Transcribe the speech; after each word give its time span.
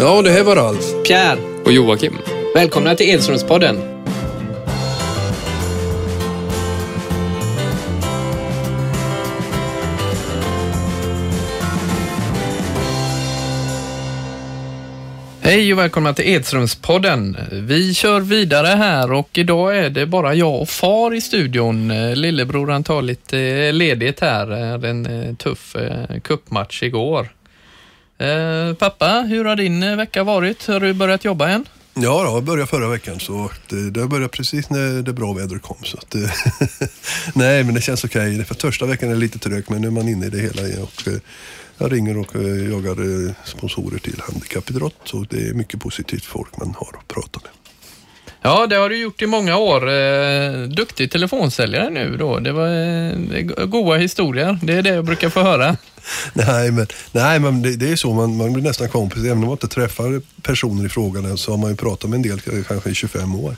Ja, 0.00 0.22
det 0.22 0.30
här 0.30 0.44
var 0.44 0.56
Ralf. 0.56 0.84
Pierre, 1.06 1.38
Och 1.64 1.72
Joakim. 1.72 2.18
välkomna 2.54 2.94
till 2.94 3.08
Edströmspodden. 3.08 3.76
Hej 15.40 15.72
och 15.72 15.78
välkomna 15.78 16.14
till 16.14 16.28
Edströmspodden. 16.28 17.36
Vi 17.52 17.94
kör 17.94 18.20
vidare 18.20 18.66
här 18.66 19.12
och 19.12 19.28
idag 19.38 19.78
är 19.78 19.90
det 19.90 20.06
bara 20.06 20.34
jag 20.34 20.60
och 20.60 20.68
far 20.68 21.14
i 21.14 21.20
studion. 21.20 21.90
Eh, 21.90 22.16
Lillebror 22.16 22.66
han 22.68 22.84
tar 22.84 23.02
lite 23.02 23.72
ledigt 23.72 24.20
här. 24.20 24.46
Det 24.46 24.64
hade 24.66 24.88
en 24.88 25.06
eh, 25.06 25.34
tuff 25.34 25.76
eh, 25.76 26.20
cupmatch 26.20 26.82
igår. 26.82 27.28
Eh, 28.20 28.74
pappa, 28.74 29.26
hur 29.28 29.44
har 29.44 29.56
din 29.56 29.82
eh, 29.82 29.96
vecka 29.96 30.24
varit? 30.24 30.66
Har 30.66 30.80
du 30.80 30.92
börjat 30.92 31.24
jobba 31.24 31.48
än? 31.48 31.64
Ja, 31.94 32.24
då, 32.24 32.36
jag 32.36 32.44
började 32.44 32.66
förra 32.66 32.88
veckan 32.88 33.20
så 33.20 33.44
eh, 33.44 33.50
det, 33.68 33.90
det 33.90 34.06
började 34.06 34.28
precis 34.28 34.70
när 34.70 35.02
det 35.02 35.12
bra 35.12 35.32
vädret 35.32 35.62
kom. 35.62 35.76
Så 35.82 35.98
att, 35.98 36.14
eh, 36.14 36.30
nej, 37.34 37.64
men 37.64 37.74
det 37.74 37.80
känns 37.80 38.04
okej. 38.04 38.32
Okay. 38.32 38.44
För 38.44 38.54
första 38.54 38.86
veckan 38.86 39.08
är 39.08 39.14
det 39.14 39.20
lite 39.20 39.38
trögt, 39.38 39.70
men 39.70 39.80
nu 39.80 39.86
är 39.86 39.92
man 39.92 40.08
inne 40.08 40.26
i 40.26 40.30
det 40.30 40.38
hela 40.38 40.62
igen. 40.62 40.82
Och, 40.82 41.08
jag 41.78 41.92
ringer 41.92 42.18
och 42.18 42.34
jagar 42.70 43.34
sponsorer 43.44 43.98
till 43.98 44.20
handikappidrott. 44.20 44.94
Så 45.04 45.26
det 45.30 45.48
är 45.48 45.54
mycket 45.54 45.80
positivt 45.80 46.24
folk 46.24 46.56
man 46.56 46.74
har 46.78 46.98
att 46.98 47.08
prata 47.08 47.40
med. 47.42 47.59
Ja, 48.42 48.66
det 48.66 48.76
har 48.76 48.88
du 48.88 48.96
gjort 48.96 49.22
i 49.22 49.26
många 49.26 49.56
år. 49.56 49.90
Eh, 49.90 50.62
duktig 50.62 51.10
telefonsäljare 51.10 51.90
nu 51.90 52.16
då. 52.16 52.38
Det 52.38 52.52
var 52.52 52.68
eh, 52.68 53.66
goda 53.66 53.96
historier. 53.96 54.58
Det 54.62 54.72
är 54.72 54.82
det 54.82 54.88
jag 54.88 55.04
brukar 55.04 55.28
få 55.28 55.42
höra. 55.42 55.76
Nej, 56.32 56.70
men, 56.70 56.86
nej, 57.12 57.40
men 57.40 57.62
det, 57.62 57.76
det 57.76 57.92
är 57.92 57.96
så. 57.96 58.12
Man, 58.12 58.36
man 58.36 58.52
blir 58.52 58.62
nästan 58.62 58.88
kompis. 58.88 59.18
Även 59.18 59.32
om 59.32 59.40
man 59.40 59.50
inte 59.50 59.68
träffar 59.68 60.22
personer 60.42 60.86
i 60.86 60.88
frågan 60.88 61.24
än, 61.24 61.38
så 61.38 61.50
har 61.50 61.58
man 61.58 61.70
ju 61.70 61.76
pratat 61.76 62.10
med 62.10 62.16
en 62.16 62.22
del, 62.22 62.40
eh, 62.46 62.64
kanske 62.68 62.90
i 62.90 62.94
25 62.94 63.34
år. 63.34 63.56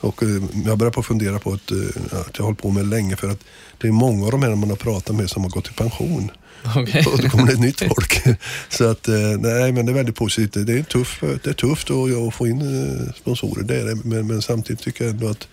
Och 0.00 0.22
jag 0.66 0.78
börjar 0.78 0.92
på 0.92 1.00
att 1.00 1.06
fundera 1.06 1.38
på 1.38 1.52
att, 1.52 1.72
att 2.12 2.38
jag 2.38 2.42
har 2.42 2.44
hållit 2.44 2.62
på 2.62 2.70
med 2.70 2.86
länge 2.86 3.16
för 3.16 3.30
att 3.30 3.40
det 3.78 3.88
är 3.88 3.92
många 3.92 4.24
av 4.24 4.30
de 4.30 4.42
här 4.42 4.54
man 4.54 4.70
har 4.70 4.76
pratat 4.76 5.16
med 5.16 5.30
som 5.30 5.42
har 5.42 5.50
gått 5.50 5.68
i 5.68 5.72
pension. 5.72 6.30
Okej. 6.76 7.04
Och 7.06 7.22
då 7.22 7.28
kommer 7.28 7.46
det 7.46 7.52
ett 7.52 7.60
nytt 7.60 7.80
folk. 7.80 8.22
Så 8.68 8.90
att, 8.90 9.08
eh, 9.08 9.14
nej 9.14 9.72
men 9.72 9.86
det 9.86 9.92
är 9.92 9.94
väldigt 9.94 10.16
positivt. 10.16 10.66
Det 10.66 10.78
är, 10.78 10.82
tuff, 10.82 11.20
det 11.20 11.50
är 11.50 11.52
tufft 11.52 11.90
att, 11.90 12.34
få 12.34 12.46
in 12.46 12.60
eh, 12.60 13.12
sponsorer, 13.14 13.62
det 13.62 13.80
är 13.80 13.84
det. 13.84 13.94
Men, 14.04 14.26
men 14.26 14.42
samtidigt 14.42 14.82
tycker 14.82 15.04
jag 15.04 15.14
ändå 15.14 15.28
att 15.28 15.48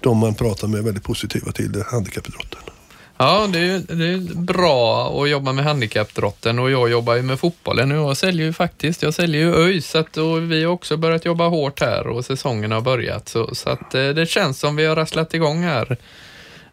de 0.00 0.18
man 0.18 0.34
pratar 0.34 0.68
med 0.68 0.78
är 0.78 0.82
väldigt 0.82 1.04
positiva 1.04 1.52
till 1.52 1.82
handikappidrotten. 1.86 2.60
Ja, 3.18 3.48
det 3.52 3.58
är, 3.58 3.78
det 3.78 4.04
är 4.04 4.34
bra 4.34 5.08
att 5.22 5.30
jobba 5.30 5.52
med 5.52 5.64
handikappdrotten 5.64 6.58
och 6.58 6.70
jag 6.70 6.90
jobbar 6.90 7.14
ju 7.14 7.22
med 7.22 7.40
fotbollen 7.40 7.92
och 7.92 8.10
jag 8.10 8.16
säljer 8.16 8.46
ju 8.46 8.52
faktiskt, 8.52 9.02
jag 9.02 9.14
säljer 9.14 9.40
ju 9.40 9.54
ÖIS 9.54 9.94
och 9.94 10.52
vi 10.52 10.64
har 10.64 10.72
också 10.72 10.96
börjat 10.96 11.24
jobba 11.24 11.48
hårt 11.48 11.80
här 11.80 12.06
och 12.06 12.24
säsongen 12.24 12.72
har 12.72 12.80
börjat 12.80 13.28
så, 13.28 13.54
så 13.54 13.70
att 13.70 13.94
eh, 13.94 14.08
det 14.08 14.26
känns 14.28 14.58
som 14.58 14.76
vi 14.76 14.86
har 14.86 14.96
rasslat 14.96 15.34
igång 15.34 15.62
här. 15.62 15.96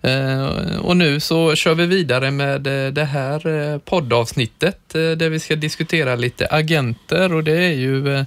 Eh, 0.03 0.77
och 0.81 0.97
nu 0.97 1.19
så 1.19 1.55
kör 1.55 1.75
vi 1.75 1.85
vidare 1.85 2.31
med 2.31 2.67
eh, 2.67 2.93
det 2.93 3.05
här 3.05 3.47
eh, 3.47 3.77
poddavsnittet 3.77 4.79
där 4.89 5.29
vi 5.29 5.39
ska 5.39 5.55
diskutera 5.55 6.15
lite 6.15 6.47
agenter 6.47 7.33
och 7.33 7.43
det 7.43 7.57
är 7.57 7.73
ju 7.73 8.25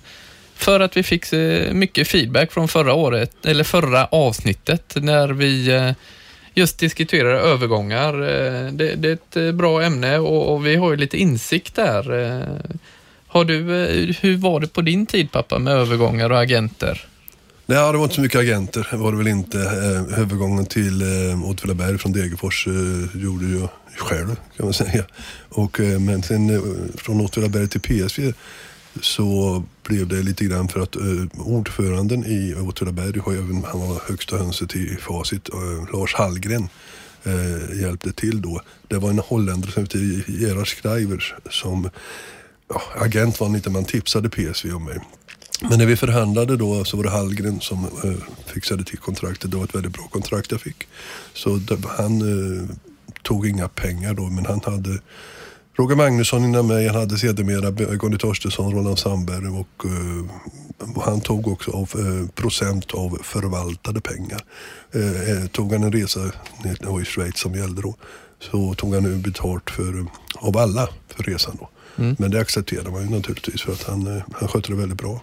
för 0.55 0.81
att 0.81 0.97
vi 0.97 1.03
fick 1.03 1.25
mycket 1.73 2.09
feedback 2.09 2.53
från 2.53 2.69
förra 2.69 2.95
året, 2.95 3.47
eller 3.47 3.65
förra 3.65 4.07
avsnittet 4.07 4.95
när 4.97 5.29
vi 5.29 5.71
just 6.55 6.79
diskuterar 6.79 7.35
övergångar. 7.35 8.13
Det, 8.71 8.95
det 8.95 9.09
är 9.09 9.13
ett 9.13 9.55
bra 9.55 9.83
ämne 9.83 10.19
och, 10.19 10.55
och 10.55 10.67
vi 10.67 10.77
har 10.77 10.91
ju 10.91 10.97
lite 10.97 11.19
insikt 11.19 11.75
där. 11.75 12.03
Har 13.27 13.45
du, 13.45 13.55
hur 14.21 14.37
var 14.37 14.61
det 14.61 14.67
på 14.67 14.81
din 14.81 15.07
tid 15.07 15.33
pappa 15.33 15.59
med 15.59 15.75
övergångar 15.75 16.31
och 16.31 16.41
agenter? 16.41 17.07
Nej, 17.69 17.93
det 17.93 17.99
var 17.99 18.05
inte 18.05 18.15
så 18.15 18.21
mycket 18.21 18.41
agenter. 18.41 18.89
Det 18.91 18.97
var 18.97 19.13
det 19.13 19.19
väl 19.19 19.29
inte. 19.29 19.59
Eh, 19.59 20.21
övergången 20.21 20.67
till 20.67 21.03
eh, 21.03 21.51
Åtvidaberg 21.51 21.99
från 21.99 22.13
Degerfors 22.13 22.67
eh, 22.67 23.23
gjorde 23.23 23.47
jag 23.47 23.69
själv 23.97 24.37
kan 24.57 24.67
man 24.67 24.73
säga. 24.75 25.05
Och, 25.49 25.81
eh, 25.81 25.99
men 25.99 26.23
sen 26.23 26.51
eh, 26.51 26.61
från 26.95 27.21
Åtvidaberg 27.21 27.69
till 27.69 27.81
PSV 27.81 28.33
så 29.01 29.63
blev 29.83 30.09
det 30.09 30.23
lite 30.23 30.45
grann 30.45 30.69
för 30.69 30.81
att 30.81 30.97
eh, 30.97 31.47
ordföranden 31.47 32.27
i 32.27 32.55
Åtvidaberg, 32.55 33.21
han 33.67 33.81
var 33.81 34.09
högsta 34.09 34.37
hönset 34.37 34.77
i 34.77 34.97
Facit, 35.01 35.49
eh, 35.49 35.93
Lars 35.93 36.15
Hallgren, 36.15 36.69
eh, 37.25 37.81
hjälpte 37.81 38.13
till 38.13 38.43
då. 38.43 38.61
Det 38.89 38.97
var 38.97 39.11
en 39.11 39.19
holländare 39.19 39.73
som 39.73 39.83
hette 39.83 39.99
Gerard 40.33 40.69
Schreivers 40.69 41.35
som 41.51 41.91
ja, 42.69 42.83
agent 42.97 43.41
var 43.41 43.47
han 43.47 43.57
inte, 43.57 43.71
men 43.71 43.85
tipsade 43.85 44.29
PSV 44.29 44.73
om 44.73 44.85
mig. 44.85 44.99
Men 45.61 45.79
när 45.79 45.87
vi 45.87 45.97
förhandlade 45.97 46.57
då 46.57 46.85
så 46.85 46.97
var 46.97 47.05
det 47.05 47.11
Hallgren 47.11 47.61
som 47.61 47.85
eh, 47.85 48.13
fixade 48.47 48.85
till 48.85 48.99
kontraktet. 48.99 49.51
Det 49.51 49.57
var 49.57 49.65
ett 49.65 49.75
väldigt 49.75 49.93
bra 49.93 50.09
kontrakt 50.09 50.51
jag 50.51 50.61
fick. 50.61 50.87
Så 51.35 51.57
det, 51.57 51.79
han 51.99 52.21
eh, 52.21 52.69
tog 53.23 53.49
inga 53.49 53.69
pengar 53.69 54.15
då, 54.15 54.23
men 54.23 54.47
han 54.47 54.61
hade 54.65 54.99
Roger 55.79 55.97
Magnusson 55.97 56.45
innan 56.45 56.67
mig, 56.67 56.87
han 56.87 56.97
hade 56.97 57.19
sedermera 57.19 57.99
Conny 57.99 58.19
Torstensson, 58.19 58.73
Roland 58.73 58.99
Sandberg 58.99 59.47
och 59.49 59.85
eh, 59.85 60.25
han 61.05 61.21
tog 61.21 61.49
också 61.49 61.71
av, 61.71 61.91
eh, 61.95 62.29
procent 62.29 62.95
av 62.95 63.19
förvaltade 63.23 64.01
pengar. 64.01 64.45
Eh, 64.93 65.31
eh, 65.31 65.47
tog 65.47 65.73
han 65.73 65.83
en 65.83 65.93
resa 65.93 66.21
ner 66.65 66.77
det 66.81 66.87
var 66.87 67.01
i 67.01 67.05
Schweiz 67.05 67.39
som 67.39 67.55
gällde 67.55 67.83
då, 67.83 67.95
så 68.41 68.75
tog 68.75 68.95
han 68.95 69.23
betalt 69.23 69.71
för, 69.71 70.07
av 70.37 70.57
alla 70.57 70.89
för 71.09 71.23
resan 71.23 71.57
då. 71.61 71.69
Mm. 71.99 72.17
Men 72.19 72.31
det 72.31 72.41
accepterade 72.41 72.91
man 72.91 73.03
ju 73.03 73.11
naturligtvis 73.11 73.63
för 73.63 73.73
att 73.73 73.83
han, 73.83 74.17
eh, 74.17 74.23
han 74.33 74.49
skötte 74.49 74.69
det 74.69 74.77
väldigt 74.77 74.99
bra. 74.99 75.23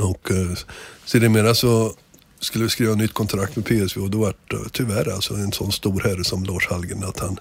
Och 0.00 0.30
eh, 0.30 0.56
sedermera 1.04 1.54
så 1.54 1.94
skulle 2.40 2.64
vi 2.64 2.70
skriva 2.70 2.94
nytt 2.94 3.12
kontrakt 3.12 3.56
med 3.56 3.64
PSV 3.64 4.00
och 4.00 4.10
då 4.10 4.18
var 4.18 4.34
det 4.48 4.56
eh, 4.56 4.62
tyvärr 4.72 5.14
alltså 5.14 5.34
en 5.34 5.52
sån 5.52 5.72
stor 5.72 6.00
herre 6.00 6.24
som 6.24 6.44
Lars 6.44 6.66
Hallgren 6.66 7.04
att 7.04 7.20
han 7.20 7.38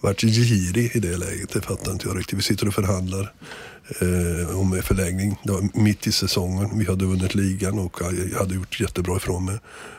vart 0.00 0.20
girig 0.20 0.96
i 0.96 1.00
det 1.00 1.16
läget. 1.16 1.50
Det 1.50 1.60
fattar 1.60 1.92
inte 1.92 2.08
jag 2.08 2.18
riktigt. 2.18 2.38
Vi 2.38 2.42
sitter 2.42 2.68
och 2.68 2.74
förhandlar 2.74 3.32
eh, 4.00 4.60
om 4.60 4.82
förlängning. 4.82 5.38
Det 5.42 5.52
var 5.52 5.68
mitt 5.74 6.06
i 6.06 6.12
säsongen. 6.12 6.78
Vi 6.78 6.86
hade 6.86 7.04
vunnit 7.04 7.34
ligan 7.34 7.78
och 7.78 8.00
jag 8.00 8.38
hade 8.38 8.54
gjort 8.54 8.80
jättebra 8.80 9.16
ifrån 9.16 9.44
mig. 9.44 9.58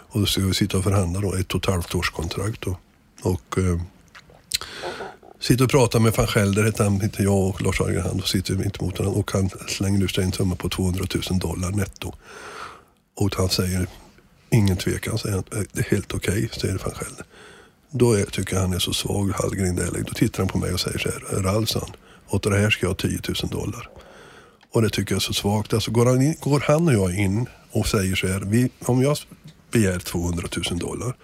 Och 0.09 0.19
då 0.19 0.25
ska 0.25 0.41
vi 0.41 0.53
sitta 0.53 0.77
och 0.77 0.83
förhandla 0.83 1.19
då, 1.19 1.33
ett 1.33 1.53
och 1.53 1.63
ett 1.63 1.69
halvt 1.69 1.95
års 1.95 2.09
kontrakt 2.09 2.61
då. 2.61 2.77
Och 3.21 3.57
eh, 3.57 3.81
sitter 5.43 5.63
och 5.65 5.71
pratar 5.71 5.99
med 5.99 6.13
van 6.13 6.27
Schelder, 6.27 6.63
heter 6.63 6.83
han, 6.83 7.03
inte 7.03 7.23
jag 7.23 7.47
och 7.47 7.61
Lars 7.61 7.79
Hallgren, 7.79 8.01
han, 8.01 8.21
sitter 8.21 8.65
inte 8.65 8.83
mot 8.83 8.99
varandra 8.99 9.19
och 9.19 9.31
han 9.31 9.49
slänger 9.67 10.03
ur 10.03 10.07
sig 10.07 10.23
en 10.23 10.31
summa 10.31 10.55
på 10.55 10.69
200 10.69 11.05
000 11.29 11.39
dollar 11.39 11.71
netto. 11.71 12.13
Och 13.15 13.35
han 13.35 13.49
säger, 13.49 13.87
ingen 14.49 14.77
tvekan, 14.77 15.17
säger 15.17 15.35
han, 15.35 15.59
eh, 15.59 15.67
det 15.71 15.79
är 15.79 15.91
helt 15.91 16.13
okej, 16.13 16.49
säger 16.51 16.77
van 16.77 16.93
Schelder. 16.93 17.25
Då 17.91 18.13
är, 18.13 18.25
tycker 18.25 18.55
jag 18.55 18.61
han 18.61 18.73
är 18.73 18.79
så 18.79 18.93
svag, 18.93 19.31
Hallgren. 19.35 19.75
Då 20.07 20.13
tittar 20.13 20.39
han 20.39 20.47
på 20.47 20.57
mig 20.57 20.73
och 20.73 20.79
säger 20.79 20.97
så 20.97 21.09
här, 21.09 21.41
Ralf, 21.41 21.69
sa 21.69 21.79
han, 21.79 21.95
åt 22.29 22.43
det 22.43 22.59
här 22.59 22.69
ska 22.69 22.85
jag 22.85 22.89
ha 22.89 22.95
10 22.95 23.19
000 23.43 23.51
dollar. 23.51 23.89
Och 24.71 24.81
det 24.81 24.89
tycker 24.89 25.11
jag 25.11 25.17
är 25.17 25.21
så 25.21 25.33
svagt. 25.33 25.73
Alltså 25.73 25.91
går 25.91 26.05
han, 26.05 26.21
in, 26.21 26.35
går 26.41 26.63
han 26.67 26.87
och 26.87 26.93
jag 26.93 27.15
in 27.15 27.49
och 27.71 27.87
säger 27.87 28.15
så 28.15 28.27
här, 28.27 28.39
vi, 28.39 28.69
om 28.85 29.01
jag 29.01 29.17
begär 29.71 29.99
200 29.99 30.47
000 30.69 30.79
dollar, 30.79 31.15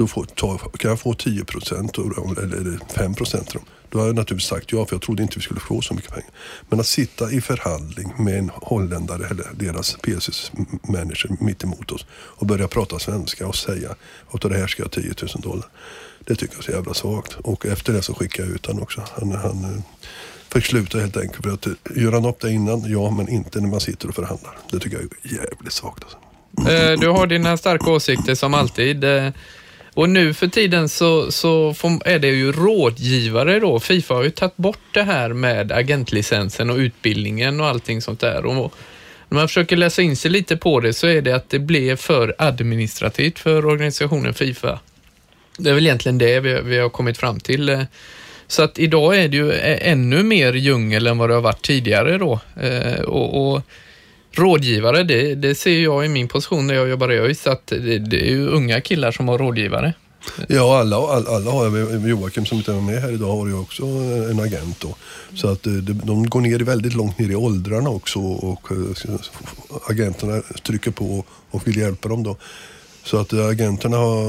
då 0.00 0.06
får, 0.06 0.24
ta, 0.24 0.58
kan 0.58 0.90
jag 0.90 1.00
få 1.00 1.14
10 1.14 1.44
procent 1.44 1.98
eller 1.98 2.92
5 2.92 3.14
procent. 3.14 3.54
Då 3.88 3.98
har 3.98 4.06
jag 4.06 4.16
naturligtvis 4.16 4.48
sagt 4.48 4.72
ja, 4.72 4.86
för 4.86 4.94
jag 4.94 5.02
trodde 5.02 5.22
inte 5.22 5.36
vi 5.36 5.42
skulle 5.42 5.60
få 5.60 5.80
så 5.80 5.94
mycket 5.94 6.10
pengar. 6.10 6.30
Men 6.68 6.80
att 6.80 6.86
sitta 6.86 7.30
i 7.32 7.40
förhandling 7.40 8.12
med 8.18 8.38
en 8.38 8.50
holländare 8.54 9.26
eller 9.26 9.46
deras 9.54 9.96
PSS 9.96 10.52
manager 10.88 11.36
mitt 11.40 11.64
emot 11.64 11.92
oss 11.92 12.06
och 12.12 12.46
börja 12.46 12.68
prata 12.68 12.98
svenska 12.98 13.46
och 13.46 13.56
säga 13.56 13.94
att 14.30 14.40
det 14.40 14.58
här 14.58 14.66
ska 14.66 14.82
jag 14.82 14.86
ha 14.86 15.02
10 15.02 15.14
000 15.34 15.42
dollar. 15.42 15.68
Det 16.20 16.34
tycker 16.34 16.54
jag 16.54 16.58
är 16.58 16.64
så 16.64 16.72
jävla 16.72 16.94
svagt. 16.94 17.36
Och 17.42 17.66
efter 17.66 17.92
det 17.92 18.02
så 18.02 18.14
skickade 18.14 18.48
jag 18.48 18.54
ut 18.54 18.66
honom 18.66 18.82
också. 18.82 19.02
Han, 19.18 19.32
han 19.32 19.64
eh, 19.64 19.82
fick 20.52 20.64
sluta 20.64 20.98
helt 20.98 21.16
enkelt. 21.16 21.44
För 21.44 21.52
att 21.52 21.66
eh, 21.66 21.72
göra 21.90 22.02
gör 22.02 22.12
han 22.12 22.26
upp 22.26 22.40
det 22.40 22.50
innan, 22.50 22.90
ja, 22.92 23.10
men 23.10 23.28
inte 23.28 23.60
när 23.60 23.68
man 23.68 23.80
sitter 23.80 24.08
och 24.08 24.14
förhandlar. 24.14 24.52
Det 24.70 24.78
tycker 24.78 24.96
jag 24.96 25.04
är 25.04 25.36
jävligt 25.36 25.72
svagt. 25.72 26.04
Alltså. 26.04 26.18
Eh, 26.72 27.00
du 27.00 27.08
har 27.08 27.26
dina 27.26 27.56
starka 27.56 27.90
åsikter 27.90 28.34
som 28.34 28.54
alltid. 28.54 29.04
Och 29.94 30.08
nu 30.08 30.34
för 30.34 30.46
tiden 30.46 30.88
så, 30.88 31.32
så 31.32 31.74
får, 31.74 32.08
är 32.08 32.18
det 32.18 32.28
ju 32.28 32.52
rådgivare 32.52 33.60
då. 33.60 33.80
Fifa 33.80 34.14
har 34.14 34.22
ju 34.22 34.30
tagit 34.30 34.56
bort 34.56 34.80
det 34.92 35.02
här 35.02 35.28
med 35.28 35.72
agentlicensen 35.72 36.70
och 36.70 36.76
utbildningen 36.76 37.60
och 37.60 37.66
allting 37.66 38.02
sånt 38.02 38.20
där. 38.20 38.46
Och 38.46 38.74
när 39.28 39.38
man 39.38 39.48
försöker 39.48 39.76
läsa 39.76 40.02
in 40.02 40.16
sig 40.16 40.30
lite 40.30 40.56
på 40.56 40.80
det 40.80 40.92
så 40.92 41.06
är 41.06 41.22
det 41.22 41.32
att 41.32 41.50
det 41.50 41.58
blev 41.58 41.96
för 41.96 42.34
administrativt 42.38 43.38
för 43.38 43.66
organisationen 43.66 44.34
Fifa. 44.34 44.80
Det 45.58 45.70
är 45.70 45.74
väl 45.74 45.86
egentligen 45.86 46.18
det 46.18 46.40
vi, 46.40 46.60
vi 46.60 46.78
har 46.78 46.88
kommit 46.88 47.18
fram 47.18 47.40
till. 47.40 47.86
Så 48.46 48.62
att 48.62 48.78
idag 48.78 49.18
är 49.18 49.28
det 49.28 49.36
ju 49.36 49.52
ännu 49.62 50.22
mer 50.22 50.52
djungel 50.52 51.06
än 51.06 51.18
vad 51.18 51.30
det 51.30 51.34
har 51.34 51.42
varit 51.42 51.62
tidigare 51.62 52.18
då. 52.18 52.40
Eh, 52.60 53.00
och, 53.00 53.52
och 53.52 53.62
rådgivare, 54.32 55.02
det, 55.02 55.34
det 55.34 55.54
ser 55.54 55.80
jag 55.80 56.04
i 56.04 56.08
min 56.08 56.28
position 56.28 56.66
när 56.66 56.74
jag 56.74 56.88
jobbar 56.88 57.12
i 57.12 57.18
ÖIS, 57.18 57.46
att 57.46 57.66
det, 57.66 57.98
det 57.98 58.20
är 58.20 58.30
ju 58.30 58.48
unga 58.48 58.80
killar 58.80 59.12
som 59.12 59.28
har 59.28 59.38
rådgivare. 59.38 59.94
Ja, 60.48 60.78
alla, 60.78 60.96
alla, 60.96 61.30
alla 61.30 61.50
har 61.50 62.08
Joakim 62.08 62.46
som 62.46 62.58
inte 62.58 62.72
är 62.72 62.80
med 62.80 63.02
här 63.02 63.12
idag 63.12 63.36
har 63.36 63.46
ju 63.46 63.54
också 63.54 63.82
en 64.30 64.40
agent. 64.40 64.80
Då. 64.80 64.96
Så 65.34 65.48
att 65.48 65.66
eh, 65.66 65.72
de 65.72 66.28
går 66.28 66.40
ner 66.40 66.58
väldigt 66.58 66.94
långt 66.94 67.18
ner 67.18 67.30
i 67.30 67.34
åldrarna 67.34 67.90
också 67.90 68.18
och 68.20 68.72
eh, 68.72 69.14
agenterna 69.86 70.42
trycker 70.62 70.90
på 70.90 71.24
och 71.50 71.68
vill 71.68 71.76
hjälpa 71.76 72.08
dem. 72.08 72.22
då. 72.22 72.36
Så 73.02 73.18
att 73.20 73.32
eh, 73.32 73.46
agenterna 73.46 73.96
har, 73.96 74.22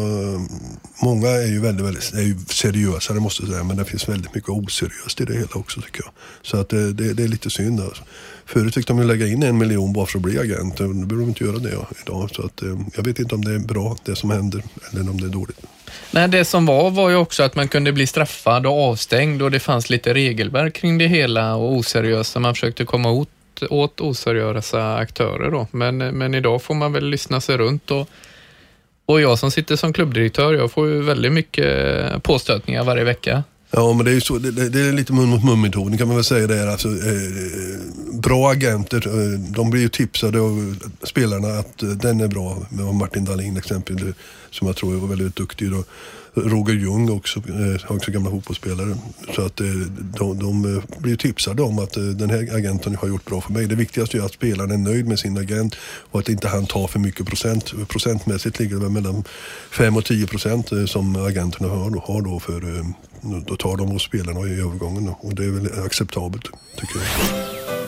många 1.06 1.28
är 1.28 1.48
ju 1.48 1.60
väldigt, 1.60 1.86
väldigt 1.86 2.14
är 2.14 2.22
ju 2.22 2.36
seriösa 2.50 3.14
det 3.14 3.20
måste 3.20 3.44
jag 3.44 3.52
säga, 3.52 3.64
men 3.64 3.78
det 3.78 3.86
finns 3.86 4.10
väldigt 4.10 4.36
mycket 4.36 4.50
oseriöst 4.50 5.22
i 5.22 5.26
det 5.26 5.34
hela 5.34 5.48
också 5.54 5.82
tycker 5.82 6.02
jag. 6.04 6.12
Så 6.42 6.58
att 6.58 6.70
det, 6.70 6.94
det, 6.94 7.14
det 7.14 7.24
är 7.24 7.28
lite 7.28 7.50
synd. 7.50 7.82
Alltså. 7.82 8.04
Förut 8.46 8.74
fick 8.74 8.88
de 8.88 8.98
ju 8.98 9.04
lägga 9.04 9.28
in 9.28 9.44
en 9.44 9.58
miljon 9.58 9.94
bara 9.94 10.06
för 10.06 10.18
att 10.18 10.24
bli 10.24 10.40
agent, 10.40 10.80
eh, 10.80 10.88
nu 10.88 11.06
behöver 11.06 11.26
de 11.26 11.30
inte 11.30 11.44
göra 11.44 11.58
det 11.58 11.78
idag. 12.06 12.30
Så 12.32 12.46
att, 12.46 12.62
jag 12.96 13.04
vet 13.04 13.20
inte 13.20 13.36
om 13.36 13.46
det 13.46 13.52
är 13.52 13.60
bra 13.60 13.98
det 14.04 14.16
som 14.16 14.30
händer 14.30 14.64
eller 14.92 15.10
om 15.10 15.22
det 15.22 15.28
är 15.28 15.32
dåligt. 15.32 15.60
Nej, 16.12 16.28
det 16.28 16.46
som 16.46 16.66
var 16.66 16.92
var 16.92 17.10
ju 17.10 17.16
också 17.16 17.44
att 17.44 17.56
man 17.56 17.68
kunde 17.68 17.92
bli 17.92 18.08
straffad 18.08 18.66
och 18.66 18.90
avstängd 18.90 19.42
och 19.42 19.52
det 19.52 19.60
fanns 19.60 19.90
lite 19.90 20.14
regelverk 20.14 20.74
kring 20.74 20.98
det 20.98 21.08
hela 21.08 21.56
och 21.56 21.74
oseriösa. 21.74 22.40
Man 22.40 22.56
försökte 22.56 22.86
komma 22.86 23.12
åt, 23.12 23.30
åt 23.70 24.02
oseriösa 24.02 24.96
aktörer 24.96 25.52
då. 25.52 25.68
Men, 25.72 25.98
men 25.98 26.36
idag 26.36 26.62
får 26.62 26.76
man 26.76 26.94
väl 26.94 27.06
lyssna 27.06 27.42
sig 27.42 27.58
runt 27.58 27.92
och 27.92 28.10
och 29.12 29.22
jag 29.22 29.40
som 29.40 29.52
sitter 29.52 29.76
som 29.76 29.94
klubbdirektör, 29.94 30.54
jag 30.54 30.72
får 30.72 30.88
ju 30.88 31.02
väldigt 31.02 31.32
mycket 31.32 32.24
påstötningar 32.24 32.84
varje 32.84 33.04
vecka. 33.04 33.44
Ja, 33.74 33.94
men 33.94 34.06
det 34.06 34.12
är, 34.12 34.16
ju 34.16 34.22
så, 34.22 34.38
det, 34.38 34.70
det 34.70 34.80
är 34.80 34.92
lite 34.92 35.14
mun 35.14 35.30
mot 35.30 35.44
mun-metoden 35.44 35.98
kan 35.98 36.08
man 36.08 36.18
väl 36.18 36.24
säga. 36.24 36.48
Det 36.48 36.72
alltså, 36.72 36.88
eh, 36.88 37.80
bra 38.14 38.52
agenter, 38.52 39.08
eh, 39.08 39.40
de 39.40 39.70
blir 39.70 39.82
ju 39.82 39.90
tipsade 39.90 40.40
av 40.40 40.76
spelarna 41.04 41.48
att 41.48 41.84
eh, 41.84 41.90
den 41.90 42.22
är 42.22 42.28
bra. 42.28 42.58
Med 42.70 42.86
Martin 42.96 43.26
Dahlin 43.26 43.58
exempelvis, 43.58 44.16
som 44.50 44.68
jag 44.68 44.76
tror 44.76 44.94
var 44.94 45.08
väldigt 45.08 45.36
duktig. 45.36 45.72
Då. 45.72 45.84
Roger 46.34 46.74
Ljung 46.74 47.10
också, 47.10 47.40
eh, 47.40 47.92
också 47.92 48.12
gamla 48.12 48.30
fotbollsspelare. 48.30 48.98
Så 49.36 49.46
att 49.46 49.62
eh, 49.62 49.68
de, 50.18 50.40
de 50.40 50.76
eh, 50.76 50.84
blir 50.98 51.16
tipsade 51.16 51.62
om 51.62 51.80
att 51.80 51.98
eh, 51.98 52.04
den 52.04 52.30
här 52.30 52.56
agenten 52.56 52.96
har 52.96 53.08
gjort 53.08 53.26
bra 53.26 53.42
för 53.42 53.54
mig. 53.54 53.68
Det 53.68 53.76
viktigaste 53.76 54.18
är 54.18 54.22
att 54.22 54.34
spelaren 54.34 54.72
är 54.72 54.78
nöjd 54.78 55.08
med 55.08 55.20
sin 55.20 55.38
agent 55.38 55.76
och 56.12 56.20
att 56.20 56.30
inte 56.30 56.48
han 56.48 56.66
tar 56.66 56.88
för 56.88 57.00
mycket 57.00 57.26
procent. 57.26 57.88
Procentmässigt 57.88 58.60
ligger 58.60 58.76
det 58.76 58.90
mellan 58.90 59.24
5 59.72 59.98
och 59.98 60.06
10 60.06 60.28
procent 60.28 60.72
eh, 60.72 60.86
som 60.86 61.16
agenterna 61.16 61.70
har, 61.70 62.02
har 62.06 62.22
då 62.22 62.40
för 62.40 62.86
då 63.48 63.56
tar 63.56 63.78
de 63.78 63.88
hos 63.92 64.04
spelarna 64.04 64.40
i 64.40 64.62
övergången 64.62 65.10
och 65.20 65.36
det 65.36 65.46
är 65.46 65.50
väl 65.50 65.86
acceptabelt 65.86 66.44
tycker 66.78 67.00
jag. 67.00 67.81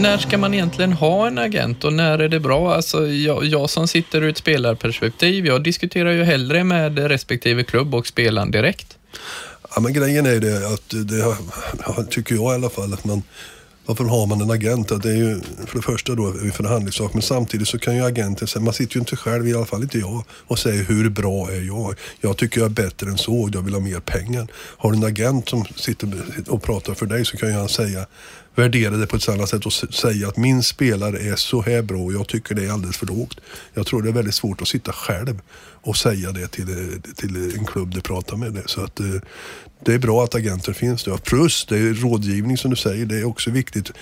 När 0.00 0.18
ska 0.18 0.38
man 0.38 0.54
egentligen 0.54 0.92
ha 0.92 1.26
en 1.26 1.38
agent 1.38 1.84
och 1.84 1.92
när 1.92 2.18
är 2.18 2.28
det 2.28 2.40
bra? 2.40 2.74
Alltså, 2.74 3.06
jag, 3.06 3.44
jag 3.44 3.70
som 3.70 3.88
sitter 3.88 4.22
ur 4.22 4.28
ett 4.28 4.38
spelarperspektiv, 4.38 5.46
jag 5.46 5.62
diskuterar 5.62 6.10
ju 6.10 6.22
hellre 6.22 6.64
med 6.64 6.98
respektive 6.98 7.64
klubb 7.64 7.94
och 7.94 8.06
spelaren 8.06 8.50
direkt. 8.50 8.98
Ja, 9.74 9.80
men 9.80 9.92
grejen 9.92 10.26
är 10.26 10.40
det 10.40 10.66
att 10.66 10.90
det 10.90 12.04
tycker 12.10 12.34
jag 12.34 12.52
i 12.52 12.54
alla 12.54 12.70
fall 12.70 12.94
att 12.94 13.04
man 13.04 13.22
varför 13.90 14.04
har 14.04 14.26
man 14.26 14.40
en 14.40 14.50
agent? 14.50 15.02
Det 15.02 15.10
är 15.10 15.16
ju 15.16 15.40
för 15.66 15.76
det 15.76 15.82
första 15.82 16.14
då 16.14 16.26
en 16.26 16.52
förhandlingssak 16.52 17.12
men 17.12 17.22
samtidigt 17.22 17.68
så 17.68 17.78
kan 17.78 17.96
ju 17.96 18.04
agenten 18.04 18.48
säga, 18.48 18.62
man 18.62 18.74
sitter 18.74 18.96
ju 18.96 19.00
inte 19.00 19.16
själv, 19.16 19.48
i 19.48 19.54
alla 19.54 19.66
fall 19.66 19.82
inte 19.82 19.98
jag, 19.98 20.24
och 20.30 20.58
säger 20.58 20.84
hur 20.84 21.08
bra 21.08 21.50
är 21.50 21.60
jag? 21.60 21.94
Jag 22.20 22.36
tycker 22.36 22.60
jag 22.60 22.66
är 22.66 22.74
bättre 22.74 23.10
än 23.10 23.18
så, 23.18 23.50
jag 23.52 23.62
vill 23.62 23.74
ha 23.74 23.80
mer 23.80 24.00
pengar. 24.00 24.48
Har 24.54 24.92
du 24.92 24.96
en 24.98 25.04
agent 25.04 25.48
som 25.48 25.64
sitter 25.76 26.08
och 26.48 26.62
pratar 26.62 26.94
för 26.94 27.06
dig 27.06 27.24
så 27.24 27.36
kan 27.36 27.48
ju 27.48 27.54
han 27.54 27.68
säga 27.68 28.06
värdera 28.54 28.96
det 28.96 29.06
på 29.06 29.16
ett 29.16 29.28
annat 29.28 29.48
sätt 29.48 29.66
och 29.66 29.72
säga 29.72 30.28
att 30.28 30.36
min 30.36 30.62
spelare 30.62 31.18
är 31.18 31.36
så 31.36 31.62
här 31.62 31.82
bra 31.82 32.00
och 32.00 32.12
jag 32.12 32.28
tycker 32.28 32.54
det 32.54 32.64
är 32.64 32.70
alldeles 32.70 32.96
för 32.96 33.06
lågt. 33.06 33.40
Jag 33.74 33.86
tror 33.86 34.02
det 34.02 34.08
är 34.08 34.12
väldigt 34.12 34.34
svårt 34.34 34.62
att 34.62 34.68
sitta 34.68 34.92
själv 34.92 35.40
och 35.82 35.96
säga 35.96 36.32
det 36.32 36.48
till, 36.48 37.00
till 37.16 37.58
en 37.58 37.64
klubb 37.64 37.94
du 37.94 38.00
pratar 38.00 38.36
med. 38.36 38.52
Det. 38.52 38.62
Så 38.66 38.84
att, 38.84 39.00
eh, 39.00 39.06
det 39.84 39.94
är 39.94 39.98
bra 39.98 40.24
att 40.24 40.34
agenter 40.34 40.72
finns. 40.72 41.04
Det. 41.04 41.24
Plus 41.24 41.66
det 41.66 41.76
är 41.76 41.94
rådgivning 41.94 42.56
som 42.56 42.70
du 42.70 42.76
säger, 42.76 43.06
det 43.06 43.18
är 43.18 43.24
också 43.24 43.50
viktigt. 43.50 43.92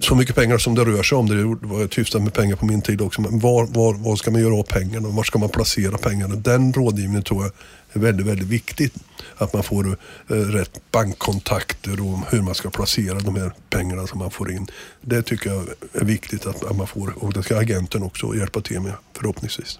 Så 0.00 0.14
mycket 0.14 0.34
pengar 0.34 0.58
som 0.58 0.74
det 0.74 0.84
rör 0.84 1.02
sig 1.02 1.18
om, 1.18 1.28
det 1.28 1.44
var 1.68 1.96
hyfsat 1.96 2.22
med 2.22 2.34
pengar 2.34 2.56
på 2.56 2.66
min 2.66 2.82
tid 2.82 3.00
också. 3.00 3.20
Men 3.20 3.38
var, 3.38 3.66
var, 3.66 3.94
var 3.94 4.16
ska 4.16 4.30
man 4.30 4.40
göra 4.40 4.54
av 4.54 4.62
pengarna? 4.62 5.08
Var 5.08 5.22
ska 5.22 5.38
man 5.38 5.48
placera 5.48 5.98
pengarna? 5.98 6.36
Den 6.36 6.72
rådgivningen 6.72 7.22
tror 7.22 7.42
jag 7.42 7.52
är 7.92 8.00
väldigt, 8.00 8.26
väldigt 8.26 8.48
viktigt. 8.48 8.94
Att 9.36 9.52
man 9.52 9.62
får 9.62 9.86
eh, 10.30 10.34
rätt 10.34 10.80
bankkontakter 10.90 12.00
och 12.00 12.18
hur 12.30 12.42
man 12.42 12.54
ska 12.54 12.70
placera 12.70 13.20
de 13.20 13.36
här 13.36 13.52
pengarna 13.70 14.06
som 14.06 14.18
man 14.18 14.30
får 14.30 14.52
in. 14.52 14.66
Det 15.00 15.22
tycker 15.22 15.50
jag 15.50 15.64
är 15.92 16.04
viktigt 16.04 16.46
att, 16.46 16.64
att 16.64 16.76
man 16.76 16.86
får 16.86 17.24
och 17.24 17.32
det 17.32 17.42
ska 17.42 17.58
agenten 17.58 18.02
också 18.02 18.34
hjälpa 18.36 18.60
till 18.60 18.80
med 18.80 18.92
förhoppningsvis. 19.16 19.78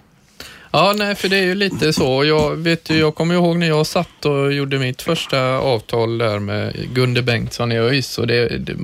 Ja, 0.75 0.93
nej, 0.97 1.15
för 1.15 1.29
det 1.29 1.37
är 1.37 1.43
ju 1.43 1.55
lite 1.55 1.93
så. 1.93 2.25
Jag, 2.25 2.55
vet 2.55 2.89
ju, 2.89 2.97
jag 2.97 3.15
kommer 3.15 3.35
ihåg 3.35 3.57
när 3.57 3.67
jag 3.67 3.85
satt 3.87 4.25
och 4.25 4.53
gjorde 4.53 4.79
mitt 4.79 5.01
första 5.01 5.57
avtal 5.57 6.17
där 6.17 6.39
med 6.39 6.75
Gunde 6.93 7.21
Bengtsson 7.21 7.71
i 7.71 7.77
ÖIS. 7.77 8.17
Och 8.17 8.27
det, 8.27 8.47
det, 8.47 8.75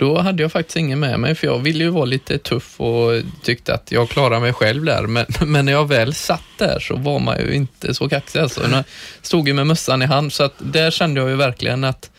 då 0.00 0.18
hade 0.18 0.42
jag 0.42 0.52
faktiskt 0.52 0.76
ingen 0.76 1.00
med 1.00 1.20
mig, 1.20 1.34
för 1.34 1.46
jag 1.46 1.58
ville 1.58 1.84
ju 1.84 1.90
vara 1.90 2.04
lite 2.04 2.38
tuff 2.38 2.80
och 2.80 3.22
tyckte 3.42 3.74
att 3.74 3.92
jag 3.92 4.08
klarar 4.08 4.40
mig 4.40 4.52
själv 4.52 4.84
där. 4.84 5.06
Men, 5.06 5.26
men 5.46 5.64
när 5.64 5.72
jag 5.72 5.88
väl 5.88 6.14
satt 6.14 6.42
där 6.58 6.78
så 6.80 6.96
var 6.96 7.18
man 7.18 7.38
ju 7.38 7.54
inte 7.54 7.94
så 7.94 8.08
kaxig. 8.08 8.40
Alltså. 8.40 8.60
Jag 8.70 8.84
stod 9.22 9.48
ju 9.48 9.54
med 9.54 9.66
mössan 9.66 10.02
i 10.02 10.06
hand, 10.06 10.32
så 10.32 10.42
att 10.42 10.54
där 10.58 10.90
kände 10.90 11.20
jag 11.20 11.30
ju 11.30 11.36
verkligen 11.36 11.84
att 11.84 12.10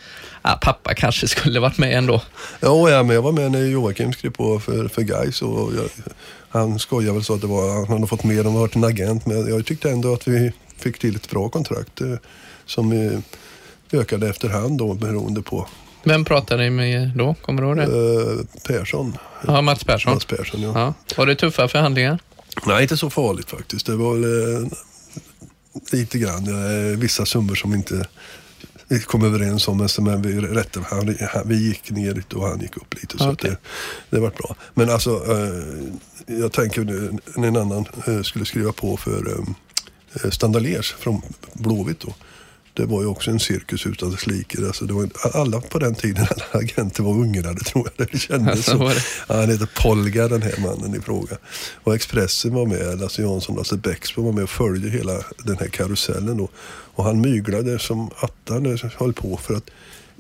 ah, 0.42 0.56
pappa 0.56 0.94
kanske 0.94 1.28
skulle 1.28 1.60
varit 1.60 1.78
med 1.78 1.98
ändå. 1.98 2.22
Ja, 2.60 3.04
men 3.04 3.16
jag 3.16 3.22
var 3.22 3.32
med 3.32 3.52
när 3.52 3.66
Joakim 3.66 4.14
skrev 4.14 4.32
på 4.32 4.60
för, 4.60 4.88
för 4.88 5.02
Gais 5.02 5.42
och 5.42 5.74
jag, 5.76 5.90
han 6.50 6.80
skojade 6.80 7.14
väl 7.14 7.24
så 7.24 7.34
att 7.34 7.42
det 7.42 7.48
var, 7.48 7.74
han 7.76 7.88
hade 7.88 8.08
fått 8.08 8.24
mer 8.24 8.46
än 8.46 8.54
varit 8.54 8.76
en 8.76 8.84
agent. 8.84 9.26
Men 9.26 9.50
jag 9.50 9.66
tyckte 9.66 9.90
ändå 9.90 10.14
att 10.14 10.28
vi 10.28 10.52
fick 10.78 11.00
till 11.00 11.16
ett 11.16 11.30
bra 11.30 11.50
kontrakt 11.50 12.02
eh, 12.02 12.16
som 12.66 12.92
eh, 12.92 13.20
ökade 14.00 14.30
efterhand 14.30 14.78
då 14.78 14.94
beroende 14.94 15.42
på 15.42 15.68
vem 16.04 16.26
pratade 16.26 16.64
ni 16.64 16.70
med 16.70 17.12
då? 17.16 17.36
Kommer 17.42 17.62
du 17.62 17.68
ihåg 17.68 17.78
det? 17.78 17.86
Uh, 17.86 18.46
Persson. 18.68 19.18
Ja, 19.48 19.62
Mats 19.62 19.84
Persson. 19.84 20.14
Mats 20.14 20.26
Persson 20.26 20.62
ja. 20.62 20.72
ja. 20.76 20.94
Var 21.18 21.26
det 21.26 21.36
tuffa 21.36 21.68
förhandlingar? 21.68 22.20
Nej, 22.66 22.82
inte 22.82 22.98
så 22.98 23.10
farligt 23.10 23.50
faktiskt. 23.50 23.86
Det 23.86 23.96
var 23.96 24.16
eh, 24.16 24.68
lite 25.92 26.18
grann. 26.18 26.48
Eh, 26.48 26.98
vissa 26.98 27.26
summor 27.26 27.56
som 27.56 27.74
inte 27.74 28.08
vi 28.92 29.00
kom 29.00 29.24
överens 29.26 29.68
om, 29.68 29.88
men 30.00 30.22
vi, 30.22 30.40
rättade, 30.40 30.86
han, 30.90 31.16
vi 31.46 31.68
gick 31.68 31.92
ner 31.92 32.14
lite 32.14 32.36
och 32.36 32.48
han 32.48 32.60
gick 32.60 32.78
upp 32.78 32.94
lite. 32.94 33.18
Så 33.18 33.32
okay. 33.32 33.50
det, 33.50 33.58
det 34.10 34.20
var 34.20 34.30
bra. 34.30 34.56
Men 34.74 34.90
alltså, 34.90 35.10
eh, 35.10 36.36
jag 36.40 36.52
tänker 36.52 36.84
när 37.40 37.48
en 37.48 37.58
annan 37.58 37.86
eh, 38.08 38.22
skulle 38.22 38.46
skriva 38.46 38.72
på 38.72 38.98
för 38.98 39.32
eh, 39.32 40.30
Standalers 40.30 40.94
från 40.94 41.22
Blåvitt 41.54 42.00
då 42.00 42.14
det 42.74 42.86
var 42.86 43.02
ju 43.02 43.08
också 43.08 43.32
en 43.32 43.40
cirkus 43.40 43.86
utan 43.86 44.12
dess 44.12 44.28
like. 44.28 44.66
Alltså 44.66 44.86
det 44.86 44.94
var, 44.94 45.10
alla 45.34 45.62
på 45.62 45.80
den 45.80 45.96
tiden, 45.96 46.28
alla 46.30 46.64
agenter 46.64 47.04
var 47.04 47.12
ungrade 47.12 47.60
tror 47.60 47.90
jag. 47.98 48.08
Det 48.12 48.18
kändes 48.18 48.66
så. 48.66 48.88
Det. 48.88 48.96
Ja, 49.28 49.36
han 49.36 49.50
heter 49.50 49.70
Polga 49.82 50.28
den 50.28 50.42
här 50.42 50.56
mannen 50.60 50.96
i 50.96 51.02
fråga. 51.02 51.38
Och 51.84 51.96
Expressen 51.96 52.54
var 52.54 52.66
med, 52.66 53.00
Lasse 53.00 53.22
Jansson, 53.22 53.56
Lasse 53.56 53.78
Bäcksbo 53.78 54.22
var 54.22 54.32
med 54.32 54.44
och 54.44 54.50
följde 54.50 54.90
hela 54.90 55.14
den 55.44 55.58
här 55.58 55.68
karusellen 55.68 56.38
då. 56.38 56.50
Och 56.94 57.04
han 57.04 57.22
myglade 57.22 57.80
som 57.80 58.10
attan 58.18 58.78
höll 58.98 59.14
på 59.14 59.38
för 59.38 59.54
att 59.54 59.70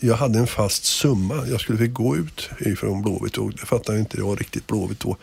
jag 0.03 0.15
hade 0.15 0.39
en 0.39 0.47
fast 0.47 0.83
summa. 0.83 1.47
Jag 1.47 1.61
skulle 1.61 1.77
få 1.77 1.85
gå 1.85 2.17
ut 2.17 2.49
ifrån 2.59 3.01
Blåvitt 3.01 3.37
och 3.37 3.51
det 3.51 3.65
fattade 3.65 3.99
inte 3.99 4.17
jag 4.17 4.41
riktigt 4.41 4.67
Blåvitt 4.67 4.99
då. 4.99 5.17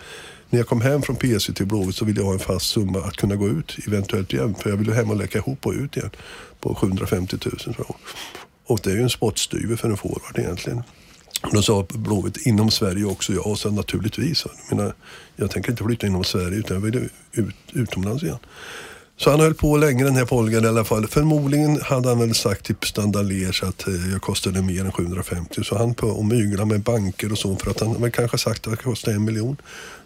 När 0.50 0.59
jag 0.59 0.67
kom 0.67 0.81
hem 0.81 1.02
från 1.02 1.17
PC 1.17 1.52
till 1.52 1.67
Blåvitt 1.67 1.97
så 1.97 2.05
ville 2.05 2.21
jag 2.21 2.26
ha 2.26 2.33
en 2.33 2.38
fast 2.38 2.67
summa 2.67 2.99
att 2.99 3.17
kunna 3.17 3.37
gå 3.37 3.49
ut 3.49 3.76
eventuellt 3.87 4.33
igen. 4.33 4.55
För 4.55 4.71
jag 4.71 4.76
ville 4.76 4.95
hem 4.95 5.11
och 5.11 5.17
läka 5.17 5.38
ihop 5.38 5.67
och 5.67 5.73
ut 5.73 5.97
igen 5.97 6.11
på 6.61 6.75
750 6.75 7.37
000 7.45 7.59
tror 7.59 7.75
jag. 7.76 7.97
Och 8.67 8.81
det 8.83 8.90
är 8.90 8.95
ju 8.95 9.02
en 9.02 9.11
spottstyver 9.11 9.76
för 9.76 9.90
en 9.90 9.97
forward 9.97 10.38
egentligen. 10.38 10.83
Då 11.52 11.62
sa 11.62 11.87
Blåvitt 11.88 12.47
inom 12.47 12.71
Sverige 12.71 13.05
också 13.05 13.33
ja, 13.33 13.40
och 13.40 13.59
sen 13.59 13.75
naturligtvis. 13.75 14.47
Jag, 14.47 14.76
menar, 14.76 14.95
jag 15.37 15.50
tänker 15.50 15.71
inte 15.71 15.85
flytta 15.85 16.07
inom 16.07 16.25
Sverige 16.25 16.59
utan 16.59 16.75
jag 16.75 16.83
vill 16.83 17.09
ut, 17.33 17.55
utomlands 17.73 18.23
igen. 18.23 18.38
Så 19.20 19.30
han 19.30 19.40
höll 19.40 19.54
på 19.54 19.76
länge 19.76 20.04
den 20.04 20.16
här 20.16 20.25
Polgar 20.25 20.64
i 20.64 20.68
alla 20.68 20.84
fall. 20.84 21.06
Förmodligen 21.06 21.80
hade 21.80 22.08
han 22.08 22.18
väl 22.18 22.34
sagt 22.34 22.64
till 22.64 22.76
Standalers 22.82 23.62
att 23.62 23.88
eh, 23.88 24.12
jag 24.12 24.22
kostade 24.22 24.62
mer 24.62 24.84
än 24.84 24.92
750. 24.92 25.64
Så 25.64 25.78
han 25.78 25.94
på 25.94 26.06
och 26.06 26.25
myglade 26.25 26.64
med 26.64 26.80
banker 26.80 27.32
och 27.32 27.38
så 27.38 27.56
för 27.56 27.70
att 27.70 27.80
han 27.80 28.00
väl 28.00 28.10
kanske 28.10 28.38
sagt 28.38 28.66
att 28.66 28.72
det 28.72 28.82
kostade 28.82 29.16
en 29.16 29.25
miljon. 29.25 29.56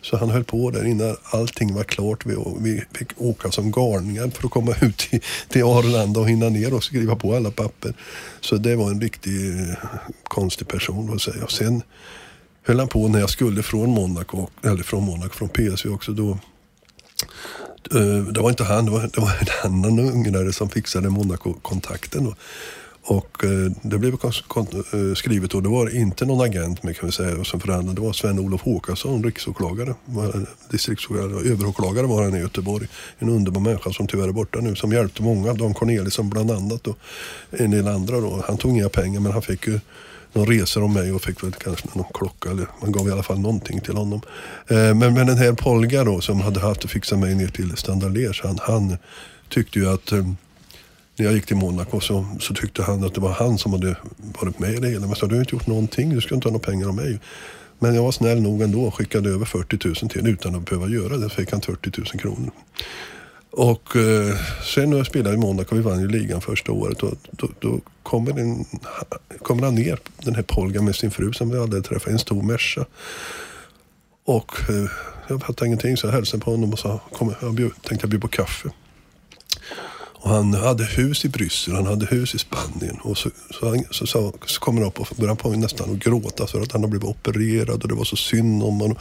Så 0.02 0.16
han 0.16 0.30
höll 0.30 0.44
på 0.44 0.70
där 0.70 0.84
innan 0.84 1.16
allting 1.22 1.74
var 1.74 1.84
klart. 1.84 2.26
Vi, 2.26 2.36
vi 2.58 2.84
fick 2.98 3.08
åka 3.16 3.50
som 3.50 3.70
galningar 3.70 4.28
för 4.28 4.46
att 4.46 4.52
komma 4.52 4.74
ut 4.80 4.98
till, 4.98 5.20
till 5.48 5.62
Arlanda 5.62 6.20
och 6.20 6.28
hinna 6.28 6.48
ner 6.48 6.74
och 6.74 6.84
skriva 6.84 7.16
på 7.16 7.34
alla 7.34 7.50
papper. 7.50 7.94
Så 8.40 8.56
det 8.56 8.76
var 8.76 8.90
en 8.90 9.00
riktigt 9.00 9.68
eh, 9.68 9.88
konstig 10.24 10.68
person 10.68 11.14
att 11.14 11.22
säga. 11.22 11.46
Sen 11.48 11.82
höll 12.62 12.78
han 12.78 12.88
på 12.88 13.08
när 13.08 13.20
jag 13.20 13.30
skulle 13.30 13.62
från 13.62 13.90
Monaco, 13.90 14.46
eller 14.64 14.82
från 14.82 15.04
Monaco, 15.04 15.34
från 15.34 15.48
PSV 15.48 15.90
också. 15.90 16.12
Då 16.12 16.38
Eh, 17.90 18.24
det 18.32 18.40
var 18.40 18.50
inte 18.50 18.64
han, 18.64 18.84
det 18.84 18.90
var, 18.90 19.00
det 19.00 19.20
var 19.20 19.32
en 19.40 19.72
annan 19.72 19.98
ungrare 19.98 20.52
som 20.52 20.68
fixade 20.68 21.10
Monaco-kontakten. 21.10 22.34
Och 23.04 23.44
eh, 23.44 23.72
det 23.82 23.98
blev 23.98 24.14
eh, 24.14 25.14
skrivet 25.14 25.54
och 25.54 25.62
det 25.62 25.68
var 25.68 25.96
inte 25.96 26.24
någon 26.24 26.46
agent 26.46 26.82
med 26.82 26.96
kan 26.96 27.06
vi 27.06 27.12
säga. 27.12 27.44
som 27.44 27.60
förhandlade. 27.60 28.00
det 28.00 28.06
var 28.06 28.12
Sven-Olof 28.12 28.62
Håkansson, 28.62 29.24
riksåklagare. 29.24 29.94
Distriktsåklagare, 30.70 31.50
överåklagare 31.50 32.06
var 32.06 32.22
han 32.22 32.34
i 32.34 32.38
Göteborg. 32.38 32.88
En 33.18 33.28
underbar 33.28 33.60
människa 33.60 33.92
som 33.92 34.06
tyvärr 34.06 34.28
är 34.28 34.32
borta 34.32 34.60
nu. 34.60 34.74
Som 34.74 34.92
hjälpte 34.92 35.22
många. 35.22 35.52
Dan 35.54 35.74
Corneliusson 35.74 36.30
bland 36.30 36.50
annat 36.50 36.86
och 36.86 36.98
en 37.50 37.70
del 37.70 37.88
andra 37.88 38.20
då. 38.20 38.44
Han 38.46 38.56
tog 38.56 38.70
inga 38.70 38.88
pengar 38.88 39.20
men 39.20 39.32
han 39.32 39.42
fick 39.42 39.66
ju 39.66 39.80
någon 40.32 40.46
resor 40.46 40.82
om 40.82 40.92
mig 40.92 41.12
och 41.12 41.22
fick 41.22 41.44
väl 41.44 41.52
kanske 41.52 41.88
någon 41.94 42.12
klocka 42.14 42.50
eller 42.50 42.66
man 42.80 42.92
gav 42.92 43.08
i 43.08 43.12
alla 43.12 43.22
fall 43.22 43.38
någonting 43.38 43.80
till 43.80 43.96
honom. 43.96 44.20
Eh, 44.68 44.76
men, 44.76 45.14
men 45.14 45.26
den 45.26 45.36
här 45.36 45.52
Polga 45.52 46.04
då 46.04 46.20
som 46.20 46.40
hade 46.40 46.60
haft 46.60 46.84
att 46.84 46.90
fixa 46.90 47.16
mig 47.16 47.34
ner 47.34 47.48
till 47.48 47.76
Standard 47.76 48.18
han, 48.42 48.58
han 48.62 48.96
tyckte 49.48 49.78
ju 49.78 49.88
att 49.88 50.12
eh, 50.12 50.26
när 51.16 51.26
jag 51.26 51.34
gick 51.34 51.46
till 51.46 51.56
Monaco 51.56 52.00
så, 52.00 52.26
så 52.40 52.54
tyckte 52.54 52.82
han 52.82 53.04
att 53.04 53.14
det 53.14 53.20
var 53.20 53.32
han 53.32 53.58
som 53.58 53.72
hade 53.72 53.96
varit 54.40 54.58
med 54.58 54.74
i 54.74 54.76
det 54.76 54.88
hela. 54.88 55.00
Men 55.00 55.08
jag 55.08 55.18
sa, 55.18 55.26
du 55.26 55.34
har 55.34 55.40
inte 55.40 55.54
gjort 55.54 55.66
någonting, 55.66 56.10
du 56.14 56.20
ska 56.20 56.34
inte 56.34 56.48
ha 56.48 56.52
några 56.52 56.64
pengar 56.64 56.88
av 56.88 56.94
mig. 56.94 57.20
Men 57.78 57.94
jag 57.94 58.02
var 58.02 58.12
snäll 58.12 58.42
nog 58.42 58.62
ändå 58.62 58.82
och 58.82 58.94
skickade 58.94 59.30
över 59.30 59.44
40 59.44 59.88
000 59.88 59.94
till 59.94 60.26
utan 60.26 60.54
att 60.54 60.64
behöva 60.64 60.88
göra 60.88 61.16
det. 61.16 61.28
Så 61.28 61.34
fick 61.34 61.52
han 61.52 61.60
40 61.60 61.90
000 61.98 62.06
kronor. 62.06 62.50
Och 63.52 63.96
eh, 63.96 64.36
sen 64.74 64.90
när 64.90 64.96
jag 64.96 65.06
spelade 65.06 65.34
i 65.36 65.38
Monaco, 65.38 65.74
vi 65.74 65.80
vann 65.80 66.00
ju 66.00 66.08
ligan 66.08 66.40
första 66.40 66.72
året, 66.72 66.98
då, 66.98 67.12
då, 67.30 67.48
då 67.60 67.80
kommer, 68.02 68.32
den, 68.32 68.64
kommer 69.42 69.62
han 69.62 69.74
ner, 69.74 69.98
den 70.24 70.34
här 70.34 70.42
Polga 70.42 70.82
med 70.82 70.94
sin 70.94 71.10
fru 71.10 71.32
som 71.32 71.50
vi 71.50 71.58
aldrig 71.58 71.84
träffat, 71.84 72.12
en 72.12 72.18
stor 72.18 72.42
Merca. 72.42 72.86
Och 74.24 74.70
eh, 74.70 74.90
jag 75.28 75.40
fattade 75.42 75.66
ingenting 75.66 75.96
så 75.96 76.06
jag 76.06 76.12
hälsade 76.12 76.44
på 76.44 76.50
honom 76.50 76.72
och 76.72 76.78
sa, 76.78 77.00
kom, 77.12 77.34
jag 77.40 77.54
bjud, 77.54 77.72
tänkte 77.82 78.04
jag 78.04 78.10
bjuda 78.10 78.22
på 78.22 78.28
kaffe. 78.28 78.68
Och 80.22 80.30
han 80.30 80.54
hade 80.54 80.84
hus 80.84 81.24
i 81.24 81.28
Bryssel, 81.28 81.74
han 81.74 81.86
hade 81.86 82.06
hus 82.06 82.34
i 82.34 82.38
Spanien. 82.38 82.98
Och 83.02 83.18
så, 83.18 83.30
så, 83.50 83.68
han, 83.68 83.84
så, 83.90 84.06
så, 84.06 84.32
så 84.46 84.60
kommer 84.60 84.80
han 84.80 84.88
upp 84.88 85.00
och 85.00 85.16
börjar 85.16 85.34
på 85.34 85.50
nästan 85.50 85.90
att 85.90 85.98
gråta 85.98 86.46
för 86.46 86.60
att 86.60 86.72
han 86.72 86.80
har 86.80 86.88
blivit 86.88 87.08
opererad 87.08 87.82
och 87.82 87.88
det 87.88 87.94
var 87.94 88.04
så 88.04 88.16
synd 88.16 88.62
om 88.62 88.80
honom. 88.80 88.96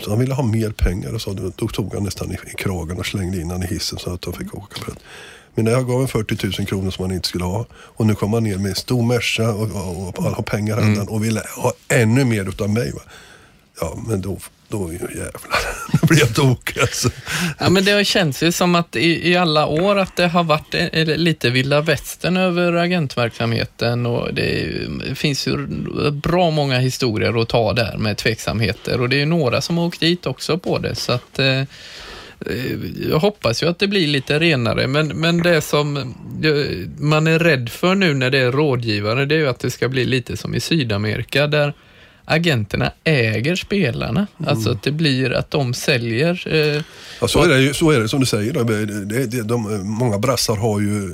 Så 0.00 0.10
han 0.10 0.18
ville 0.18 0.34
ha 0.34 0.42
mer 0.42 0.70
pengar 0.70 1.14
och 1.14 1.20
så 1.20 1.32
då 1.32 1.68
tog 1.68 1.94
han 1.94 2.02
nästan 2.02 2.32
i, 2.32 2.36
kragen 2.58 2.98
och 2.98 3.06
slängde 3.06 3.40
in 3.40 3.50
han 3.50 3.62
i 3.62 3.66
hissen 3.66 3.98
så 3.98 4.12
att 4.12 4.24
han 4.24 4.34
fick 4.34 4.54
åka 4.54 4.84
på 4.84 4.90
det. 4.90 4.96
Men 5.54 5.64
när 5.64 5.72
jag 5.72 5.86
gav 5.86 6.00
en 6.02 6.08
40 6.08 6.46
000 6.58 6.66
kronor 6.68 6.90
som 6.90 7.04
han 7.04 7.14
inte 7.14 7.28
skulle 7.28 7.44
ha 7.44 7.66
och 7.72 8.06
nu 8.06 8.14
kom 8.14 8.32
han 8.32 8.44
ner 8.44 8.58
med 8.58 8.68
en 8.68 8.74
stor 8.74 9.02
Merca 9.02 9.52
och, 9.52 9.62
och, 9.62 10.08
och, 10.08 10.18
och 10.18 10.24
har 10.24 10.42
pengar 10.42 10.76
handen 10.76 11.08
och 11.08 11.24
ville 11.24 11.42
ha 11.56 11.72
ännu 11.88 12.24
mer 12.24 12.48
utav 12.48 12.70
mig. 12.70 12.92
Va? 12.92 13.00
Ja, 13.80 13.98
men 14.08 14.20
då, 14.20 14.38
då 14.68 14.92
jävlar, 14.92 15.32
då 16.00 16.06
blir 16.06 16.18
jag 16.18 16.34
tokig 16.34 16.80
alltså. 16.80 17.10
Ja, 17.58 17.70
men 17.70 17.84
det 17.84 18.06
känns 18.06 18.42
ju 18.42 18.52
som 18.52 18.74
att 18.74 18.96
i, 18.96 19.30
i 19.30 19.36
alla 19.36 19.66
år 19.66 19.98
att 19.98 20.16
det 20.16 20.26
har 20.26 20.44
varit 20.44 20.74
eh, 20.74 20.86
eh, 20.86 21.06
lite 21.06 21.50
vilda 21.50 21.80
västern 21.80 22.36
över 22.36 22.72
agentverksamheten 22.72 24.06
och 24.06 24.34
det, 24.34 24.64
är 24.64 25.14
finns 25.14 25.48
ju 25.48 25.66
bra 26.12 26.50
många 26.50 26.78
historier 26.78 27.40
att 27.42 27.48
ta 27.48 27.72
där 27.72 27.96
med 27.96 28.16
tveksamheter 28.16 29.00
och 29.00 29.08
det 29.08 29.16
är 29.16 29.20
ju 29.20 29.26
några 29.26 29.60
som 29.60 29.78
har 29.78 29.86
åkt 29.86 30.00
dit 30.00 30.26
också 30.26 30.58
på 30.58 30.78
det 30.78 30.94
så 30.94 31.12
att 31.12 31.38
eh, 31.38 31.46
eh 31.46 31.66
jag 33.10 33.18
hoppas 33.18 33.62
ju 33.62 33.68
att 33.68 33.78
det 33.78 33.88
blir 33.88 34.06
lite 34.06 34.38
renare, 34.38 34.86
men, 34.86 35.08
men 35.08 35.42
det 35.42 35.60
som 35.60 36.14
man 36.98 37.26
är 37.26 37.38
rädd 37.38 37.68
för 37.68 37.94
nu 37.94 38.14
när 38.14 38.30
det 38.30 38.38
är 38.38 38.52
rådgivare, 38.52 39.24
det 39.24 39.34
är 39.34 39.38
ju 39.38 39.48
att 39.48 39.60
det 39.60 39.70
ska 39.70 39.88
bli 39.88 40.04
lite 40.04 40.36
som 40.36 40.54
i 40.54 40.60
Sydamerika 40.60 41.46
där 41.46 41.72
agenterna 42.26 42.92
äger 43.04 43.56
spelarna. 43.56 44.26
Alltså 44.46 44.70
att 44.70 44.82
det 44.82 44.92
blir 44.92 45.32
att 45.32 45.50
de 45.50 45.74
säljer 45.74 46.42
eh, 46.46 46.82
Ja, 47.20 47.28
så, 47.28 47.42
är 47.42 47.48
det, 47.48 47.74
så 47.74 47.90
är 47.90 48.00
det 48.00 48.08
som 48.08 48.20
du 48.20 48.26
säger. 48.26 48.52
Det, 48.52 48.86
det, 49.04 49.26
det, 49.26 49.42
de, 49.42 49.80
många 49.86 50.18
brassar 50.18 50.56
har 50.56 50.80
ju 50.80 51.12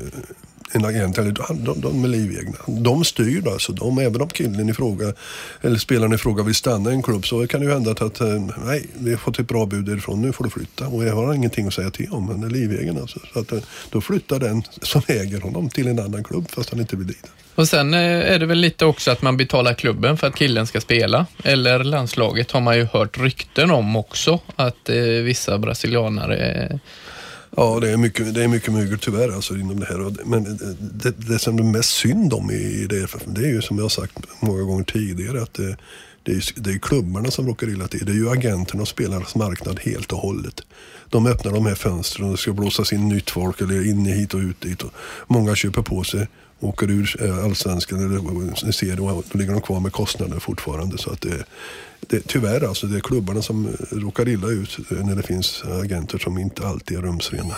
en 0.72 0.84
agent, 0.84 1.18
eller 1.18 1.32
de, 1.32 1.80
de, 1.80 2.04
är 2.04 2.08
livegna. 2.08 2.56
De 2.66 3.04
styr 3.04 3.48
alltså. 3.48 3.72
De, 3.72 3.98
även 3.98 4.22
om 4.22 4.28
killen 4.28 4.68
i 4.68 4.74
fråga, 4.74 5.12
eller 5.60 5.78
spelaren 5.78 6.12
i 6.12 6.18
fråga 6.18 6.42
vill 6.42 6.54
stanna 6.54 6.90
i 6.90 6.94
en 6.94 7.02
klubb 7.02 7.26
så 7.26 7.46
kan 7.46 7.60
det 7.60 7.66
ju 7.66 7.72
hända 7.72 7.90
att, 7.90 8.02
att 8.02 8.20
eh, 8.20 8.42
nej, 8.64 8.86
vi 8.94 9.10
har 9.10 9.18
fått 9.18 9.38
ett 9.38 9.48
bra 9.48 9.66
bud 9.66 9.84
därifrån, 9.84 10.22
nu 10.22 10.32
får 10.32 10.44
du 10.44 10.50
flytta. 10.50 10.86
Och 10.86 11.04
jag 11.04 11.14
har 11.14 11.34
ingenting 11.34 11.66
att 11.66 11.74
säga 11.74 11.90
till 11.90 12.08
om, 12.10 12.28
han 12.28 12.42
är 12.42 12.50
livegen 12.50 12.98
alltså. 12.98 13.20
Så 13.32 13.40
att, 13.40 13.52
eh, 13.52 13.58
då 13.90 14.00
flyttar 14.00 14.38
den 14.38 14.62
som 14.82 15.02
äger 15.06 15.40
honom 15.40 15.68
till 15.68 15.86
en 15.86 15.98
annan 15.98 16.24
klubb 16.24 16.50
fast 16.50 16.70
han 16.70 16.80
inte 16.80 16.96
vill 16.96 17.06
dit. 17.06 17.30
Och 17.54 17.68
sen 17.68 17.94
eh, 17.94 18.32
är 18.32 18.38
det 18.38 18.46
väl 18.46 18.58
lite 18.58 18.84
också 18.84 19.10
att 19.10 19.22
man 19.22 19.36
betalar 19.36 19.74
klubben 19.74 20.16
för 20.16 20.26
att 20.26 20.34
killen 20.34 20.66
ska 20.66 20.80
spela. 20.80 21.26
Eller 21.44 21.84
landslaget 21.84 22.50
har 22.50 22.60
man 22.60 22.76
ju 22.76 22.84
hört 22.84 23.18
rykten 23.18 23.70
om 23.70 23.96
också, 23.96 24.38
att 24.56 24.88
eh, 24.88 24.96
vissa 24.96 25.58
brasilianare 25.58 26.36
eh, 26.36 26.78
Ja, 27.56 27.78
det 27.80 27.90
är 27.90 27.96
mycket, 27.96 28.34
det 28.34 28.44
är 28.44 28.48
mycket 28.48 28.72
mygel 28.72 28.98
tyvärr 28.98 29.28
alltså 29.34 29.56
inom 29.56 29.80
det 29.80 29.86
här. 29.86 29.98
Det- 30.10 30.24
Men 30.24 30.44
det, 30.80 31.10
det 31.28 31.38
som 31.38 31.56
det 31.56 31.62
är 31.62 31.64
mest 31.72 31.90
synd 31.90 32.32
om 32.32 32.50
i 32.50 32.86
det, 32.90 33.06
det 33.26 33.40
är 33.40 33.48
ju 33.48 33.62
som 33.62 33.76
jag 33.76 33.84
har 33.84 33.88
sagt 33.88 34.18
många 34.40 34.62
gånger 34.62 34.84
tidigare 34.84 35.42
att 35.42 35.54
det, 35.54 35.76
det, 36.22 36.32
är, 36.32 36.60
det 36.60 36.70
är 36.70 36.78
klubbarna 36.78 37.30
som 37.30 37.46
råkar 37.46 37.68
illa 37.68 37.88
till. 37.88 38.06
Det 38.06 38.12
är 38.12 38.16
ju 38.16 38.30
agenterna 38.30 38.82
och 38.82 38.88
spelarnas 38.88 39.34
marknad 39.34 39.80
helt 39.80 40.12
och 40.12 40.18
hållet. 40.18 40.60
De 41.08 41.26
öppnar 41.26 41.52
de 41.52 41.66
här 41.66 41.74
fönstren 41.74 42.26
och 42.26 42.32
det 42.32 42.38
ska 42.38 42.52
blåsas 42.52 42.92
in 42.92 43.08
nytt 43.08 43.30
folk 43.30 43.60
eller 43.60 43.88
in 43.88 44.06
hit 44.06 44.34
och 44.34 44.40
ut 44.40 44.60
dit. 44.60 44.82
Och 44.82 44.92
många 45.26 45.54
köper 45.54 45.82
på 45.82 46.04
sig 46.04 46.28
åker 46.62 46.90
ur 46.90 47.22
eh, 47.22 47.44
allsvenskan 47.44 47.98
eller 47.98 48.16
eh, 48.66 48.70
ser 48.70 48.96
det 48.96 49.02
och 49.02 49.24
då 49.32 49.38
ligger 49.38 49.52
de 49.52 49.62
kvar 49.62 49.80
med 49.80 49.92
kostnader 49.92 50.38
fortfarande. 50.38 50.98
Så 50.98 51.10
att 51.10 51.20
det, 51.20 51.44
det, 52.00 52.20
tyvärr 52.26 52.68
alltså, 52.68 52.86
det 52.86 52.96
är 52.96 53.00
klubbarna 53.00 53.42
som 53.42 53.66
eh, 53.66 53.72
råkar 53.90 54.28
illa 54.28 54.48
ut 54.48 54.78
när 54.90 55.16
det 55.16 55.22
finns 55.22 55.62
agenter 55.64 56.18
som 56.18 56.38
inte 56.38 56.66
alltid 56.66 56.98
är 56.98 57.02
rumsrena. 57.02 57.54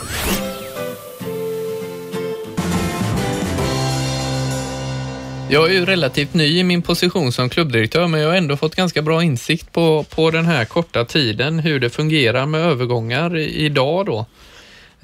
Jag 5.50 5.70
är 5.70 5.72
ju 5.72 5.84
relativt 5.84 6.34
ny 6.34 6.58
i 6.58 6.64
min 6.64 6.82
position 6.82 7.32
som 7.32 7.48
klubbdirektör, 7.48 8.06
men 8.06 8.20
jag 8.20 8.28
har 8.28 8.36
ändå 8.36 8.56
fått 8.56 8.74
ganska 8.74 9.02
bra 9.02 9.22
insikt 9.22 9.72
på, 9.72 10.04
på 10.10 10.30
den 10.30 10.46
här 10.46 10.64
korta 10.64 11.04
tiden, 11.04 11.58
hur 11.58 11.80
det 11.80 11.90
fungerar 11.90 12.46
med 12.46 12.60
övergångar 12.60 13.36
idag 13.36 14.06
då. 14.06 14.26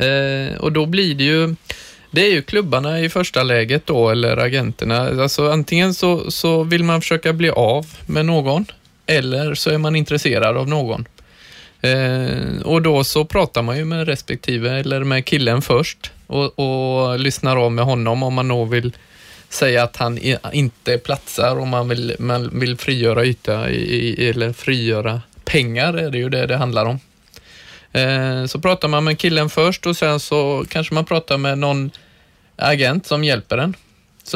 Eh, 0.05 0.55
och 0.59 0.73
då 0.73 0.87
blir 0.87 1.15
det 1.15 1.25
ju, 1.25 1.55
det 2.11 2.21
är 2.27 2.31
ju 2.31 2.43
klubbarna 2.43 3.01
i 3.01 3.09
första 3.09 3.43
läget 3.43 3.87
då, 3.87 4.11
eller 4.11 4.37
agenterna. 4.37 5.23
Alltså 5.23 5.51
antingen 5.51 5.95
så, 5.95 6.31
så 6.31 6.63
vill 6.63 6.85
man 6.85 7.01
försöka 7.01 7.33
bli 7.33 7.51
av 7.51 7.87
med 8.07 8.27
någon, 8.27 8.65
eller 9.07 9.55
så 9.55 9.71
är 9.71 9.79
man 9.79 9.97
intresserad 9.97 10.57
av 10.57 10.69
någon. 10.69 11.07
Eh, 11.81 12.63
och 12.65 12.83
då 12.83 13.05
så 13.05 13.25
pratar 13.25 13.63
man 13.63 13.77
ju 13.77 13.85
med 13.85 14.07
respektive, 14.07 14.71
eller 14.71 15.05
med 15.05 15.25
killen 15.25 15.63
först 15.63 16.11
och, 16.27 16.59
och 16.59 17.19
lyssnar 17.19 17.57
av 17.57 17.73
med 17.73 17.85
honom 17.85 18.23
om 18.23 18.35
man 18.35 18.49
då 18.49 18.65
vill 18.65 18.93
säga 19.51 19.83
att 19.83 19.97
han 19.97 20.19
inte 20.53 20.99
platsar 20.99 21.57
och 21.57 21.67
man 21.67 21.89
vill, 21.89 22.17
man 22.19 22.61
vill 22.61 22.77
frigöra 22.77 23.25
yta 23.25 23.71
i, 23.71 24.29
eller 24.29 24.53
frigöra 24.53 25.23
pengar 25.45 25.95
är 25.95 26.11
det 26.11 26.19
ju 26.19 26.29
det 26.29 26.47
det 26.47 26.57
handlar 26.57 26.85
om. 26.85 27.01
Eh, 27.93 28.47
så 28.47 28.61
pratar 28.61 28.89
man 28.89 29.05
med 29.05 29.19
killen 29.19 29.51
först 29.51 29.87
och 29.87 29.97
sen 29.97 30.21
så 30.21 30.65
kanske 30.69 30.95
man 30.95 31.05
pratar 31.05 31.39
med 31.39 31.59
någon 31.59 31.91
agent 32.57 33.07
som 33.07 33.25
hjälper 33.25 33.59
en. 33.59 33.77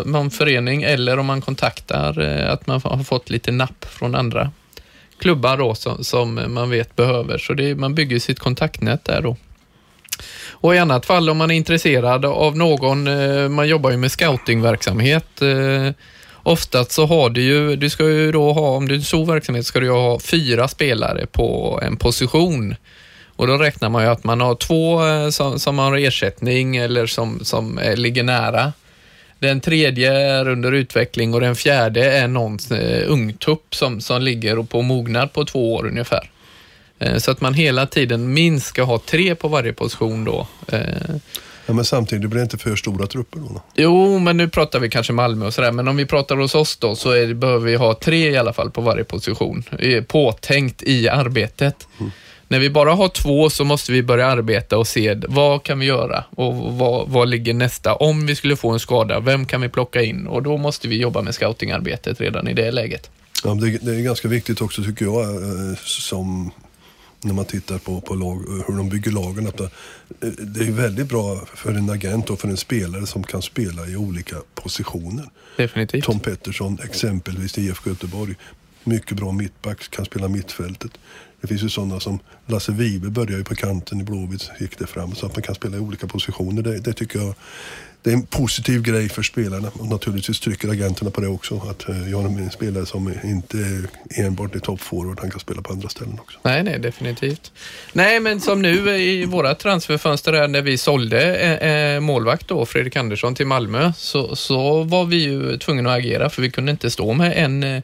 Någon 0.04 0.30
förening 0.30 0.82
eller 0.82 1.18
om 1.18 1.26
man 1.26 1.40
kontaktar 1.40 2.20
eh, 2.20 2.52
att 2.52 2.66
man 2.66 2.80
har 2.84 3.04
fått 3.04 3.30
lite 3.30 3.52
napp 3.52 3.84
från 3.84 4.14
andra 4.14 4.50
klubbar 5.18 5.56
då 5.56 5.74
som, 5.74 6.04
som 6.04 6.40
man 6.48 6.70
vet 6.70 6.96
behöver. 6.96 7.38
Så 7.38 7.54
det, 7.54 7.74
man 7.74 7.94
bygger 7.94 8.18
sitt 8.18 8.38
kontaktnät 8.38 9.04
där 9.04 9.22
då. 9.22 9.36
Och 10.64 10.74
i 10.74 10.78
annat 10.78 11.06
fall 11.06 11.30
om 11.30 11.36
man 11.36 11.50
är 11.50 11.54
intresserad 11.54 12.24
av 12.24 12.56
någon, 12.56 13.06
eh, 13.06 13.48
man 13.48 13.68
jobbar 13.68 13.90
ju 13.90 13.96
med 13.96 14.12
scoutingverksamhet. 14.12 15.42
Eh, 15.42 15.92
oftast 16.42 16.92
så 16.92 17.06
har 17.06 17.30
du 17.30 17.42
ju, 17.42 17.76
du 17.76 17.90
ska 17.90 18.04
ju 18.04 18.32
då 18.32 18.52
ha, 18.52 18.68
om 18.68 18.88
du 18.88 18.94
är 18.94 18.98
en 18.98 19.04
stor 19.04 19.26
verksamhet 19.26 19.66
ska 19.66 19.80
du 19.80 19.86
ju 19.86 19.92
ha 19.92 20.20
fyra 20.20 20.68
spelare 20.68 21.26
på 21.26 21.80
en 21.82 21.96
position. 21.96 22.74
Och 23.36 23.46
då 23.46 23.56
räknar 23.56 23.88
man 23.88 24.02
ju 24.02 24.08
att 24.08 24.24
man 24.24 24.40
har 24.40 24.54
två 24.54 25.06
eh, 25.06 25.28
som, 25.28 25.58
som 25.58 25.78
har 25.78 25.96
ersättning 25.96 26.76
eller 26.76 27.06
som, 27.06 27.44
som 27.44 27.80
ligger 27.96 28.22
nära. 28.22 28.72
Den 29.38 29.60
tredje 29.60 30.12
är 30.12 30.48
under 30.48 30.72
utveckling 30.72 31.34
och 31.34 31.40
den 31.40 31.56
fjärde 31.56 32.12
är 32.12 32.28
någon 32.28 32.58
eh, 32.70 33.02
ungtupp 33.06 33.74
som, 33.74 34.00
som 34.00 34.22
ligger 34.22 34.62
på 34.62 34.82
mognad 34.82 35.32
på 35.32 35.44
två 35.44 35.74
år 35.74 35.86
ungefär. 35.86 36.30
Eh, 37.04 37.16
Så 37.18 37.30
att 37.30 37.40
man 37.40 37.54
hela 37.54 37.86
tiden 37.86 38.32
minst 38.34 38.66
ska 38.66 38.82
ha 38.82 38.98
tre 38.98 39.34
på 39.34 39.48
varje 39.48 39.72
position 39.72 40.24
då. 40.24 40.46
Eh, 40.68 40.80
Ja, 41.66 41.74
men 41.74 41.84
samtidigt 41.84 42.30
blir 42.30 42.38
det 42.38 42.42
inte 42.42 42.58
för 42.58 42.76
stora 42.76 43.06
trupper 43.06 43.38
då. 43.38 43.62
Jo, 43.74 44.18
men 44.18 44.36
nu 44.36 44.48
pratar 44.48 44.80
vi 44.80 44.90
kanske 44.90 45.12
Malmö 45.12 45.46
och 45.46 45.54
sådär, 45.54 45.72
men 45.72 45.88
om 45.88 45.96
vi 45.96 46.06
pratar 46.06 46.36
hos 46.36 46.54
oss 46.54 46.76
då 46.76 46.94
så 46.96 47.10
är, 47.10 47.34
behöver 47.34 47.66
vi 47.66 47.76
ha 47.76 47.94
tre 47.94 48.30
i 48.30 48.36
alla 48.36 48.52
fall 48.52 48.70
på 48.70 48.80
varje 48.80 49.04
position. 49.04 49.64
Påtänkt 50.08 50.82
i 50.82 51.08
arbetet. 51.08 51.88
När 52.48 52.58
vi 52.58 52.70
bara 52.70 52.92
har 52.94 53.08
två 53.08 53.50
så 53.50 53.64
måste 53.64 53.92
vi 53.92 54.02
börja 54.02 54.26
arbeta 54.26 54.78
och 54.78 54.86
se 54.86 55.16
vad 55.28 55.62
kan 55.62 55.78
vi 55.78 55.86
göra 55.86 56.24
och 56.30 56.54
vad, 56.54 57.08
vad 57.08 57.28
ligger 57.28 57.54
nästa? 57.54 57.94
Om 57.94 58.26
vi 58.26 58.34
skulle 58.36 58.56
få 58.56 58.70
en 58.70 58.80
skada, 58.80 59.20
vem 59.20 59.46
kan 59.46 59.60
vi 59.60 59.68
plocka 59.68 60.02
in? 60.02 60.26
Och 60.26 60.42
då 60.42 60.56
måste 60.56 60.88
vi 60.88 60.96
jobba 61.00 61.22
med 61.22 61.34
scoutingarbetet 61.34 62.20
redan 62.20 62.48
i 62.48 62.54
det 62.54 62.70
läget. 62.70 63.10
Ja, 63.44 63.54
det, 63.54 63.78
det 63.78 63.96
är 63.96 64.02
ganska 64.02 64.28
viktigt 64.28 64.60
också 64.60 64.82
tycker 64.82 65.04
jag 65.04 65.20
eh, 65.24 65.76
som 65.84 66.50
när 67.24 67.34
man 67.34 67.44
tittar 67.44 67.78
på, 67.78 68.00
på 68.00 68.14
lag, 68.14 68.44
hur 68.66 68.76
de 68.76 68.88
bygger 68.88 69.10
lagen. 69.10 69.46
Att 69.46 69.56
det 70.38 70.60
är 70.60 70.72
väldigt 70.72 71.08
bra 71.08 71.40
för 71.54 71.74
en 71.74 71.90
agent 71.90 72.30
och 72.30 72.40
för 72.40 72.48
en 72.48 72.56
spelare 72.56 73.06
som 73.06 73.24
kan 73.24 73.42
spela 73.42 73.86
i 73.86 73.96
olika 73.96 74.36
positioner. 74.54 75.28
Definitivt. 75.56 76.04
Tom 76.04 76.20
Pettersson 76.20 76.78
exempelvis 76.84 77.58
i 77.58 77.66
IFK 77.66 77.90
Göteborg. 77.90 78.34
Mycket 78.84 79.16
bra 79.16 79.32
mittback, 79.32 79.90
kan 79.90 80.04
spela 80.04 80.28
mittfältet. 80.28 80.92
Det 81.40 81.48
finns 81.48 81.62
ju 81.62 81.68
sådana 81.68 82.00
som 82.00 82.18
Lasse 82.46 82.72
Vibe 82.72 83.10
började 83.10 83.36
ju 83.36 83.44
på 83.44 83.54
kanten 83.54 84.00
i 84.00 84.04
Blåvitt, 84.04 84.50
gick 84.60 84.78
det 84.78 84.86
fram. 84.86 85.14
Så 85.14 85.26
att 85.26 85.36
man 85.36 85.42
kan 85.42 85.54
spela 85.54 85.76
i 85.76 85.80
olika 85.80 86.06
positioner. 86.06 86.62
Det, 86.62 86.78
det 86.78 86.92
tycker 86.92 87.18
jag 87.18 87.34
det 88.04 88.10
är 88.10 88.14
en 88.14 88.26
positiv 88.26 88.82
grej 88.82 89.08
för 89.08 89.22
spelarna 89.22 89.70
och 89.78 89.86
naturligtvis 89.86 90.40
trycker 90.40 90.68
agenterna 90.68 91.10
på 91.10 91.20
det 91.20 91.28
också. 91.28 91.62
Att 91.70 91.88
eh, 91.88 92.10
jag 92.10 92.18
har 92.18 92.28
en 92.28 92.50
spelare 92.50 92.86
som 92.86 93.12
inte 93.24 93.82
enbart 94.10 94.54
är 94.54 94.58
toppforward, 94.58 95.20
han 95.20 95.30
kan 95.30 95.40
spela 95.40 95.62
på 95.62 95.72
andra 95.72 95.88
ställen 95.88 96.18
också. 96.18 96.38
Nej, 96.42 96.62
nej, 96.62 96.78
definitivt. 96.78 97.52
Nej, 97.92 98.20
men 98.20 98.40
som 98.40 98.62
nu 98.62 98.90
eh, 98.90 99.00
i 99.00 99.24
våra 99.24 99.54
transferfönster 99.54 100.32
här 100.32 100.48
när 100.48 100.62
vi 100.62 100.78
sålde 100.78 101.36
eh, 101.36 101.94
eh, 101.94 102.00
målvakt 102.00 102.48
då, 102.48 102.66
Fredrik 102.66 102.96
Andersson 102.96 103.34
till 103.34 103.46
Malmö, 103.46 103.92
så, 103.96 104.36
så 104.36 104.82
var 104.82 105.04
vi 105.04 105.16
ju 105.16 105.58
tvungna 105.58 105.90
att 105.92 105.98
agera 105.98 106.30
för 106.30 106.42
vi 106.42 106.50
kunde 106.50 106.72
inte 106.72 106.90
stå 106.90 107.12
med 107.12 107.32
en 107.36 107.62
eh, 107.62 107.82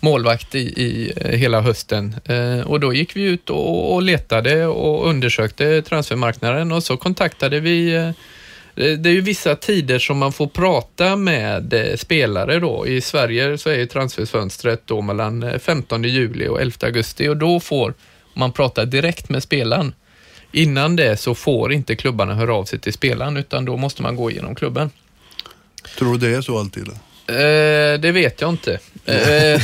målvakt 0.00 0.54
i, 0.54 0.58
i 0.58 1.12
hela 1.36 1.60
hösten. 1.60 2.16
Eh, 2.24 2.60
och 2.60 2.80
då 2.80 2.94
gick 2.94 3.16
vi 3.16 3.22
ut 3.22 3.50
och, 3.50 3.94
och 3.94 4.02
letade 4.02 4.66
och 4.66 5.08
undersökte 5.08 5.82
transfermarknaden 5.82 6.72
och 6.72 6.82
så 6.82 6.96
kontaktade 6.96 7.60
vi 7.60 7.94
eh, 7.94 8.10
det 8.74 9.06
är 9.06 9.12
ju 9.12 9.20
vissa 9.20 9.56
tider 9.56 9.98
som 9.98 10.18
man 10.18 10.32
får 10.32 10.46
prata 10.46 11.16
med 11.16 11.72
eh, 11.72 11.96
spelare 11.96 12.60
då. 12.60 12.86
I 12.86 13.00
Sverige 13.00 13.58
så 13.58 13.70
är 13.70 13.78
ju 13.78 13.86
transferfönstret 13.86 14.82
då 14.84 15.00
mellan 15.00 15.60
15 15.60 16.04
juli 16.04 16.48
och 16.48 16.60
11 16.60 16.76
augusti 16.82 17.28
och 17.28 17.36
då 17.36 17.60
får 17.60 17.94
man 18.34 18.52
prata 18.52 18.84
direkt 18.84 19.28
med 19.28 19.42
spelaren. 19.42 19.94
Innan 20.52 20.96
det 20.96 21.16
så 21.16 21.34
får 21.34 21.72
inte 21.72 21.96
klubbarna 21.96 22.34
höra 22.34 22.54
av 22.54 22.64
sig 22.64 22.78
till 22.78 22.92
spelaren 22.92 23.36
utan 23.36 23.64
då 23.64 23.76
måste 23.76 24.02
man 24.02 24.16
gå 24.16 24.30
igenom 24.30 24.54
klubben. 24.54 24.90
Tror 25.98 26.18
du 26.18 26.28
det 26.28 26.36
är 26.36 26.40
så 26.40 26.58
alltid? 26.58 26.88
Eh, 27.26 28.00
det 28.00 28.12
vet 28.12 28.40
jag 28.40 28.50
inte. 28.50 28.78
Eh, 29.04 29.62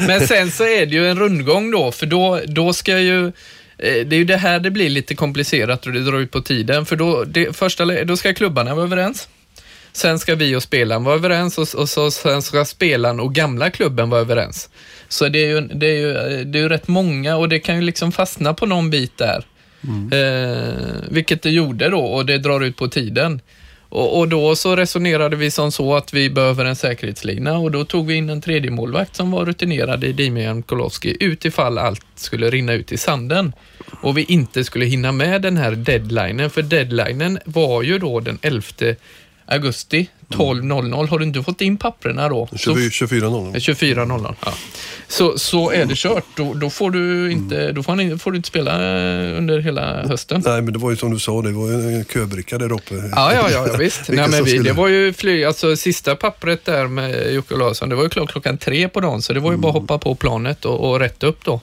men 0.06 0.26
sen 0.26 0.50
så 0.50 0.64
är 0.64 0.86
det 0.86 0.94
ju 0.94 1.10
en 1.10 1.18
rundgång 1.18 1.70
då, 1.70 1.92
för 1.92 2.06
då, 2.06 2.40
då 2.46 2.72
ska 2.72 2.98
ju 2.98 3.26
eh, 3.26 3.32
det 3.78 4.12
är 4.12 4.18
ju 4.18 4.24
det 4.24 4.36
här 4.36 4.60
det 4.60 4.70
blir 4.70 4.90
lite 4.90 5.14
komplicerat 5.14 5.86
och 5.86 5.92
det 5.92 6.00
drar 6.00 6.18
ut 6.18 6.30
på 6.30 6.40
tiden. 6.40 6.86
För 6.86 6.96
då, 6.96 7.24
det, 7.24 7.56
första, 7.56 8.04
då 8.04 8.16
ska 8.16 8.34
klubbarna 8.34 8.74
vara 8.74 8.84
överens. 8.84 9.28
Sen 9.92 10.18
ska 10.18 10.34
vi 10.34 10.56
och 10.56 10.62
spelaren 10.62 11.04
vara 11.04 11.14
överens 11.14 11.58
och, 11.58 11.80
och 11.80 11.88
så, 11.88 12.10
sen 12.10 12.42
ska 12.42 12.64
spelaren 12.64 13.20
och 13.20 13.34
gamla 13.34 13.70
klubben 13.70 14.10
vara 14.10 14.20
överens. 14.20 14.70
Så 15.08 15.28
det 15.28 15.38
är 15.38 15.46
ju, 15.46 15.60
det 15.60 15.86
är 15.86 15.96
ju, 15.96 16.44
det 16.44 16.58
är 16.58 16.62
ju 16.62 16.68
rätt 16.68 16.88
många 16.88 17.36
och 17.36 17.48
det 17.48 17.58
kan 17.58 17.76
ju 17.76 17.82
liksom 17.82 18.12
fastna 18.12 18.54
på 18.54 18.66
någon 18.66 18.90
bit 18.90 19.16
där. 19.16 19.44
Mm. 19.84 20.12
Eh, 20.12 20.74
vilket 21.08 21.42
det 21.42 21.50
gjorde 21.50 21.88
då 21.88 22.00
och 22.00 22.26
det 22.26 22.38
drar 22.38 22.60
ut 22.60 22.76
på 22.76 22.88
tiden. 22.88 23.40
Och, 23.88 24.18
och, 24.18 24.28
då 24.28 24.56
så 24.56 24.76
resonerade 24.76 25.36
vi 25.36 25.50
som 25.50 25.72
så 25.72 25.94
att 25.96 26.14
vi 26.14 26.30
behöver 26.30 26.64
en 26.64 26.76
säkerhetslina 26.76 27.58
och 27.58 27.70
då 27.70 27.84
tog 27.84 28.06
vi 28.06 28.14
in 28.14 28.30
en 28.30 28.40
tredje 28.40 28.70
målvakt 28.70 29.16
som 29.16 29.30
var 29.30 29.44
rutinerad 29.44 30.04
i 30.04 30.12
Dimian 30.12 30.62
Kolowski 30.62 31.16
utifall 31.20 31.78
allt 31.78 32.06
skulle 32.14 32.50
rinna 32.50 32.72
ut 32.72 32.92
i 32.92 32.96
sanden 32.96 33.52
och 34.02 34.18
vi 34.18 34.24
inte 34.24 34.64
skulle 34.64 34.84
hinna 34.84 35.12
med 35.12 35.42
den 35.42 35.56
här 35.56 35.72
deadlinen. 35.72 36.50
För 36.50 36.62
deadlinen 36.62 37.38
var 37.44 37.82
ju 37.82 37.98
då 37.98 38.20
den 38.20 38.38
11 38.42 38.62
augusti 39.48 40.08
12.00. 40.28 41.08
Har 41.08 41.18
du 41.18 41.24
inte 41.24 41.42
fått 41.42 41.60
in 41.60 41.76
papperna 41.76 42.28
då? 42.28 42.48
24.00. 42.52 43.54
24.00, 43.54 44.34
ja. 44.44 44.52
Så, 45.08 45.38
så 45.38 45.70
är 45.70 45.84
det 45.86 45.94
kört. 45.96 46.24
Då, 46.36 46.54
då 46.54 46.70
får 46.70 46.90
du 46.90 47.32
inte, 47.32 47.72
då 47.72 47.82
får, 47.82 47.92
han, 47.92 48.18
får 48.18 48.30
du 48.30 48.36
inte 48.36 48.48
spela 48.48 48.72
eh, 48.72 49.38
under 49.38 49.58
hela 49.58 50.06
hösten. 50.06 50.42
Nej, 50.46 50.62
men 50.62 50.72
det 50.72 50.78
var 50.78 50.90
ju 50.90 50.96
som 50.96 51.10
du 51.10 51.18
sa, 51.18 51.42
det 51.42 51.52
var 51.52 51.68
ju 51.68 51.74
en 51.74 52.04
köbricka 52.04 52.58
där 52.58 52.72
uppe. 52.72 52.94
Ja, 52.94 53.34
ja, 53.34 53.50
ja, 53.50 53.76
visst. 53.78 54.00
Nej, 54.08 54.28
men 54.28 54.44
vi, 54.44 54.58
det 54.58 54.72
var 54.72 54.88
ju 54.88 55.12
flyg, 55.12 55.44
alltså 55.44 55.76
sista 55.76 56.16
pappret 56.16 56.64
där 56.64 56.86
med 56.86 57.34
Jocke 57.34 57.54
Larsson, 57.54 57.88
det 57.88 57.94
var 57.94 58.02
ju 58.02 58.08
klart 58.08 58.30
klockan 58.30 58.58
tre 58.58 58.88
på 58.88 59.00
dagen, 59.00 59.22
så 59.22 59.32
det 59.32 59.40
var 59.40 59.50
ju 59.50 59.54
mm. 59.54 59.60
bara 59.60 59.68
att 59.68 59.80
hoppa 59.80 59.98
på 59.98 60.14
planet 60.14 60.64
och, 60.64 60.90
och 60.90 61.00
rätta 61.00 61.26
upp 61.26 61.44
då. 61.44 61.60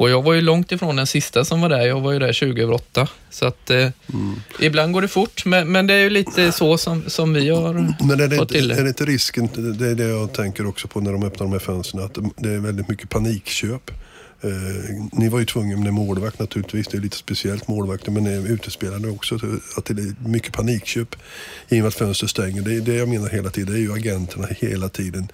Och 0.00 0.10
jag 0.10 0.22
var 0.22 0.32
ju 0.32 0.40
långt 0.40 0.72
ifrån 0.72 0.96
den 0.96 1.06
sista 1.06 1.44
som 1.44 1.60
var 1.60 1.68
där. 1.68 1.86
Jag 1.86 2.00
var 2.00 2.12
ju 2.12 2.18
där 2.18 2.32
20 2.32 2.62
över 2.62 2.74
8. 2.74 3.08
Så 3.30 3.46
att 3.46 3.70
eh, 3.70 3.76
mm. 3.76 3.92
ibland 4.60 4.92
går 4.92 5.02
det 5.02 5.08
fort, 5.08 5.44
men, 5.44 5.72
men 5.72 5.86
det 5.86 5.94
är 5.94 6.02
ju 6.02 6.10
lite 6.10 6.52
så 6.52 6.78
som, 6.78 7.04
som 7.06 7.32
vi 7.32 7.48
har 7.48 7.72
men 8.04 8.20
är 8.20 8.28
det 8.28 8.36
fått 8.36 8.48
till 8.48 8.68
det. 8.68 8.74
Är 8.74 8.82
det 8.82 8.88
inte 8.88 9.04
risken, 9.04 9.48
det 9.78 9.86
är 9.86 9.94
det 9.94 10.08
jag 10.08 10.32
tänker 10.32 10.66
också 10.66 10.88
på 10.88 11.00
när 11.00 11.12
de 11.12 11.22
öppnar 11.22 11.46
de 11.46 11.52
här 11.52 11.58
fönstren, 11.58 12.04
att 12.04 12.18
det 12.36 12.50
är 12.50 12.58
väldigt 12.58 12.88
mycket 12.88 13.10
panikköp. 13.10 13.90
Eh, 14.40 14.50
ni 15.12 15.28
var 15.28 15.38
ju 15.38 15.44
tvungna 15.44 15.76
med 15.76 15.94
målvakt 15.94 16.38
naturligtvis, 16.38 16.88
det 16.88 16.96
är 16.96 17.02
lite 17.02 17.16
speciellt 17.16 17.68
målvakter, 17.68 18.10
men 18.10 18.26
utespelare 18.26 19.10
också. 19.10 19.34
Att 19.76 19.84
det 19.84 20.02
är 20.02 20.28
mycket 20.28 20.52
panikköp 20.52 21.16
i 21.68 21.74
och 21.74 21.78
med 21.78 21.86
att 21.86 21.94
fönstret 21.94 22.30
stänger. 22.30 22.62
Det 22.62 22.74
är 22.74 22.80
det 22.80 22.94
jag 22.94 23.08
menar 23.08 23.28
hela 23.28 23.50
tiden, 23.50 23.72
det 23.72 23.78
är 23.78 23.82
ju 23.82 23.92
agenterna 23.92 24.46
hela 24.60 24.88
tiden 24.88 25.28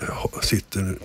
eh, 0.00 0.40
sitter 0.42 0.96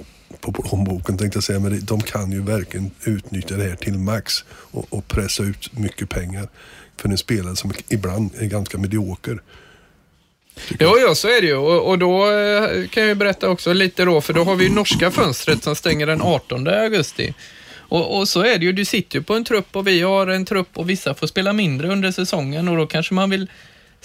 på 0.42 0.52
plånboken 0.52 1.18
tänkte 1.18 1.38
jag 1.38 1.44
säga, 1.44 1.60
men 1.60 1.86
de 1.86 2.02
kan 2.02 2.32
ju 2.32 2.42
verkligen 2.42 2.92
utnyttja 3.04 3.56
det 3.56 3.64
här 3.64 3.76
till 3.76 3.94
max 3.94 4.34
och, 4.50 4.86
och 4.90 5.08
pressa 5.08 5.44
ut 5.44 5.78
mycket 5.78 6.10
pengar 6.10 6.48
för 6.98 7.10
en 7.10 7.18
spelare 7.18 7.56
som 7.56 7.74
ibland 7.90 8.32
är 8.40 8.46
ganska 8.46 8.78
medioker. 8.78 9.42
Jo, 10.80 10.98
ja, 10.98 11.16
så 11.16 11.28
är 11.28 11.42
det 11.42 11.48
ju. 11.48 11.56
Och, 11.56 11.90
och, 11.90 12.00
då 12.00 12.32
eh, 12.32 12.88
kan 12.88 13.04
jag 13.04 13.18
berätta 13.18 13.50
också 13.50 13.74
lite 13.74 14.06
då, 14.06 14.22
för 14.22 14.34
då 14.34 14.44
har 14.44 14.56
vi 14.56 14.70
norska 14.70 15.12
fönstret 15.12 15.64
som 15.64 15.76
stänger 15.76 16.08
den 16.08 16.22
18 16.22 16.68
augusti. 16.68 17.34
Och, 17.90 18.18
och, 18.18 18.28
så 18.28 18.42
är 18.42 18.58
det 18.58 18.66
ju, 18.66 18.72
du 18.72 18.86
sitter 18.86 19.20
ju 19.20 19.24
på 19.24 19.34
en 19.34 19.46
trupp 19.46 19.76
och 19.76 19.88
vi 19.88 20.02
har 20.02 20.28
en 20.28 20.46
trupp 20.46 20.70
och 20.74 20.90
vissa 20.90 21.14
får 21.14 21.28
spela 21.28 21.54
mindre 21.54 21.88
under 21.88 22.12
säsongen 22.12 22.68
och 22.68 22.78
då 22.78 22.88
kanske 22.88 23.14
man 23.14 23.30
vill 23.30 23.48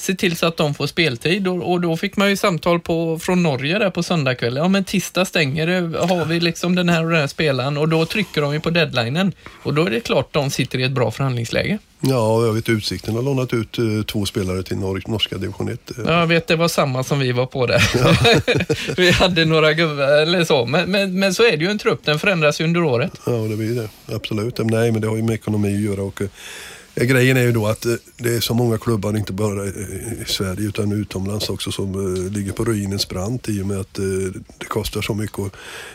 se 0.01 0.15
till 0.15 0.37
så 0.37 0.47
att 0.47 0.57
de 0.57 0.75
får 0.75 0.87
speltid 0.87 1.49
och, 1.49 1.73
och, 1.73 1.81
då 1.81 1.97
fick 1.97 2.17
man 2.17 2.29
ju 2.29 2.37
samtal 2.37 2.81
på, 2.81 3.19
från 3.19 3.43
Norge 3.43 3.79
där 3.79 3.91
på 3.91 4.03
söndagskvällen. 4.03 4.63
Ja 4.63 4.69
men 4.69 4.85
tisdag 4.85 5.25
stänger 5.25 5.67
det, 5.67 5.99
har 5.99 6.25
vi 6.25 6.41
liksom 6.41 6.75
den 6.75 6.89
här 6.89 7.05
och 7.05 7.11
den 7.11 7.21
här 7.21 7.27
spelaren 7.27 7.77
och 7.77 7.89
då 7.89 8.07
trycker 8.07 8.43
de 8.43 8.53
ju 8.53 8.61
på 8.61 8.71
deadlinen 8.71 9.33
och 9.63 9.75
då 9.75 9.85
är 9.85 9.91
det 9.91 10.01
klart 10.01 10.33
de 10.33 10.51
sitter 10.51 10.79
i 10.79 10.83
ett 10.83 10.93
bra 10.93 11.11
förhandlingsläge. 11.11 11.79
Ja, 12.01 12.47
jag 12.47 12.53
vet 12.53 12.69
Utsikten 12.69 13.15
har 13.15 13.23
lånat 13.23 13.55
ut 13.55 13.79
uh, 13.79 14.03
två 14.03 14.27
spelare 14.27 14.63
till 14.63 14.77
nor 14.77 15.03
norska 15.07 15.39
division 15.39 15.69
1. 15.69 15.91
Ja, 16.07 16.21
jag 16.21 16.27
vet, 16.27 16.47
det 16.47 16.57
var 16.57 16.69
samma 16.69 17.05
som 17.05 17.19
vi 17.19 17.33
var 17.33 17.47
på 17.47 17.67
där. 17.67 17.91
Ja. 17.95 18.17
vi 18.97 19.11
hade 19.11 19.45
några 19.45 19.73
gubbar 19.73 20.23
eller 20.23 20.45
så, 20.45 20.67
men, 20.67 20.91
men, 20.91 21.19
men, 21.19 21.35
så 21.35 21.43
är 21.43 21.57
det 21.57 21.65
ju 21.65 21.71
en 21.71 21.79
trupp, 21.79 22.01
den 22.05 22.19
förändras 22.19 22.61
ju 22.61 22.65
under 22.65 22.83
året. 22.83 23.13
Ja, 23.27 23.33
det 23.33 23.57
blir 23.57 23.75
det. 23.75 24.15
Absolut. 24.15 24.59
Nej, 24.59 24.93
men 24.93 25.01
det 25.01 25.09
har 25.09 25.17
ju 25.17 25.23
med 25.23 25.35
ekonomi 25.35 25.75
att 25.75 25.81
göra 25.81 26.03
och 26.03 26.23
Eh, 26.95 27.05
grejen 27.05 27.37
är 27.37 27.43
ju 27.43 27.53
då 27.53 27.67
att 27.67 27.87
eh, 27.87 27.95
det 28.17 28.35
är 28.35 28.41
så 28.41 28.55
många 28.55 28.79
klubbar, 28.79 29.17
inte 29.17 29.33
bara 29.33 29.67
i 29.67 30.25
Sverige 30.27 30.69
utan 30.69 30.93
utomlands 30.93 31.51
också, 31.51 31.73
som 31.73 31.95
eh, 31.95 32.33
ligger 32.33 32.53
på 32.53 32.65
ruinens 32.65 33.09
brant 33.09 33.49
i 33.49 33.63
och 33.63 33.67
med 33.67 33.81
att 33.81 33.95
det 34.59 34.67
kostar 34.69 35.03
så 35.03 35.15
mycket. 35.15 35.53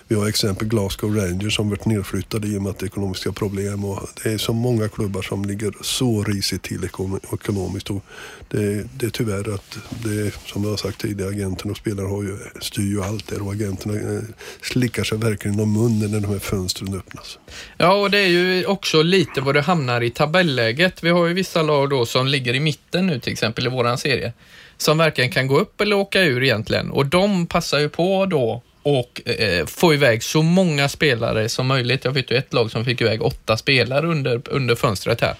Vi 0.07 0.15
har 0.15 0.27
exempel 0.27 0.67
Glasgow 0.67 1.15
Rangers 1.15 1.55
som 1.55 1.69
varit 1.69 1.85
nedflyttade 1.85 2.47
i 2.47 2.57
och 2.57 2.61
med 2.61 2.69
att 2.69 2.79
det 2.79 2.83
är 2.83 2.87
ekonomiska 2.87 3.31
problem. 3.31 3.85
Och 3.85 4.09
det 4.23 4.33
är 4.33 4.37
så 4.37 4.53
många 4.53 4.89
klubbar 4.89 5.21
som 5.21 5.45
ligger 5.45 5.73
så 5.81 6.23
risigt 6.23 6.63
till 6.63 6.89
ekonomiskt. 7.33 7.89
Och 7.89 8.03
det, 8.49 8.87
det 8.97 9.05
är 9.05 9.09
tyvärr 9.09 9.53
att 9.53 9.77
det 10.03 10.33
som 10.45 10.63
jag 10.63 10.69
har 10.69 10.77
sagt 10.77 11.01
tidigare, 11.01 11.29
agenterna 11.29 11.71
och 11.71 11.77
spelare 11.77 12.07
har 12.07 12.23
ju, 12.23 12.37
styr 12.61 12.83
ju 12.83 13.03
allt 13.03 13.27
där 13.27 13.41
och 13.41 13.53
agenterna 13.53 14.21
slickar 14.61 15.03
sig 15.03 15.17
verkligen 15.17 15.59
om 15.59 15.73
munnen 15.73 16.11
när 16.11 16.19
de 16.19 16.31
här 16.31 16.39
fönstren 16.39 16.93
öppnas. 16.93 17.39
Ja, 17.77 17.93
och 17.93 18.11
det 18.11 18.17
är 18.17 18.27
ju 18.27 18.65
också 18.65 19.01
lite 19.01 19.41
vad 19.41 19.55
det 19.55 19.61
hamnar 19.61 20.01
i 20.01 20.09
tabelläge 20.09 20.84
laget. 20.85 21.03
vi 21.03 21.09
har 21.09 21.27
ju 21.27 21.33
vissa 21.33 21.61
lag 21.61 21.89
då 21.89 22.05
som 22.05 22.27
ligger 22.27 22.53
i 22.53 22.59
mitten 22.59 23.07
nu 23.07 23.19
till 23.19 23.33
exempel 23.33 23.65
i 23.65 23.69
våran 23.69 23.97
serie. 23.97 24.33
Som 24.77 24.97
varken 24.97 25.31
kan 25.31 25.47
gå 25.47 25.59
upp 25.59 25.81
eller 25.81 25.95
åka 25.95 26.21
ur 26.21 26.43
egentligen 26.43 26.91
och 26.91 27.05
de 27.05 27.47
passar 27.47 27.79
ju 27.79 27.89
på 27.89 28.25
då 28.25 28.61
och 28.83 29.21
eh, 29.25 29.65
få 29.65 29.93
iväg 29.93 30.23
så 30.23 30.41
många 30.41 30.89
spelare 30.89 31.49
som 31.49 31.67
möjligt. 31.67 32.05
Jag 32.05 32.11
vet 32.11 32.31
ju 32.31 32.37
ett 32.37 32.53
lag 32.53 32.71
som 32.71 32.85
fick 32.85 33.01
iväg 33.01 33.21
åtta 33.21 33.57
spelare 33.57 34.07
under, 34.07 34.41
under 34.45 34.75
fönstret 34.75 35.21
här. 35.21 35.35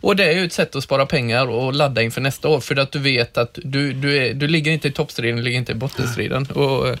Och 0.00 0.16
det 0.16 0.24
är 0.24 0.32
ju 0.32 0.44
ett 0.44 0.52
sätt 0.52 0.76
att 0.76 0.84
spara 0.84 1.06
pengar 1.06 1.46
och 1.46 1.74
ladda 1.74 2.02
inför 2.02 2.20
nästa 2.20 2.48
år 2.48 2.60
för 2.60 2.78
att 2.78 2.92
du 2.92 2.98
vet 2.98 3.38
att 3.38 3.58
du, 3.62 3.92
du, 3.92 4.16
är, 4.16 4.34
du 4.34 4.46
ligger 4.46 4.72
inte 4.72 4.88
i 4.88 4.92
toppstriden, 4.92 5.36
du 5.36 5.42
ligger 5.42 5.58
inte 5.58 5.72
i 5.72 5.74
bottenstriden. 5.74 6.46
Och, 6.46 6.88
eh, 6.88 6.96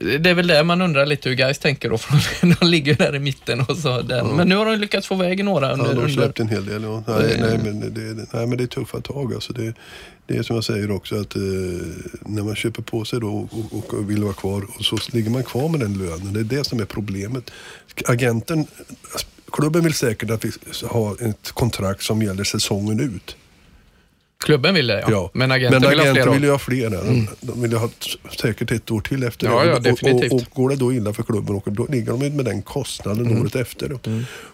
det 0.00 0.30
är 0.30 0.34
väl 0.34 0.46
det 0.46 0.64
man 0.64 0.80
undrar 0.80 1.06
lite 1.06 1.28
hur 1.28 1.36
guys 1.36 1.58
tänker 1.58 1.90
då, 1.90 1.98
för 1.98 2.16
de 2.60 2.66
ligger 2.70 2.94
där 2.94 3.16
i 3.16 3.18
mitten 3.18 3.60
och 3.60 3.76
så. 3.76 4.02
Där. 4.02 4.16
Ja. 4.16 4.24
Men 4.24 4.48
nu 4.48 4.56
har 4.56 4.66
de 4.66 4.76
lyckats 4.76 5.06
få 5.06 5.14
iväg 5.14 5.44
några 5.44 5.72
under... 5.72 5.86
Ja, 5.86 5.92
de 5.92 6.00
har 6.00 6.08
släppt 6.08 6.40
en 6.40 6.48
hel 6.48 6.66
del. 6.66 6.82
Ja. 6.82 7.04
Nej, 7.06 7.36
nej, 7.40 7.58
men 7.64 7.94
det, 7.94 8.26
nej, 8.32 8.46
men 8.46 8.58
det 8.58 8.64
är 8.64 8.66
tuffa 8.66 9.00
tag 9.00 9.34
alltså. 9.34 9.52
Det, 9.52 9.74
det 10.26 10.36
är 10.36 10.42
som 10.42 10.56
jag 10.56 10.64
säger 10.64 10.90
också 10.90 11.20
att 11.20 11.36
eh, 11.36 11.42
när 12.20 12.42
man 12.42 12.56
köper 12.56 12.82
på 12.82 13.04
sig 13.04 13.20
då 13.20 13.48
och, 13.50 13.94
och, 13.94 14.10
vill 14.10 14.24
vara 14.24 14.34
kvar 14.34 14.66
och 14.78 14.84
så 14.84 14.98
ligger 15.12 15.30
man 15.30 15.42
kvar 15.42 15.68
med 15.68 15.80
den 15.80 15.98
lönen. 15.98 16.32
Det 16.32 16.40
är 16.40 16.58
det 16.58 16.64
som 16.64 16.80
är 16.80 16.84
problemet. 16.84 17.50
Agenten, 18.04 18.66
klubben 19.52 19.84
vill 19.84 19.94
säkert 19.94 20.30
att 20.30 20.44
vi 20.44 20.50
har 20.86 21.28
ett 21.28 21.50
kontrakt 21.52 22.02
som 22.02 22.22
gäller 22.22 22.44
säsongen 22.44 23.00
ut. 23.00 23.36
Klubben 24.44 24.74
vill 24.74 24.86
det 24.86 25.00
ja. 25.00 25.06
Ja. 25.10 25.30
Men 25.34 25.52
agenten 25.52 25.80
Men 25.82 25.94
ha 25.98 26.02
agenten 26.02 26.28
år. 26.28 26.32
vill 26.34 26.42
ju 26.44 26.50
ha 26.50 26.58
fler 26.58 26.90
där. 26.90 27.26
De 27.40 27.62
vill 27.62 27.70
ju 27.70 27.76
ha 27.76 27.88
säkert 28.40 28.70
ett 28.72 28.90
år 28.90 29.00
till 29.00 29.22
efter 29.22 29.46
Ja, 29.46 29.60
det. 29.62 29.68
ja, 29.70 29.76
Och- 29.76 29.82
definitivt. 29.82 30.32
Och, 30.32 30.40
och, 30.40 30.46
går 30.54 30.68
det 30.70 30.76
då 30.76 30.92
illa 30.92 31.12
för 31.12 31.22
klubben, 31.22 31.56
och 31.56 31.72
då 31.72 31.86
ligger 31.90 32.12
de 32.12 32.18
med 32.36 32.44
den 32.44 32.62
kostnaden 32.62 33.26
Mm. 33.26 33.40
året 33.42 33.56
efter. 33.56 33.88
Då. 33.88 33.98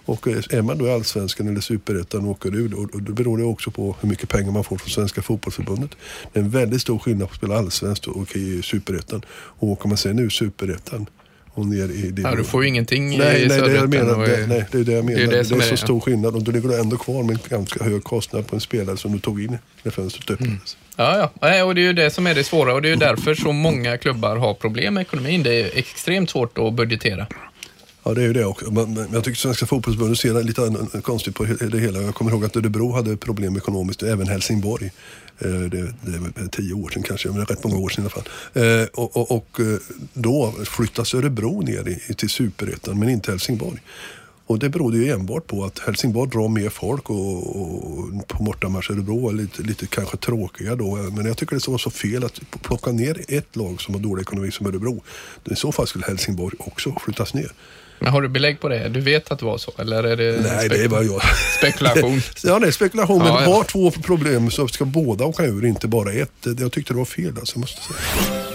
Och 0.05 0.29
eh, 0.29 0.37
är 0.51 0.62
man 0.62 0.79
då 0.79 0.87
i 0.87 0.90
Allsvenskan 0.90 1.49
eller 1.49 1.61
Superettan 1.61 2.25
och 2.25 2.31
åker 2.31 2.55
ur, 2.57 2.68
då, 2.68 2.88
då 3.01 3.12
beror 3.12 3.38
det 3.38 3.45
också 3.45 3.71
på 3.71 3.97
hur 4.01 4.09
mycket 4.09 4.29
pengar 4.29 4.51
man 4.53 4.64
får 4.64 4.77
från 4.79 4.90
Svenska 4.90 5.23
Fotbollförbundet. 5.23 5.90
Det 6.33 6.38
är 6.40 6.45
en 6.45 6.51
väldigt 6.51 6.81
stor 6.83 6.99
skillnad 6.99 7.29
på 7.29 7.33
att 7.33 7.37
spela 7.38 7.59
Allsvenskt 7.59 8.07
och 8.07 8.37
i 8.37 8.62
Superettan. 8.62 9.23
Och 9.31 9.68
åker 9.68 9.88
man 9.88 9.97
sen 9.97 10.18
ur 10.18 10.31
Superettan 10.31 11.07
och 11.55 11.67
ner 11.67 11.88
i... 11.88 12.11
Det 12.11 12.23
Ja, 12.23 12.35
du 12.35 12.45
får 12.45 12.62
ju 12.62 12.69
ingenting 12.69 13.09
Nej, 13.19 13.43
i 13.43 13.49
nej, 13.49 13.61
det, 13.61 13.75
jag 13.75 13.88
menar, 13.91 14.27
det, 14.27 14.47
nej, 14.47 14.65
det 14.73 14.79
är 14.79 14.85
det 14.85 14.93
jag 14.93 15.05
menar. 15.05 15.19
det 15.19 15.25
är 15.25 15.29
Det 15.29 15.43
det 15.43 15.55
är, 15.55 15.59
är 15.59 15.62
så 15.62 15.77
stor 15.77 16.01
skillnad 16.01 16.35
och 16.35 16.43
då 16.43 16.53
ligger 16.53 16.69
du 16.69 16.81
ändå 16.81 16.97
kvar 16.97 17.23
med 17.23 17.31
en 17.31 17.38
ganska 17.59 17.85
hög 17.85 18.05
kostnad 18.05 18.47
på 18.47 18.57
en 18.57 18.61
spelare 18.61 18.97
som 18.97 19.12
du 19.12 19.19
tog 19.19 19.43
in 19.43 19.59
när 19.83 19.93
fönstret 19.93 20.41
Mm. 20.41 20.53
öppnades. 20.53 20.77
Ja, 20.97 21.19
ja. 21.19 21.31
Nej, 21.49 21.62
och 21.62 21.75
det 21.75 21.81
är 21.81 21.83
ju 21.83 21.93
det 21.93 22.11
som 22.11 22.27
är 22.27 22.35
det 22.35 22.45
svåra 22.45 22.75
och 22.75 22.83
det 22.83 22.88
är 22.88 22.91
ju 22.91 22.97
därför 22.97 23.35
så 23.35 23.53
många 23.53 23.99
klubbar 23.99 24.37
har 24.37 24.55
problem 24.55 24.95
med 24.95 25.01
ekonomin. 25.01 25.43
Det 25.43 25.55
är 25.61 25.79
extremt 25.79 26.31
svårt 26.31 26.59
att 26.59 26.75
budgetera. 26.75 27.27
Ja, 28.05 28.15
det 28.15 28.23
är 28.23 28.27
ju 28.27 28.33
det 28.33 28.45
också. 28.45 28.71
Men, 28.71 28.95
men 28.95 29.09
jag 29.12 29.25
tycker 29.25 29.38
Svenska 29.38 29.67
fotbollsförbundet 29.67 30.19
ser 30.19 30.43
lite 30.43 31.01
konstigt 31.03 31.35
på 31.35 31.45
det 31.45 31.79
hela. 31.79 32.03
Jag 32.03 32.15
kommer 32.15 32.31
ihåg 32.31 32.45
att 32.45 32.57
Örebro 32.57 32.93
hade 32.93 33.17
problem 33.17 33.57
ekonomiskt, 33.57 34.03
och 34.03 34.09
även 34.09 34.29
Helsingborg. 34.29 34.91
Eh, 35.38 35.51
det, 35.51 35.95
det 36.01 36.17
är 36.17 36.33
väl 36.41 36.49
tio 36.49 36.75
år 36.75 36.91
sedan 36.91 37.03
kanske, 37.03 37.29
men 37.29 37.37
det 37.37 37.43
är 37.43 37.47
rätt 37.47 37.65
många 37.65 37.77
år 37.77 37.88
sedan 37.88 38.05
i 38.05 38.07
alla 38.07 38.23
fall. 38.23 38.29
Eh, 38.62 38.87
och, 38.93 39.17
och, 39.17 39.31
och 39.31 39.61
eh, 39.61 39.79
då 40.15 40.55
flyttas 40.65 41.15
Örebro 41.15 41.61
ner 41.61 42.15
till 42.15 42.31
superettan, 42.31 42.99
men 42.99 43.09
inte 43.09 43.31
Helsingborg. 43.31 43.81
Och 44.53 44.59
det 44.59 44.69
berodde 44.69 44.97
ju 44.97 45.11
enbart 45.12 45.47
på 45.47 45.65
att 45.65 45.79
Helsingborg 45.79 46.31
drar 46.31 46.49
mer 46.49 46.69
folk 46.69 47.11
och, 47.11 47.61
och 47.62 48.29
på 48.29 48.43
bortamatch 48.43 48.91
Örebro 48.91 49.21
var 49.21 49.33
lite, 49.33 49.62
lite 49.62 49.87
kanske 49.87 50.17
tråkiga 50.17 50.77
då. 50.77 50.97
Men 50.97 51.27
jag 51.27 51.37
tycker 51.37 51.57
det 51.57 51.69
var 51.69 51.79
så 51.79 51.91
fel 51.91 52.25
att 52.25 52.41
plocka 52.62 52.93
ner 52.93 53.25
ett 53.29 53.57
lag 53.57 53.81
som 53.81 53.95
har 53.95 54.01
dålig 54.01 54.23
ekonomi 54.23 54.51
som 54.51 54.67
Örebro. 54.67 55.03
I 55.51 55.55
så 55.57 55.73
fall 55.73 55.87
skulle 55.87 56.05
Helsingborg 56.07 56.57
också 56.59 56.97
flyttas 57.05 57.35
ner. 57.35 57.53
Men 57.99 58.12
har 58.12 58.23
du 58.23 58.29
belägg 58.29 58.61
på 58.61 58.69
det? 58.69 58.88
Du 58.88 59.01
vet 59.01 59.31
att 59.31 59.38
det 59.38 59.45
var 59.45 59.59
så? 59.59 59.73
Eller 59.79 60.05
är 60.05 60.17
det 60.17 60.41
Nej, 60.43 60.69
det 60.69 60.85
är 60.85 60.88
bara 60.88 61.03
jag. 61.03 61.23
spekulation? 61.59 62.21
Ja, 62.45 62.59
det 62.59 62.67
är 62.67 62.71
spekulation. 62.71 63.19
Men 63.19 63.27
Ja, 63.27 63.43
ja. 63.43 63.55
har 63.55 63.65
två 63.65 63.91
problem 63.91 64.51
så 64.51 64.69
ska 64.69 64.85
båda 64.85 65.25
åka 65.25 65.45
ur, 65.45 65.65
inte 65.67 65.88
bara 65.88 66.12
ett. 66.12 66.33
Jag 66.59 66.73
tyckte 66.73 66.93
det 66.93 66.99
var 66.99 67.05
fel 67.05 67.33
alltså, 67.38 67.55
jag 67.57 67.61
måste 67.61 67.81
säga. 67.83 68.52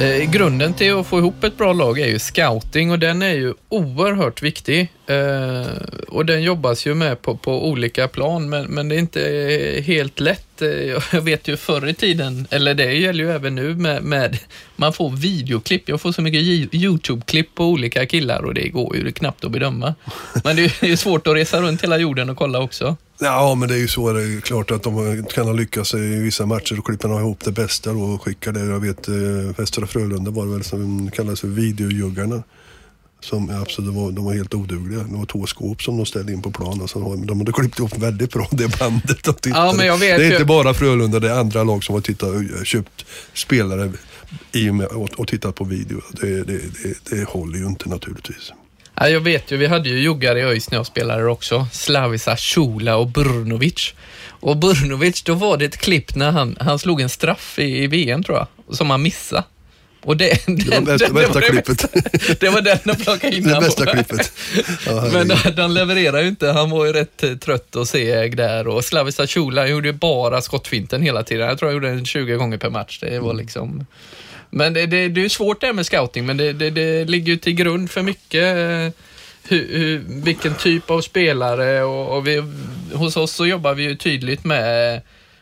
Eh, 0.00 0.30
grunden 0.30 0.74
till 0.74 0.94
att 0.94 1.06
få 1.06 1.18
ihop 1.18 1.44
ett 1.44 1.56
bra 1.56 1.72
lag 1.72 1.98
är 1.98 2.06
ju 2.06 2.18
scouting 2.18 2.90
och 2.90 2.98
den 2.98 3.22
är 3.22 3.34
ju 3.34 3.54
oerhört 3.68 4.42
viktig. 4.42 4.92
Eh, 5.06 5.66
och 6.08 6.26
den 6.26 6.42
jobbas 6.42 6.86
ju 6.86 6.94
med 6.94 7.22
på, 7.22 7.36
på 7.36 7.68
olika 7.68 8.08
plan 8.08 8.48
men, 8.48 8.66
men 8.66 8.88
det 8.88 8.94
är 8.94 8.98
inte 8.98 9.28
eh, 9.28 9.82
helt 9.82 10.20
lätt. 10.20 10.47
Eh, 10.62 11.02
jag 11.12 11.20
vet 11.20 11.48
ju 11.48 11.56
förr 11.56 11.88
i 11.88 11.94
tiden, 11.94 12.46
eller 12.50 12.74
det 12.74 12.92
gäller 12.92 13.24
ju 13.24 13.30
även 13.30 13.54
nu 13.54 13.74
med, 13.74 14.02
med 14.02 14.38
man 14.76 14.92
får 14.92 15.10
videoklipp. 15.10 15.88
Jag 15.88 16.00
får 16.00 16.12
så 16.12 16.22
mycket 16.22 16.42
YouTube-klipp 16.74 17.54
på 17.54 17.64
olika 17.64 18.06
killar 18.06 18.42
och 18.44 18.54
det 18.54 18.68
går 18.68 18.96
ju 18.96 19.12
knappt 19.12 19.44
att 19.44 19.50
bedöma. 19.50 19.94
Men 20.44 20.56
det 20.56 20.82
är 20.82 20.86
ju 20.86 20.96
svårt 20.96 21.26
att 21.26 21.34
resa 21.34 21.60
runt 21.60 21.82
hela 21.82 21.98
jorden 21.98 22.30
och 22.30 22.36
kolla 22.36 22.60
också. 22.60 22.96
Ja, 23.20 23.54
men 23.54 23.68
det 23.68 23.74
är 23.74 23.78
ju 23.78 23.88
så. 23.88 24.12
Det 24.12 24.22
är 24.22 24.40
klart 24.40 24.70
att 24.70 24.82
de 24.82 25.24
kan 25.24 25.46
ha 25.46 25.52
lyckats 25.52 25.94
i 25.94 25.98
vissa 25.98 26.46
matcher 26.46 26.78
och 26.78 26.86
klippa 26.86 27.08
ihop 27.08 27.44
det 27.44 27.52
bästa 27.52 27.92
då 27.92 28.00
och 28.00 28.22
skicka 28.22 28.52
det. 28.52 28.60
Jag 28.60 28.80
vet, 28.80 29.08
eh, 29.08 29.14
Västra 29.56 29.86
Frölunda 29.86 30.30
var 30.30 30.46
det 30.46 30.52
väl 30.52 30.64
som 30.64 31.10
kallades 31.10 31.40
för 31.40 31.48
videojuggarna. 31.48 32.42
Som, 33.20 33.50
alltså, 33.50 33.82
de, 33.82 33.94
var, 33.94 34.10
de 34.12 34.24
var 34.24 34.34
helt 34.34 34.54
odugliga. 34.54 34.98
Det 35.02 35.16
var 35.16 35.26
två 35.26 35.46
skåp 35.46 35.82
som 35.82 35.96
de 35.96 36.06
ställde 36.06 36.32
in 36.32 36.42
på 36.42 36.50
plan. 36.50 36.80
Alltså, 36.80 36.98
de- 36.98 37.26
de 37.26 37.38
hade 37.38 37.52
klippt 37.52 37.78
ihop 37.78 37.98
väldigt 37.98 38.32
bra 38.32 38.48
det 38.50 38.78
bandet. 38.78 39.22
Tittade. 39.22 39.48
Ja, 39.48 39.72
men 39.76 39.86
jag 39.86 39.98
vet 39.98 40.18
det 40.18 40.24
är 40.24 40.26
ju- 40.28 40.32
inte 40.32 40.44
bara 40.44 40.74
Frölunda, 40.74 41.20
det 41.20 41.28
är 41.30 41.34
andra 41.40 41.64
lag 41.64 41.84
som 41.84 41.94
har 41.94 42.02
tittat, 42.02 42.28
och 42.28 42.66
köpt 42.66 43.04
spelare 43.34 43.92
i 44.52 44.70
och, 44.70 44.74
med, 44.74 44.86
och, 44.86 45.10
och 45.20 45.28
tittat 45.28 45.54
på 45.54 45.64
video. 45.64 46.00
Det, 46.20 46.42
det, 46.42 46.58
det, 46.82 47.10
det 47.16 47.24
håller 47.28 47.58
ju 47.58 47.66
inte 47.66 47.88
naturligtvis. 47.88 48.52
Ja, 48.94 49.08
jag 49.08 49.20
vet 49.20 49.50
ju, 49.52 49.56
vi 49.56 49.66
hade 49.66 49.88
ju 49.88 49.98
juggar 50.00 50.36
i 50.36 50.42
ÖIS 50.42 50.70
när 50.70 50.78
jag 50.78 50.86
spelade 50.86 51.26
också. 51.30 51.66
Slavisa, 51.72 52.36
Shula 52.36 52.96
och 52.96 53.06
Brnovic. 53.08 53.94
Och 54.28 54.56
Brnovic, 54.56 55.22
då 55.22 55.34
var 55.34 55.56
det 55.56 55.64
ett 55.64 55.76
klipp 55.76 56.14
när 56.14 56.30
han, 56.30 56.56
han 56.60 56.78
slog 56.78 57.00
en 57.00 57.08
straff 57.08 57.58
i, 57.58 57.82
i 57.82 57.86
VM 57.86 58.22
tror 58.22 58.38
jag, 58.38 58.76
som 58.76 58.90
han 58.90 59.02
missade. 59.02 59.44
Och 60.02 60.16
det, 60.16 60.46
Det 60.46 60.68
var 60.74 60.80
bästa, 60.80 61.12
bästa 61.12 61.40
klippet. 61.40 61.66
bästa- 61.92 62.34
Det 62.40 62.48
var 62.48 62.60
den 62.60 62.78
att 62.84 63.04
plocka 63.04 63.28
in 63.30 63.44
Det 63.44 63.60
bästa 63.60 63.84
på. 63.84 63.90
klippet. 63.90 64.32
Ja, 64.86 65.08
Men 65.12 65.28
den 65.56 65.74
levererade 65.74 66.22
ju 66.22 66.28
inte. 66.28 66.48
Han 66.48 66.70
var 66.70 66.86
ju 66.86 66.92
rätt 66.92 67.22
eh, 67.22 67.34
trött 67.34 67.76
och 67.76 67.88
seg 67.88 68.36
där 68.36 68.68
och 68.68 68.84
Slavisa 68.84 69.26
Shula 69.26 69.60
han 69.60 69.70
gjorde 69.70 69.88
ju 69.88 69.92
bara 69.92 70.40
skottfinten 70.40 71.02
hela 71.02 71.22
tiden. 71.22 71.48
Jag 71.48 71.58
tror 71.58 71.66
han 71.68 71.74
gjorde 71.74 71.88
den 71.88 72.04
20 72.06 72.34
gånger 72.34 72.58
per 72.58 72.70
match. 72.70 72.98
Det 73.02 73.18
var 73.20 73.34
liksom... 73.34 73.86
Men 74.50 74.72
det, 74.74 74.86
det, 74.86 75.08
det 75.08 75.24
är 75.24 75.28
svårt 75.28 75.60
det 75.60 75.66
här 75.66 75.74
med 75.74 75.86
scouting, 75.86 76.26
men 76.26 76.36
det, 76.36 76.52
det, 76.52 76.70
det 76.70 77.04
ligger 77.04 77.32
ju 77.32 77.38
till 77.38 77.52
grund 77.54 77.90
för 77.90 78.02
mycket. 78.02 78.56
eh, 78.56 79.02
Hur, 79.50 79.68
hur, 79.78 80.02
vilken 80.06 80.54
typ 80.54 80.90
av 80.90 81.00
spelare 81.00 81.82
och, 81.82 82.16
och 82.16 82.26
vi, 82.26 82.42
hos 82.92 83.16
oss 83.16 83.32
så 83.32 83.46
jobbar 83.46 83.74
vi 83.74 83.82
ju 83.82 83.96
tydligt 83.96 84.44
med 84.44 85.00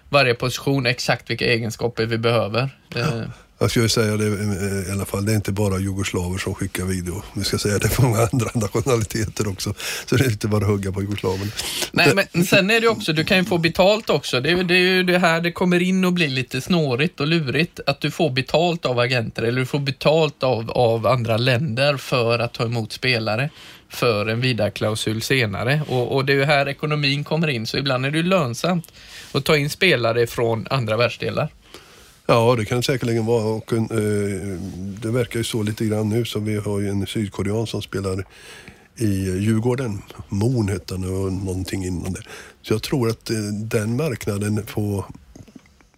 varje 0.08 0.34
position, 0.34 0.86
exakt 0.86 1.30
vilka 1.30 1.44
egenskaper 1.44 2.06
vi 2.06 2.18
behöver. 2.18 2.68
Eh, 2.96 3.20
Jag 3.58 3.70
skulle 3.70 3.88
säga 3.88 4.16
det 4.16 4.26
eh, 4.26 4.88
i 4.88 4.92
alla 4.92 5.04
fall, 5.04 5.24
det 5.24 5.32
är 5.32 5.36
inte 5.36 5.52
bara 5.52 5.78
jugoslaver 5.78 6.38
som 6.38 6.54
skickar 6.54 6.84
video. 6.84 7.22
Vi 7.34 7.44
ska 7.44 7.58
säga 7.58 7.78
det 7.78 7.88
för 7.88 8.02
många 8.02 8.28
andra 8.32 8.50
nationaliteter 8.54 9.48
också. 9.48 9.74
Så 10.06 10.16
det 10.16 10.24
är 10.24 10.30
inte 10.30 10.48
bara 10.48 10.64
att 10.64 10.70
hugga 10.70 10.92
på 10.92 11.00
jugoslaverna. 11.02 11.50
Nej, 11.92 12.12
men 12.32 12.44
sen 12.46 12.70
är 12.70 12.74
det 12.74 12.84
ju 12.86 12.88
också, 12.88 13.12
du 13.12 13.24
kan 13.24 13.36
ju 13.38 13.44
få 13.44 13.58
betalt 13.58 14.10
också. 14.10 14.40
Det 14.40 14.50
är, 14.50 14.56
ju- 14.56 14.62
det 14.62 14.74
är 14.74 14.78
ju 14.78 15.02
det 15.02 15.18
här 15.18 15.40
det 15.40 15.52
kommer 15.52 15.82
in 15.82 16.04
och 16.04 16.12
blir 16.12 16.28
lite 16.28 16.60
snårigt 16.60 17.20
och 17.20 17.26
lurigt. 17.26 17.80
Att 17.86 18.00
du 18.00 18.10
får 18.10 18.30
betalt 18.30 18.86
av 18.86 18.98
agenter 18.98 19.42
eller 19.42 19.60
du 19.60 19.66
får 19.66 19.78
betalt 19.78 20.42
av, 20.42 20.70
av 20.70 21.06
andra 21.06 21.36
länder 21.36 21.96
för 21.96 22.38
att 22.38 22.54
ta 22.54 22.64
emot 22.64 22.92
spelare 22.92 23.50
för 23.88 24.26
en 24.26 24.40
vidarklausul 24.40 25.22
senare. 25.22 25.80
Och, 25.88 26.14
och 26.16 26.24
det 26.24 26.32
är 26.32 26.36
ju 26.36 26.44
här 26.44 26.68
ekonomin 26.68 27.24
kommer 27.24 27.48
in, 27.48 27.66
så 27.66 27.76
ibland 27.78 28.06
är 28.06 28.10
det 28.10 28.16
ju 28.16 28.22
lönsamt 28.24 28.92
att 29.32 29.44
ta 29.44 29.56
in 29.56 29.70
spelare 29.70 30.26
från 30.26 30.66
andra 30.70 30.96
världsdelar. 30.96 31.48
Ja, 32.26 32.56
det 32.56 32.64
kan 32.64 32.76
det 32.76 32.82
säkerligen 32.82 33.26
vara. 33.26 33.44
Och, 33.44 33.72
eh, 33.72 34.58
det 35.02 35.10
verkar 35.10 35.38
ju 35.40 35.44
så 35.44 35.62
lite 35.62 35.84
grann 35.84 36.08
nu. 36.08 36.24
Så 36.24 36.40
vi 36.40 36.56
har 36.56 36.80
ju 36.80 36.88
en 36.88 37.06
sydkorean 37.06 37.66
som 37.66 37.82
spelar 37.82 38.24
i 38.96 39.28
eh, 39.28 39.36
Djurgården. 39.36 40.02
Moon 40.28 40.68
hette 40.68 40.94
han 40.94 41.04
och 41.04 41.32
någonting 41.32 41.84
innan 41.84 42.12
det. 42.12 42.22
Så 42.62 42.72
jag 42.74 42.82
tror 42.82 43.08
att 43.08 43.30
eh, 43.30 43.36
den 43.52 43.96
marknaden 43.96 44.62
på 44.74 45.04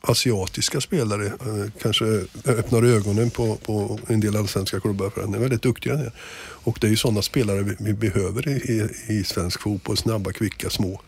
asiatiska 0.00 0.80
spelare 0.80 1.26
eh, 1.26 1.70
kanske 1.82 2.04
öppnar 2.44 2.82
ögonen 2.82 3.30
på, 3.30 3.56
på 3.56 3.98
en 4.06 4.20
del 4.20 4.36
allsvenska 4.36 4.80
klubbar 4.80 5.10
för 5.10 5.20
han 5.20 5.34
är 5.34 5.38
väldigt 5.38 5.62
duktig 5.62 5.92
där. 5.92 6.12
Och 6.40 6.78
det 6.80 6.86
är 6.86 6.90
ju 6.90 6.96
sådana 6.96 7.22
spelare 7.22 7.62
vi, 7.62 7.76
vi 7.78 7.92
behöver 7.92 8.48
i, 8.48 8.52
i, 8.52 8.88
i 9.18 9.24
svensk 9.24 9.60
fotboll. 9.60 9.96
Snabba, 9.96 10.32
kvicka, 10.32 10.70
små. 10.70 11.00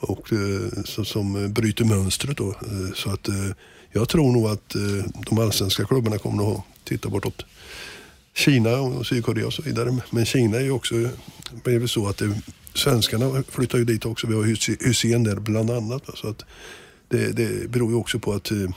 Och 0.00 0.32
eh, 0.32 0.82
så, 0.84 1.04
som 1.04 1.52
bryter 1.52 1.84
mönstret 1.84 2.36
då. 2.36 2.48
Eh, 2.48 2.94
Så 2.94 3.10
att 3.10 3.28
eh, 3.28 3.34
jag 3.92 4.08
tror 4.08 4.32
nog 4.32 4.46
att 4.46 4.74
eh, 4.74 5.04
de 5.26 5.38
allsvenska 5.38 5.84
klubbarna 5.84 6.18
kommer 6.18 6.52
att 6.52 6.62
titta 6.84 7.08
bortåt 7.08 7.44
Kina 8.34 8.80
och 8.80 9.06
Sydkorea 9.06 9.46
och 9.46 9.52
så 9.52 9.62
vidare. 9.62 9.96
Men 10.10 10.24
Kina 10.24 10.56
är 10.56 10.62
ju 10.62 10.70
också, 10.70 10.94
det 11.64 11.74
är 11.74 11.78
väl 11.78 11.88
så 11.88 12.08
att 12.08 12.16
det, 12.16 12.40
svenskarna 12.74 13.42
flyttar 13.48 13.78
ju 13.78 13.84
dit 13.84 14.06
också. 14.06 14.26
Vi 14.26 14.34
har 14.34 14.42
Hysén 14.42 14.76
Hussein 14.80 15.24
där 15.24 15.36
bland 15.36 15.70
annat. 15.70 16.02
Så 16.14 16.28
att 16.28 16.44
det, 17.08 17.32
det 17.32 17.70
beror 17.70 17.90
ju 17.90 17.96
också 17.96 18.18
på 18.18 18.32
att 18.32 18.50
eh, 18.50 18.56
brickländerna, 18.56 18.74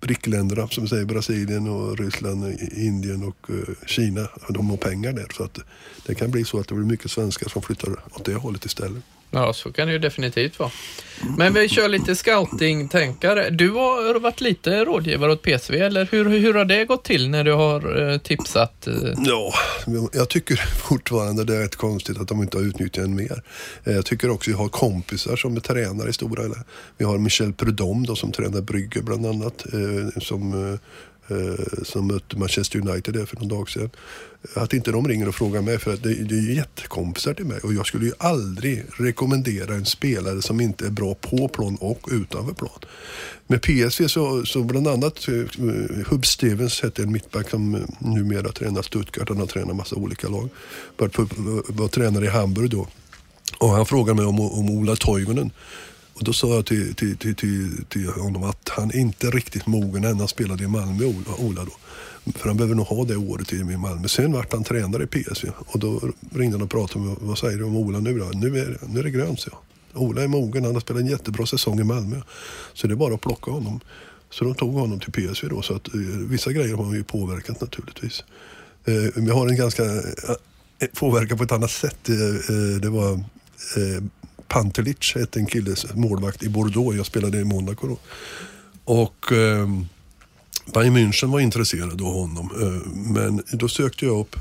BRIC-länderna, 0.00 0.68
som 0.68 0.82
vi 0.82 0.88
säger 0.88 1.04
Brasilien 1.04 1.68
och 1.68 1.98
Ryssland, 1.98 2.60
Indien 2.76 3.22
och 3.22 3.50
eh, 3.50 3.86
Kina, 3.86 4.28
de 4.48 4.70
har 4.70 4.76
pengar 4.76 5.12
där. 5.12 5.26
Så 5.36 5.44
att 5.44 5.58
det 6.06 6.14
kan 6.14 6.30
bli 6.30 6.44
så 6.44 6.60
att 6.60 6.68
det 6.68 6.74
blir 6.74 6.86
mycket 6.86 7.10
svenskar 7.10 7.48
som 7.48 7.62
flyttar 7.62 7.90
åt 7.90 8.24
det 8.24 8.34
hållet 8.34 8.64
istället. 8.64 9.02
Ja, 9.30 9.52
så 9.52 9.72
kan 9.72 9.86
det 9.86 9.92
ju 9.92 9.98
definitivt 9.98 10.58
vara. 10.58 10.70
Men 11.38 11.54
vi 11.54 11.68
kör 11.68 11.88
lite 11.88 12.16
scouting-tänkare. 12.16 13.50
Du 13.50 13.70
har 13.70 14.20
varit 14.20 14.40
lite 14.40 14.84
rådgivare 14.84 15.32
åt 15.32 15.42
PSV, 15.42 15.80
eller 15.80 16.08
hur, 16.10 16.24
hur 16.24 16.54
har 16.54 16.64
det 16.64 16.84
gått 16.84 17.04
till 17.04 17.30
när 17.30 17.44
du 17.44 17.52
har 17.52 18.10
eh, 18.12 18.18
tipsat? 18.18 18.86
Eh? 18.86 18.94
Ja, 19.16 19.54
jag 20.12 20.28
tycker 20.28 20.56
fortfarande 20.56 21.44
det 21.44 21.56
är 21.56 21.60
rätt 21.60 21.76
konstigt 21.76 22.18
att 22.18 22.28
de 22.28 22.42
inte 22.42 22.56
har 22.56 22.64
utnyttjat 22.64 23.04
en 23.04 23.14
mer. 23.14 23.42
Eh, 23.84 23.94
jag 23.94 24.06
tycker 24.06 24.30
också 24.30 24.50
att 24.50 24.52
jag 24.52 24.58
har 24.58 24.68
kompisar 24.68 25.36
som 25.36 25.56
är 25.56 25.60
tränare 25.60 26.08
i 26.08 26.12
stora 26.12 26.42
Vi 26.98 27.04
har 27.04 27.18
Michel 27.18 27.52
Prudhomme 27.52 28.06
då, 28.06 28.16
som 28.16 28.32
tränar 28.32 28.60
Brygge 28.60 29.02
bland 29.02 29.26
annat. 29.26 29.66
Som, 30.22 30.78
Eh, 31.28 31.82
som 31.82 32.06
mötte 32.06 32.38
Manchester 32.38 32.88
United 32.88 33.14
där 33.14 33.26
för 33.26 33.36
någon 33.36 33.48
dag 33.48 33.70
sedan. 33.70 33.90
Att 34.54 34.72
inte 34.72 34.90
de 34.90 35.08
ringer 35.08 35.28
och 35.28 35.34
frågar 35.34 35.62
mig 35.62 35.78
för 35.78 35.94
att 35.94 36.02
det, 36.02 36.14
det 36.14 36.34
är 36.34 36.40
ju 36.40 36.54
jättekompisar 36.54 37.34
till 37.34 37.44
mig 37.44 37.58
och 37.62 37.74
jag 37.74 37.86
skulle 37.86 38.06
ju 38.06 38.12
aldrig 38.18 38.84
rekommendera 38.98 39.74
en 39.74 39.84
spelare 39.84 40.42
som 40.42 40.60
inte 40.60 40.86
är 40.86 40.90
bra 40.90 41.14
på 41.14 41.48
plan 41.48 41.76
och 41.80 42.08
utanför 42.12 42.54
plan. 42.54 42.78
Med 43.46 43.62
PSV 43.62 44.08
så, 44.08 44.46
så 44.46 44.62
bland 44.62 44.88
annat 44.88 45.28
eh, 45.28 45.34
Hub 46.06 46.26
Stevens 46.26 46.82
hette 46.82 47.02
en 47.02 47.12
mittback 47.12 47.50
som 47.50 47.74
eh, 47.74 47.80
numera 47.98 48.52
tränar 48.52 48.82
Stuttgart. 48.82 49.28
Han 49.28 49.38
har 49.38 49.46
tränat 49.46 49.76
massa 49.76 49.96
olika 49.96 50.28
lag. 50.28 50.48
Var, 50.96 51.10
var 51.72 51.88
tränare 51.88 52.24
i 52.24 52.28
Hamburg 52.28 52.70
då. 52.70 52.86
Och 53.58 53.68
han 53.68 53.86
frågade 53.86 54.16
mig 54.16 54.26
om, 54.26 54.40
om 54.40 54.70
Ola 54.70 54.96
Toivonen. 54.96 55.50
Och 56.16 56.24
då 56.24 56.32
sa 56.32 56.54
jag 56.54 56.66
till, 56.66 56.94
till, 56.94 57.16
till, 57.16 57.34
till, 57.34 57.84
till 57.88 58.08
honom 58.08 58.42
att 58.42 58.68
han 58.68 58.90
är 58.90 58.96
inte 58.96 59.30
riktigt 59.30 59.66
mogen 59.66 60.04
än. 60.04 60.18
Han 60.18 60.28
spelade 60.28 60.64
i 60.64 60.66
Malmö, 60.66 61.04
Ola, 61.38 61.64
då. 61.64 61.72
För 62.32 62.48
han 62.48 62.56
behöver 62.56 62.74
nog 62.74 62.86
ha 62.86 63.04
det 63.04 63.16
året 63.16 63.52
i 63.52 63.64
Malmö. 63.64 64.08
Sen 64.08 64.32
vart 64.32 64.52
han 64.52 64.64
tränare 64.64 65.02
i 65.02 65.06
PSV 65.06 65.50
och 65.58 65.78
då 65.78 66.00
ringde 66.34 66.56
han 66.56 66.62
och 66.62 66.70
pratade 66.70 67.04
med 67.04 67.16
vad 67.20 67.38
säger 67.38 67.58
du 67.58 67.64
om 67.64 67.76
Ola 67.76 68.00
nu 68.00 68.18
då? 68.18 68.24
Nu 68.24 68.58
är, 68.58 68.78
nu 68.88 68.98
är 69.00 69.04
det 69.04 69.10
grönt, 69.10 69.40
så 69.40 69.50
jag. 69.52 70.02
Ola 70.02 70.22
är 70.22 70.28
mogen, 70.28 70.64
han 70.64 70.74
har 70.74 70.80
spelat 70.80 71.02
en 71.02 71.08
jättebra 71.08 71.46
säsong 71.46 71.80
i 71.80 71.84
Malmö. 71.84 72.20
Så 72.74 72.86
det 72.86 72.94
är 72.94 72.96
bara 72.96 73.14
att 73.14 73.20
plocka 73.20 73.50
honom. 73.50 73.80
Så 74.30 74.44
de 74.44 74.54
tog 74.54 74.74
honom 74.74 75.00
till 75.00 75.12
PSV 75.12 75.48
då. 75.48 75.62
Så 75.62 75.74
att 75.74 75.94
eh, 75.94 76.00
vissa 76.30 76.52
grejer 76.52 76.76
har 76.76 76.84
han 76.84 76.94
ju 76.94 77.04
påverkat 77.04 77.60
naturligtvis. 77.60 78.24
Eh, 78.84 79.24
jag 79.26 79.34
har 79.34 79.48
en 79.48 79.56
ganska 79.56 79.84
eh, 79.84 80.00
eh, 80.78 80.88
påverkan 80.98 81.38
på 81.38 81.44
ett 81.44 81.52
annat 81.52 81.70
sätt. 81.70 82.08
Eh, 82.08 82.16
eh, 82.16 82.80
det 82.80 82.90
var 82.90 83.12
eh, 83.12 84.02
Pantelic, 84.48 85.14
hette 85.14 85.38
en 85.38 85.46
kille, 85.46 85.74
målvakt 85.94 86.42
i 86.42 86.48
Bordeaux. 86.48 86.96
Jag 86.96 87.06
spelade 87.06 87.38
i 87.38 87.44
Monaco 87.44 87.86
då. 87.86 87.98
Och 88.84 89.32
eh, 89.32 89.68
Bayern 90.74 90.96
München 90.96 91.30
var 91.30 91.40
intresserad 91.40 92.02
av 92.02 92.12
honom. 92.12 92.50
Eh, 92.62 92.92
men 92.92 93.42
då 93.52 93.68
sökte 93.68 94.04
jag 94.04 94.20
upp 94.20 94.36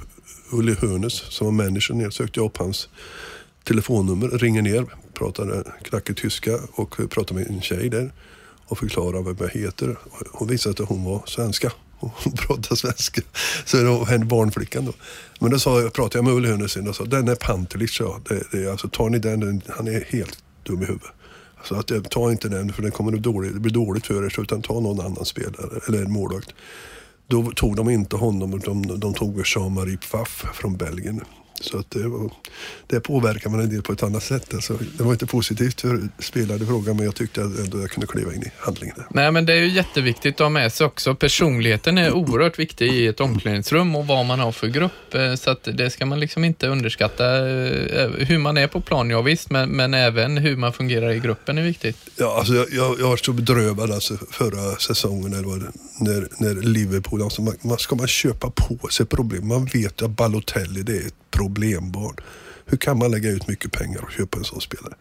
Ulle 0.51 0.75
Hönes 0.81 1.13
som 1.13 1.45
var 1.45 1.51
manager 1.51 1.93
ner. 1.93 2.09
Sökte 2.09 2.39
jag 2.39 2.45
upp 2.45 2.57
hans 2.57 2.89
telefonnummer, 3.63 4.27
ringer 4.27 4.61
ner, 4.61 4.85
pratar 5.13 5.57
eh, 5.57 5.61
knackig 5.83 6.17
tyska 6.17 6.59
och 6.71 6.97
pratar 7.09 7.35
med 7.35 7.47
en 7.47 7.61
tjej 7.61 7.89
där 7.89 8.11
och 8.67 8.77
förklarar 8.77 9.21
vad 9.21 9.41
jag 9.41 9.49
heter. 9.49 9.97
Hon 10.31 10.47
visade 10.47 10.83
att 10.83 10.89
hon 10.89 11.03
var 11.03 11.23
svenska. 11.27 11.71
Hon 11.99 12.31
pratade 12.37 12.75
svenska. 12.75 13.21
Så 13.65 13.77
det 13.77 13.83
var 13.83 14.05
henne 14.05 14.25
barnflickan 14.25 14.85
då. 14.85 14.93
Men 15.39 15.51
då 15.51 15.59
sa 15.59 15.81
jag, 15.81 15.93
pratade 15.93 16.17
jag 16.17 16.25
med 16.25 16.33
Ulle 16.33 16.47
Hönes 16.47 16.75
och 16.75 16.95
sa, 16.95 17.03
den 17.03 17.27
är 17.27 17.35
Pantelic, 17.35 17.99
ja. 17.99 18.19
det, 18.29 18.43
det, 18.51 18.71
alltså, 18.71 18.89
tar 18.89 19.09
ni 19.09 19.19
den, 19.19 19.61
han 19.67 19.87
är 19.87 20.05
helt 20.09 20.43
dum 20.63 20.81
i 20.81 20.85
huvudet. 20.85 21.07
Så 21.63 21.75
att, 21.75 21.91
eh, 21.91 22.01
ta 22.01 22.31
inte 22.31 22.49
den 22.49 22.73
för 22.73 22.81
den 22.81 22.91
kommer 22.91 23.11
det, 23.11 23.19
dåligt, 23.19 23.53
det 23.53 23.59
blir 23.59 23.73
dåligt 23.73 24.07
för 24.07 24.25
er 24.25 24.41
utan 24.41 24.61
ta 24.61 24.79
någon 24.79 25.05
annan 25.05 25.25
spelare 25.25 25.79
eller 25.87 26.01
en 26.01 26.11
målvakt. 26.11 26.49
Då 27.27 27.51
tog 27.51 27.75
de 27.75 27.89
inte 27.89 28.15
honom 28.15 28.53
utan 28.53 28.81
de 28.81 29.13
tog 29.13 29.41
Jean-Marie 29.45 29.97
Pfaff 29.97 30.45
från 30.53 30.77
Belgien. 30.77 31.21
Så 31.61 31.77
att 31.77 31.91
det, 31.91 32.07
var, 32.07 32.31
det 32.87 32.99
påverkar 32.99 33.49
man 33.49 33.59
en 33.59 33.69
del 33.69 33.81
på 33.81 33.93
ett 33.93 34.03
annat 34.03 34.23
sätt. 34.23 34.53
Alltså, 34.53 34.77
det 34.97 35.03
var 35.03 35.11
inte 35.11 35.25
positivt 35.25 35.81
för 35.81 36.09
spelare 36.19 36.65
frågan 36.65 36.95
men 36.95 37.05
jag 37.05 37.15
tyckte 37.15 37.41
ändå 37.41 37.79
jag 37.79 37.89
kunde 37.89 38.07
kliva 38.07 38.33
in 38.33 38.43
i 38.43 38.51
handlingen. 38.57 38.95
Nej 39.09 39.31
men 39.31 39.45
det 39.45 39.53
är 39.53 39.57
ju 39.57 39.69
jätteviktigt 39.69 40.35
att 40.35 40.39
ha 40.39 40.49
med 40.49 40.73
sig 40.73 40.85
också. 40.85 41.15
Personligheten 41.15 41.97
är 41.97 42.11
oerhört 42.11 42.59
viktig 42.59 42.93
i 42.93 43.07
ett 43.07 43.19
omklädningsrum 43.19 43.95
och 43.95 44.07
vad 44.07 44.25
man 44.25 44.39
har 44.39 44.51
för 44.51 44.67
grupp. 44.67 45.13
Eh, 45.13 45.35
så 45.35 45.49
att 45.49 45.67
det 45.73 45.89
ska 45.89 46.05
man 46.05 46.19
liksom 46.19 46.43
inte 46.43 46.67
underskatta. 46.67 47.37
Eh, 47.37 48.09
hur 48.09 48.37
man 48.37 48.57
är 48.57 48.67
på 48.67 48.81
plan, 48.81 49.09
ja 49.09 49.21
visst, 49.21 49.49
men, 49.49 49.69
men 49.69 49.93
även 49.93 50.37
hur 50.37 50.57
man 50.57 50.73
fungerar 50.73 51.11
i 51.11 51.19
gruppen 51.19 51.57
är 51.57 51.63
viktigt. 51.63 51.97
Ja, 52.15 52.37
alltså 52.37 52.53
jag, 52.53 52.67
jag, 52.71 52.99
jag 52.99 53.07
var 53.07 53.17
så 53.17 53.33
bedrövad 53.33 53.91
alltså 53.91 54.17
förra 54.31 54.75
säsongen 54.75 55.31
när, 55.31 55.41
när, 55.99 56.27
när 56.37 56.61
Liverpool, 56.61 57.21
alltså 57.21 57.41
man, 57.41 57.77
ska 57.77 57.95
man 57.95 58.07
köpa 58.07 58.49
på 58.49 58.87
sig 58.87 59.05
problem? 59.05 59.47
Man 59.47 59.65
vet 59.65 60.01
att 60.01 60.09
Balotelli 60.09 60.81
det 60.81 60.97
är 60.97 61.07
ett 61.07 61.13
problembarn. 61.45 62.15
Hur 62.65 62.77
kan 62.77 62.97
man 62.97 63.11
lägga 63.11 63.29
ut 63.29 63.47
mycket 63.47 63.71
pengar 63.71 64.01
och 64.01 64.11
köpa 64.11 64.37
en 64.37 64.43
sån 64.43 64.61
spelare? 64.61 64.93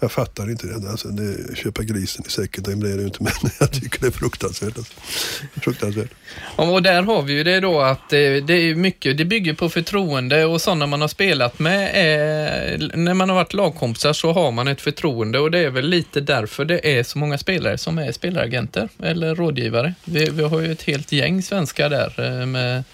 Jag 0.00 0.12
fattar 0.12 0.50
inte 0.50 0.66
det. 0.66 0.90
Alltså, 0.90 1.08
det 1.08 1.56
köpa 1.56 1.82
grisen 1.82 2.24
i 2.26 2.30
säcken, 2.30 2.64
det 2.64 2.76
blir 2.76 2.94
det 2.94 3.00
ju 3.00 3.06
inte. 3.06 3.22
Men 3.22 3.52
jag 3.60 3.72
tycker 3.72 4.00
det 4.00 4.06
är 4.06 4.10
fruktansvärt. 4.10 4.78
Alltså. 4.78 4.92
Fruktansvärt. 5.62 6.10
Och 6.56 6.82
där 6.82 7.02
har 7.02 7.22
vi 7.22 7.32
ju 7.32 7.44
det 7.44 7.60
då 7.60 7.80
att 7.80 8.10
det, 8.10 8.52
är 8.52 8.74
mycket, 8.74 9.18
det 9.18 9.24
bygger 9.24 9.54
på 9.54 9.68
förtroende 9.68 10.44
och 10.44 10.60
sådana 10.60 10.86
man 10.86 11.00
har 11.00 11.08
spelat 11.08 11.58
med. 11.58 11.90
Är, 11.94 12.96
när 12.96 13.14
man 13.14 13.28
har 13.28 13.36
varit 13.36 13.52
lagkompisar 13.52 14.12
så 14.12 14.32
har 14.32 14.52
man 14.52 14.68
ett 14.68 14.80
förtroende 14.80 15.38
och 15.38 15.50
det 15.50 15.58
är 15.58 15.70
väl 15.70 15.88
lite 15.88 16.20
därför 16.20 16.64
det 16.64 16.98
är 16.98 17.02
så 17.02 17.18
många 17.18 17.38
spelare 17.38 17.78
som 17.78 17.98
är 17.98 18.12
spelaragenter 18.12 18.88
eller 19.02 19.34
rådgivare. 19.34 19.94
Vi, 20.04 20.30
vi 20.30 20.42
har 20.42 20.60
ju 20.60 20.72
ett 20.72 20.82
helt 20.82 21.12
gäng 21.12 21.42
svenskar 21.42 21.90
där 21.90 22.40
eh, 22.40 22.46
med 22.46 22.84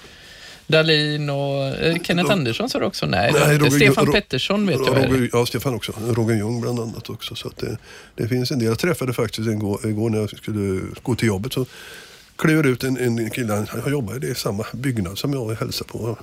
Dalin 0.67 1.31
och 1.31 1.67
eh, 1.67 1.97
Kenneth 2.03 2.29
de, 2.29 2.33
Andersson 2.33 2.71
sa 2.71 2.79
du 2.79 2.85
också? 2.85 3.07
Nej, 3.07 3.33
nej 3.33 3.59
Roger, 3.59 3.71
Stefan 3.71 4.07
Ro, 4.07 4.13
Pettersson 4.13 4.67
vet 4.67 4.79
Roger, 4.79 5.29
jag. 5.33 5.41
Ja, 5.41 5.47
Stefan 5.47 5.75
också. 5.75 5.93
Roger 6.07 6.37
Ljung 6.37 6.61
bland 6.61 6.81
annat 6.81 7.11
också. 7.11 7.35
Så 7.35 7.51
det, 7.57 7.79
det, 8.15 8.29
finns 8.29 8.51
en 8.51 8.59
del. 8.59 8.69
Jag 8.69 8.79
träffade 8.79 9.13
faktiskt 9.13 9.49
igår, 9.49 9.87
igår 9.87 10.11
när 10.11 10.19
jag 10.19 10.31
skulle 10.31 10.81
gå 11.03 11.15
till 11.15 11.29
jobbet 11.29 11.53
så 11.53 11.67
klev 12.37 12.67
ut 12.67 12.85
en, 12.85 12.97
en 12.97 13.31
kille, 13.31 13.67
han 13.83 13.93
jobbar 13.93 14.25
i 14.25 14.35
samma 14.35 14.65
byggnad 14.73 15.19
som 15.19 15.33
jag 15.33 15.55
hälsade 15.55 15.91
på 15.91 16.19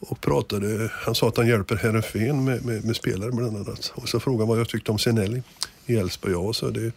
och 0.00 0.20
pratade. 0.20 0.90
Han 0.92 1.14
sa 1.14 1.28
att 1.28 1.36
han 1.36 1.48
hjälper 1.48 1.76
Herrenfen 1.76 2.44
med, 2.44 2.64
med, 2.64 2.84
med 2.84 2.96
spelare 2.96 3.30
bland 3.30 3.56
annat. 3.56 3.92
Och 3.94 4.08
så 4.08 4.20
frågade 4.20 4.42
han 4.42 4.48
vad 4.48 4.60
jag 4.60 4.68
tyckte 4.68 4.90
om 4.90 4.98
Senelli 4.98 5.42
i 5.86 5.96
Elfsborg. 5.96 6.32
Ja, 6.32 6.52
så 6.52 6.70
det, 6.70 6.92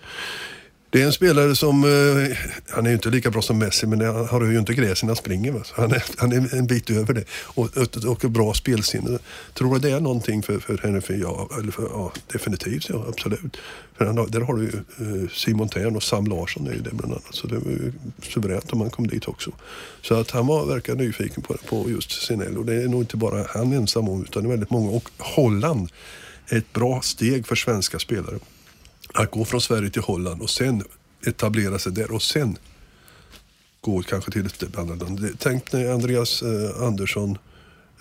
det 0.95 1.01
är 1.01 1.05
en 1.05 1.13
spelare 1.13 1.55
som, 1.55 1.84
eh, 1.84 2.38
han 2.69 2.86
är 2.86 2.89
ju 2.89 2.95
inte 2.95 3.10
lika 3.10 3.31
bra 3.31 3.41
som 3.41 3.58
Messi 3.58 3.88
men 3.88 4.01
han 4.01 4.27
har 4.27 4.45
ju 4.45 4.60
inte 4.60 4.73
gräs 4.73 5.03
när 5.03 5.08
han 5.08 5.15
springer. 5.15 5.51
Va? 5.51 5.62
Han, 5.73 5.91
är, 5.91 6.03
han 6.17 6.31
är 6.31 6.55
en 6.55 6.67
bit 6.67 6.89
över 6.89 7.13
det 7.13 7.23
och, 7.31 7.77
och, 7.77 8.25
och 8.25 8.31
bra 8.31 8.53
spelsinne. 8.53 9.19
Tror 9.53 9.73
du 9.73 9.79
det 9.79 9.95
är 9.95 9.99
någonting 9.99 10.43
för, 10.43 10.60
för 10.60 10.77
henne? 10.77 11.01
För, 11.01 11.13
ja, 11.13 11.49
eller 11.60 11.71
för, 11.71 11.84
ja, 11.84 12.12
definitivt, 12.34 12.89
ja 12.89 13.05
absolut. 13.10 13.58
För 13.97 14.05
han, 14.05 14.15
där 14.15 14.41
har 14.41 14.53
du 14.53 14.63
ju 14.63 14.77
eh, 15.23 15.29
Simon 15.29 15.69
Tern 15.69 15.95
och 15.95 16.03
Sam 16.03 16.25
Larsson 16.25 16.67
är 16.67 16.73
ju 16.73 16.79
det 16.79 16.93
bland 16.93 17.13
annat. 17.13 17.36
Så 17.36 17.47
det 17.47 17.55
var 17.55 17.71
ju 17.71 17.93
suveränt 18.23 18.73
om 18.73 18.81
han 18.81 18.89
kom 18.89 19.08
dit 19.08 19.27
också. 19.27 19.51
Så 20.01 20.15
att 20.15 20.31
han 20.31 20.47
var, 20.47 20.65
verkar 20.65 20.95
nyfiken 20.95 21.43
på, 21.43 21.55
på 21.69 21.89
just 21.89 22.31
Och 22.31 22.65
Det 22.65 22.84
är 22.84 22.88
nog 22.88 23.01
inte 23.01 23.17
bara 23.17 23.45
han 23.49 23.73
ensam 23.73 24.10
om 24.10 24.23
utan 24.23 24.43
det 24.43 24.47
är 24.47 24.51
väldigt 24.51 24.69
många. 24.69 24.89
Och 24.89 25.10
Holland 25.17 25.89
är 26.47 26.58
ett 26.58 26.73
bra 26.73 27.01
steg 27.01 27.47
för 27.47 27.55
svenska 27.55 27.99
spelare 27.99 28.39
att 29.15 29.32
gå 29.32 29.45
från 29.45 29.62
Sverige 29.62 29.89
till 29.89 30.01
Holland 30.01 30.41
och 30.41 30.49
sen 30.49 30.84
etablera 31.25 31.80
sig 31.80 31.91
där 31.91 32.12
och 32.12 32.21
sen 32.21 32.58
gå 33.82 34.01
kanske 34.01 34.32
till 34.32 34.45
ett 34.45 34.78
annat 34.78 34.99
land. 34.99 35.30
Tänk 35.39 35.71
när 35.71 35.91
Andreas 35.93 36.41
eh, 36.41 36.82
Andersson 36.82 37.38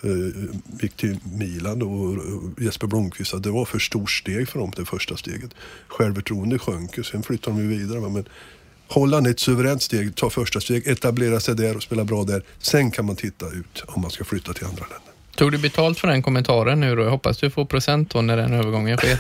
eh, 0.03 0.45
gick 0.81 0.97
till 0.97 1.19
Milan 1.39 1.79
då, 1.79 1.91
och 1.91 2.63
Jesper 2.63 2.87
Blomqvist, 2.87 3.35
att 3.35 3.43
det 3.43 3.51
var 3.51 3.65
för 3.65 3.79
stort 3.79 4.11
steg 4.11 4.49
för 4.49 4.59
dem, 4.59 4.73
det 4.77 4.85
första 4.85 5.17
steget. 5.17 5.51
Självförtroende 5.89 6.59
sjönk 6.59 6.99
och 6.99 7.07
sen 7.07 7.23
flyttade 7.23 7.57
de 7.57 7.63
ju 7.63 7.69
vidare. 7.79 8.01
Men 8.01 8.29
Holland 8.89 9.27
är 9.27 9.31
ett 9.31 9.41
suveränt 9.41 9.83
steg, 9.83 10.15
ta 10.15 10.31
första 10.31 10.61
steg, 10.61 10.87
etablera 10.87 11.41
sig 11.41 11.55
där 11.55 11.77
och 11.77 11.83
spela 11.83 12.05
bra 12.05 12.25
där. 12.25 12.43
Sen 12.59 12.91
kan 12.91 13.05
man 13.05 13.17
titta 13.17 13.47
ut 13.51 13.85
om 13.87 14.03
man 14.03 14.11
ska 14.11 14.25
flytta 14.25 14.53
till 14.53 14.65
andra 14.65 14.87
länder. 14.91 15.14
Tog 15.37 15.53
du 15.53 15.59
betalt 15.59 15.99
för 15.99 16.09
den 16.09 16.23
kommentaren 16.23 16.81
nu 16.81 16.97
då? 16.97 17.03
Jag 17.03 17.11
hoppas 17.11 17.39
du 17.39 17.51
får 17.51 17.65
procent 17.65 18.11
då 18.11 18.23
när 18.23 18.37
den 18.37 18.53
övergången 18.53 18.99
sker. 18.99 19.19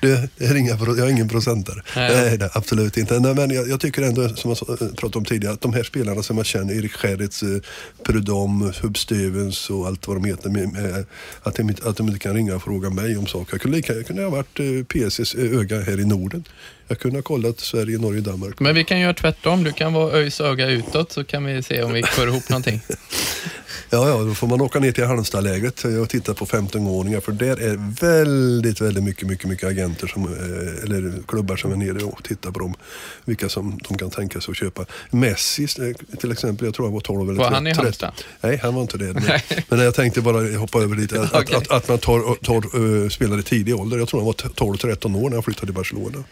det 0.00 0.44
är 0.44 0.56
inga, 0.56 0.70
jag 0.70 1.04
har 1.04 1.10
ingen 1.10 1.28
procentare. 1.28 1.82
Nej. 1.96 2.38
Nej, 2.38 2.48
absolut 2.52 2.96
inte. 2.96 3.20
Nej, 3.20 3.34
men 3.34 3.50
jag, 3.50 3.68
jag, 3.68 3.80
tycker 3.80 4.02
ändå, 4.02 4.28
som 4.28 4.50
jag 4.50 4.78
pratade 4.96 5.18
om 5.18 5.24
tidigare, 5.24 5.54
att 5.54 5.60
de 5.60 5.72
här 5.72 5.82
spelarna 5.82 6.22
som 6.22 6.36
man 6.36 6.44
känner, 6.44 6.74
Erik 6.74 6.92
Scherritz, 6.92 7.42
eh, 7.42 7.48
Prudom, 8.02 8.72
Hub 8.82 8.98
Stevens 8.98 9.70
och 9.70 9.86
allt 9.86 10.08
vad 10.08 10.16
de 10.16 10.24
heter, 10.24 10.50
med, 10.50 11.04
att, 11.42 11.54
de, 11.54 11.74
att 11.82 11.96
de 11.96 12.06
inte 12.06 12.18
kan 12.18 12.34
ringa 12.34 12.54
och 12.54 12.62
fråga 12.62 12.90
mig 12.90 13.16
om 13.16 13.26
saker. 13.26 13.54
Jag 13.54 13.60
kunde, 13.60 13.78
jag 13.86 14.06
kunde 14.06 14.22
ha 14.22 14.30
varit 14.30 14.60
eh, 14.60 14.66
PSs 14.84 15.34
öga 15.34 15.80
här 15.80 16.00
i 16.00 16.04
Norden. 16.04 16.44
Jag 16.88 16.98
kunde 16.98 17.18
ha 17.18 17.22
kollat 17.22 17.60
Sverige, 17.60 17.98
Norge, 17.98 18.20
Danmark. 18.20 18.60
Men 18.60 18.74
vi 18.74 18.84
kan 18.84 19.00
göra 19.00 19.14
tvärtom. 19.14 19.64
Du 19.64 19.72
kan 19.72 19.92
vara 19.92 20.12
ÖIS 20.12 20.40
öga 20.40 20.68
utåt 20.68 21.12
så 21.12 21.24
kan 21.24 21.44
vi 21.44 21.62
se 21.62 21.82
om 21.82 21.92
vi 21.92 22.02
får 22.02 22.28
ihop 22.28 22.48
någonting. 22.48 22.80
Ja, 23.90 24.08
ja, 24.08 24.24
då 24.24 24.34
får 24.34 24.46
man 24.46 24.60
åka 24.60 24.78
ner 24.78 24.92
till 24.92 25.04
Halmstadlägret 25.04 25.84
och 25.84 26.08
titta 26.08 26.34
på 26.34 26.46
15-åringar 26.46 27.20
för 27.20 27.32
där 27.32 27.56
är 27.56 28.00
väldigt, 28.00 28.80
väldigt 28.80 29.04
mycket, 29.04 29.28
mycket, 29.28 29.48
mycket 29.48 29.68
agenter 29.68 30.06
som, 30.06 30.22
eh, 30.24 30.84
eller 30.84 31.22
klubbar 31.28 31.56
som 31.56 31.72
är 31.72 31.76
nere 31.76 32.04
och 32.04 32.24
tittar 32.24 32.50
på 32.50 32.58
dem. 32.58 32.74
Vilka 33.24 33.48
som 33.48 33.78
de 33.88 33.98
kan 33.98 34.10
tänka 34.10 34.40
sig 34.40 34.52
att 34.52 34.56
köpa. 34.56 34.86
Messi 35.10 35.62
eh, 35.62 36.16
till 36.18 36.32
exempel, 36.32 36.64
jag 36.64 36.74
tror 36.74 36.86
han 36.86 36.94
var 36.94 37.00
12 37.00 37.30
eller 37.30 37.40
13. 37.40 37.52
Var 37.52 37.54
han 37.54 37.66
i 37.66 37.72
Halmstad? 37.72 38.12
Nej, 38.40 38.60
han 38.62 38.74
var 38.74 38.82
inte 38.82 38.98
det. 38.98 39.12
Men, 39.12 39.22
men 39.68 39.78
jag 39.78 39.94
tänkte 39.94 40.20
bara 40.20 40.56
hoppa 40.56 40.82
över 40.82 40.96
lite. 40.96 41.20
Att, 41.32 41.34
okay. 41.34 41.56
att, 41.56 41.70
att, 41.70 41.88
man 41.88 41.98
tar, 41.98 42.34
tar 42.34 42.76
uh, 42.80 43.08
spelare 43.08 43.40
i 43.40 43.42
tidig 43.42 43.76
ålder. 43.76 43.98
Jag 43.98 44.08
tror 44.08 44.20
han 44.20 44.26
var 44.26 44.34
12-13 44.34 45.16
år 45.16 45.28
när 45.28 45.36
han 45.36 45.42
flyttade 45.42 45.66
till 45.66 45.74
Barcelona. 45.74 46.24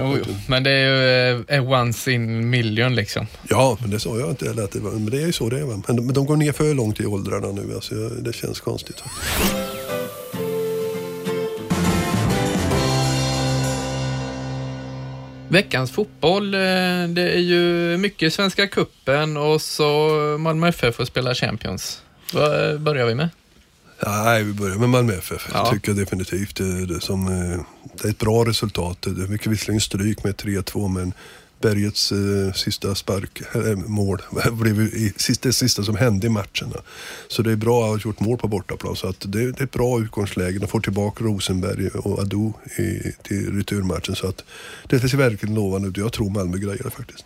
Jo, 0.00 0.16
jo. 0.26 0.34
Men 0.48 0.62
det 0.62 0.70
är 0.70 0.86
ju 0.86 1.44
eh, 1.48 1.70
once 1.70 2.12
in 2.12 2.50
million 2.50 2.94
liksom. 2.94 3.26
Ja, 3.48 3.78
men 3.80 3.90
det 3.90 4.00
sa 4.00 4.18
jag 4.18 4.30
inte 4.30 4.46
heller. 4.48 4.62
Att 4.62 4.72
det 4.72 4.80
var, 4.80 4.90
men 4.90 5.10
det 5.10 5.22
är 5.22 5.26
ju 5.26 5.32
så 5.32 5.48
det 5.48 5.58
är. 5.58 5.64
Men, 5.64 5.82
men 6.06 6.14
de 6.14 6.26
går 6.26 6.36
ner 6.36 6.52
för 6.52 6.74
långt 6.74 7.00
i 7.00 7.06
åldrarna 7.06 7.52
nu. 7.52 7.74
Alltså, 7.74 7.94
det 7.94 8.32
känns 8.32 8.60
konstigt. 8.60 9.02
Veckans 15.48 15.90
fotboll, 15.90 16.54
eh, 16.54 16.60
det 17.08 17.30
är 17.32 17.38
ju 17.40 17.96
mycket 17.96 18.32
Svenska 18.32 18.66
Kuppen 18.66 19.36
och 19.36 19.62
så 19.62 20.08
Malmö 20.38 20.68
FF 20.68 20.94
får 20.94 21.04
spela 21.04 21.34
Champions. 21.34 22.02
Vad 22.32 22.80
börjar 22.80 23.06
vi 23.06 23.14
med? 23.14 23.28
Nej, 24.06 24.44
vi 24.44 24.52
börjar 24.52 24.76
med 24.76 24.88
Malmö 24.88 25.12
FF. 25.12 25.48
Ja. 25.52 25.58
Jag 25.58 25.70
tycker 25.70 25.94
definitivt 25.94 26.56
det, 26.56 26.86
det, 26.86 27.00
som, 27.00 27.26
eh, 27.26 27.60
det 27.94 28.08
är 28.08 28.10
ett 28.10 28.18
bra 28.18 28.44
resultat. 28.44 29.02
Det 29.02 29.28
fick 29.28 29.46
visserligen 29.46 29.80
stryk 29.80 30.24
med 30.24 30.34
3-2 30.34 30.88
men 30.88 31.12
Bergets 31.60 32.12
eh, 32.12 32.52
sista 32.52 32.94
spark, 32.94 33.42
äh, 33.54 33.76
mål. 33.76 34.22
Blev 34.52 34.80
i, 34.80 35.12
sista, 35.16 35.48
det 35.48 35.52
sista 35.52 35.82
som 35.82 35.96
hände 35.96 36.26
i 36.26 36.30
matcherna. 36.30 36.76
Så 37.28 37.42
det 37.42 37.52
är 37.52 37.56
bra 37.56 37.84
att 37.84 37.90
ha 37.90 38.08
gjort 38.08 38.20
mål 38.20 38.38
på 38.38 38.48
bortaplan. 38.48 38.96
Så 38.96 39.08
att 39.08 39.20
det, 39.20 39.52
det 39.52 39.60
är 39.60 39.64
ett 39.64 39.70
bra 39.70 40.00
utgångsläge. 40.00 40.58
De 40.58 40.66
får 40.66 40.80
tillbaka 40.80 41.24
Rosenberg 41.24 41.88
och 41.88 42.18
Ado 42.18 42.52
i, 42.78 43.12
till 43.22 43.56
returmatchen. 43.56 44.14
Så 44.14 44.26
att 44.26 44.44
det 44.86 45.08
ser 45.08 45.18
verkligen 45.18 45.54
lovande 45.54 45.88
ut. 45.88 45.96
Jag 45.96 46.12
tror 46.12 46.30
Malmö 46.30 46.58
grejer 46.58 46.82
det 46.84 46.90
faktiskt. 46.90 47.24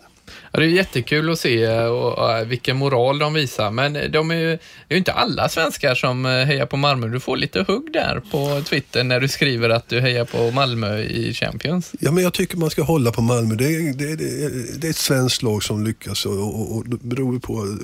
Ja, 0.51 0.59
det 0.59 0.65
är 0.65 0.69
jättekul 0.69 1.31
att 1.31 1.39
se 1.39 1.63
eh, 1.63 1.85
och, 1.85 2.17
och, 2.17 2.31
eh, 2.31 2.45
vilken 2.45 2.77
moral 2.77 3.19
de 3.19 3.33
visar, 3.33 3.71
men 3.71 3.95
eh, 3.95 4.09
de 4.09 4.31
är 4.31 4.35
ju, 4.35 4.47
det 4.47 4.89
är 4.89 4.93
ju 4.93 4.97
inte 4.97 5.13
alla 5.13 5.49
svenskar 5.49 5.95
som 5.95 6.25
hejar 6.25 6.65
på 6.65 6.77
Malmö. 6.77 7.07
Du 7.07 7.19
får 7.19 7.37
lite 7.37 7.65
hugg 7.67 7.93
där 7.93 8.21
på 8.31 8.61
Twitter 8.61 9.03
när 9.03 9.19
du 9.19 9.27
skriver 9.27 9.69
att 9.69 9.89
du 9.89 9.99
hejar 9.99 10.25
på 10.25 10.51
Malmö 10.51 10.99
i 10.99 11.33
Champions. 11.33 11.91
Ja, 11.99 12.11
men 12.11 12.23
jag 12.23 12.33
tycker 12.33 12.57
man 12.57 12.69
ska 12.69 12.83
hålla 12.83 13.11
på 13.11 13.21
Malmö. 13.21 13.55
Det 13.55 13.65
är, 13.65 13.93
det, 13.93 14.15
det, 14.15 14.81
det 14.81 14.87
är 14.87 14.91
ett 14.91 14.95
svenskt 14.95 15.43
lag 15.43 15.63
som 15.63 15.85
lyckas 15.85 16.25
och, 16.25 16.33
och, 16.33 16.75
och 16.75 16.89
det 16.89 16.97
beror 17.01 17.39
på 17.39 17.77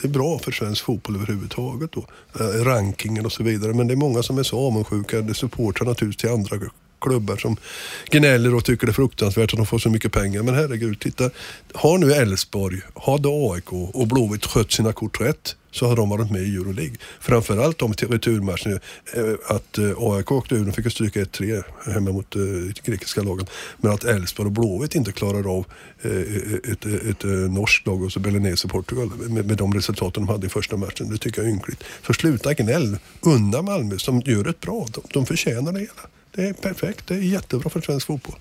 det 0.00 0.08
är 0.08 0.12
bra 0.12 0.38
för 0.38 0.52
svensk 0.52 0.84
fotboll 0.84 1.16
överhuvudtaget 1.16 1.92
då. 1.92 2.06
Rankingen 2.64 3.26
och 3.26 3.32
så 3.32 3.42
vidare. 3.42 3.72
Men 3.72 3.86
det 3.86 3.94
är 3.94 3.96
många 3.96 4.22
som 4.22 4.38
är 4.38 4.42
så 4.42 4.58
avundsjuka. 4.58 5.20
Det 5.20 5.34
supportrar 5.34 5.86
naturligtvis 5.86 6.20
till 6.20 6.30
andra 6.30 6.56
klubbar 7.02 7.36
som 7.36 7.56
gnäller 8.10 8.54
och 8.54 8.64
tycker 8.64 8.86
det 8.86 8.90
är 8.90 8.94
fruktansvärt 8.94 9.52
att 9.52 9.56
de 9.56 9.66
får 9.66 9.78
så 9.78 9.90
mycket 9.90 10.12
pengar. 10.12 10.42
Men 10.42 10.54
herregud, 10.54 11.00
titta. 11.00 11.30
Har 11.74 11.98
nu 11.98 12.12
Elfsborg, 12.12 12.80
hade 12.94 13.28
AIK 13.28 13.72
och 13.72 14.06
Blåvitt 14.06 14.46
skött 14.46 14.72
sina 14.72 14.92
kort 14.92 15.20
rätt 15.20 15.56
så 15.72 15.86
har 15.86 15.96
de 15.96 16.08
varit 16.08 16.30
med 16.30 16.42
i 16.42 16.56
Euroleague. 16.56 16.96
Framförallt 17.20 17.82
om 17.82 17.92
returmatchen, 17.92 18.80
eh, 19.14 19.56
att 19.56 19.78
eh, 19.78 19.92
AIK 19.98 20.32
åkte 20.32 20.54
ur, 20.54 20.64
de 20.64 20.72
fick 20.72 20.92
stryka 20.92 21.20
1-3 21.20 21.62
hemma 21.92 22.12
mot 22.12 22.30
de 22.30 22.72
grekiska 22.84 23.22
lagen. 23.22 23.46
Men 23.76 23.92
att 23.92 24.04
Elfsborg 24.04 24.46
och 24.46 24.52
Blåvitt 24.52 24.94
inte 24.94 25.12
klarar 25.12 25.56
av 25.56 25.66
ett, 26.64 26.84
ett, 26.84 27.04
ett 27.04 27.24
norskt 27.50 27.86
lag 27.86 28.02
och 28.02 28.12
så 28.12 28.20
Belenese 28.20 28.68
Portugal 28.68 29.10
med, 29.28 29.46
med 29.46 29.56
de 29.56 29.74
resultaten 29.74 30.26
de 30.26 30.32
hade 30.32 30.46
i 30.46 30.50
första 30.50 30.76
matchen. 30.76 31.10
Det 31.10 31.18
tycker 31.18 31.42
jag 31.42 31.48
är 31.48 31.54
ynkligt. 31.54 31.84
Så 32.06 32.12
sluta 32.12 32.54
gnäll. 32.54 32.98
Unna 33.20 33.62
Malmö 33.62 33.98
som 33.98 34.20
gör 34.20 34.48
ett 34.48 34.60
bra. 34.60 34.86
De, 34.90 35.02
de 35.12 35.26
förtjänar 35.26 35.72
det 35.72 35.78
hela. 35.78 36.02
Det 36.34 36.42
är 36.42 36.52
perfekt. 36.52 37.06
Det 37.06 37.14
är 37.14 37.18
jättebra 37.18 37.70
för 37.70 37.80
svensk 37.80 38.06
fotboll. 38.06 38.36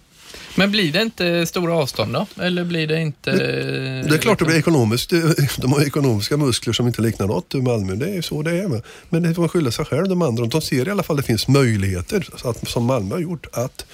Men 0.55 0.71
blir 0.71 0.91
det 0.91 1.01
inte 1.01 1.45
stora 1.45 1.73
avstånd 1.73 2.13
då? 2.13 2.27
Eller 2.41 2.63
blir 2.63 2.87
det 2.87 3.01
inte... 3.01 3.31
Det, 3.31 4.03
det 4.09 4.15
är 4.15 4.17
klart 4.17 4.39
det 4.39 4.45
blir 4.45 4.57
ekonomiskt. 4.57 5.09
De 5.57 5.71
har 5.71 5.81
ekonomiska 5.85 6.37
muskler 6.37 6.73
som 6.73 6.87
inte 6.87 7.01
liknar 7.01 7.27
något 7.27 7.55
i 7.55 7.61
Malmö. 7.61 7.95
Det 7.95 8.09
är 8.09 8.21
så 8.21 8.41
det 8.41 8.51
är. 8.51 8.81
Men 9.09 9.23
det 9.23 9.33
får 9.33 9.47
skylla 9.47 9.71
sig 9.71 9.85
själv 9.85 10.07
de 10.07 10.21
andra. 10.21 10.45
De 10.45 10.61
ser 10.61 10.87
i 10.87 10.91
alla 10.91 11.03
fall 11.03 11.15
att 11.15 11.23
det 11.23 11.27
finns 11.27 11.47
möjligheter, 11.47 12.27
att, 12.43 12.69
som 12.69 12.85
Malmö 12.85 13.15
har 13.15 13.21
gjort, 13.21 13.47
att 13.53 13.85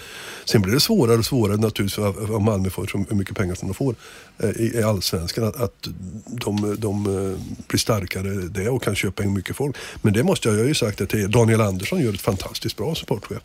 Sen 0.49 0.61
blir 0.61 0.73
det 0.73 0.79
svårare 0.79 1.17
och 1.17 1.25
svårare 1.25 1.57
naturligtvis 1.57 2.05
om 2.29 2.43
Malmö 2.43 2.69
får 2.69 2.87
så 2.87 3.15
mycket 3.15 3.37
pengar 3.37 3.55
som 3.55 3.67
de 3.67 3.73
får 3.73 3.95
eh, 4.37 4.49
i 4.49 4.83
allsvenskan. 4.83 5.43
Att, 5.43 5.61
att 5.61 5.87
de, 6.25 6.75
de 6.79 7.05
eh, 7.05 7.39
blir 7.67 7.79
starkare 7.79 8.29
det 8.29 8.69
och 8.69 8.83
kan 8.83 8.95
köpa 8.95 9.23
in 9.23 9.33
mycket 9.33 9.55
folk. 9.55 9.75
Men 10.01 10.13
det 10.13 10.23
måste 10.23 10.47
jag, 10.47 10.55
jag 10.55 10.61
har 10.61 10.67
ju 10.67 10.73
sagt 10.73 11.09
till 11.09 11.31
Daniel 11.31 11.61
Andersson 11.61 12.01
gör 12.01 12.13
ett 12.13 12.21
fantastiskt 12.21 12.77
bra 12.77 12.95
sportchef. 12.95 13.41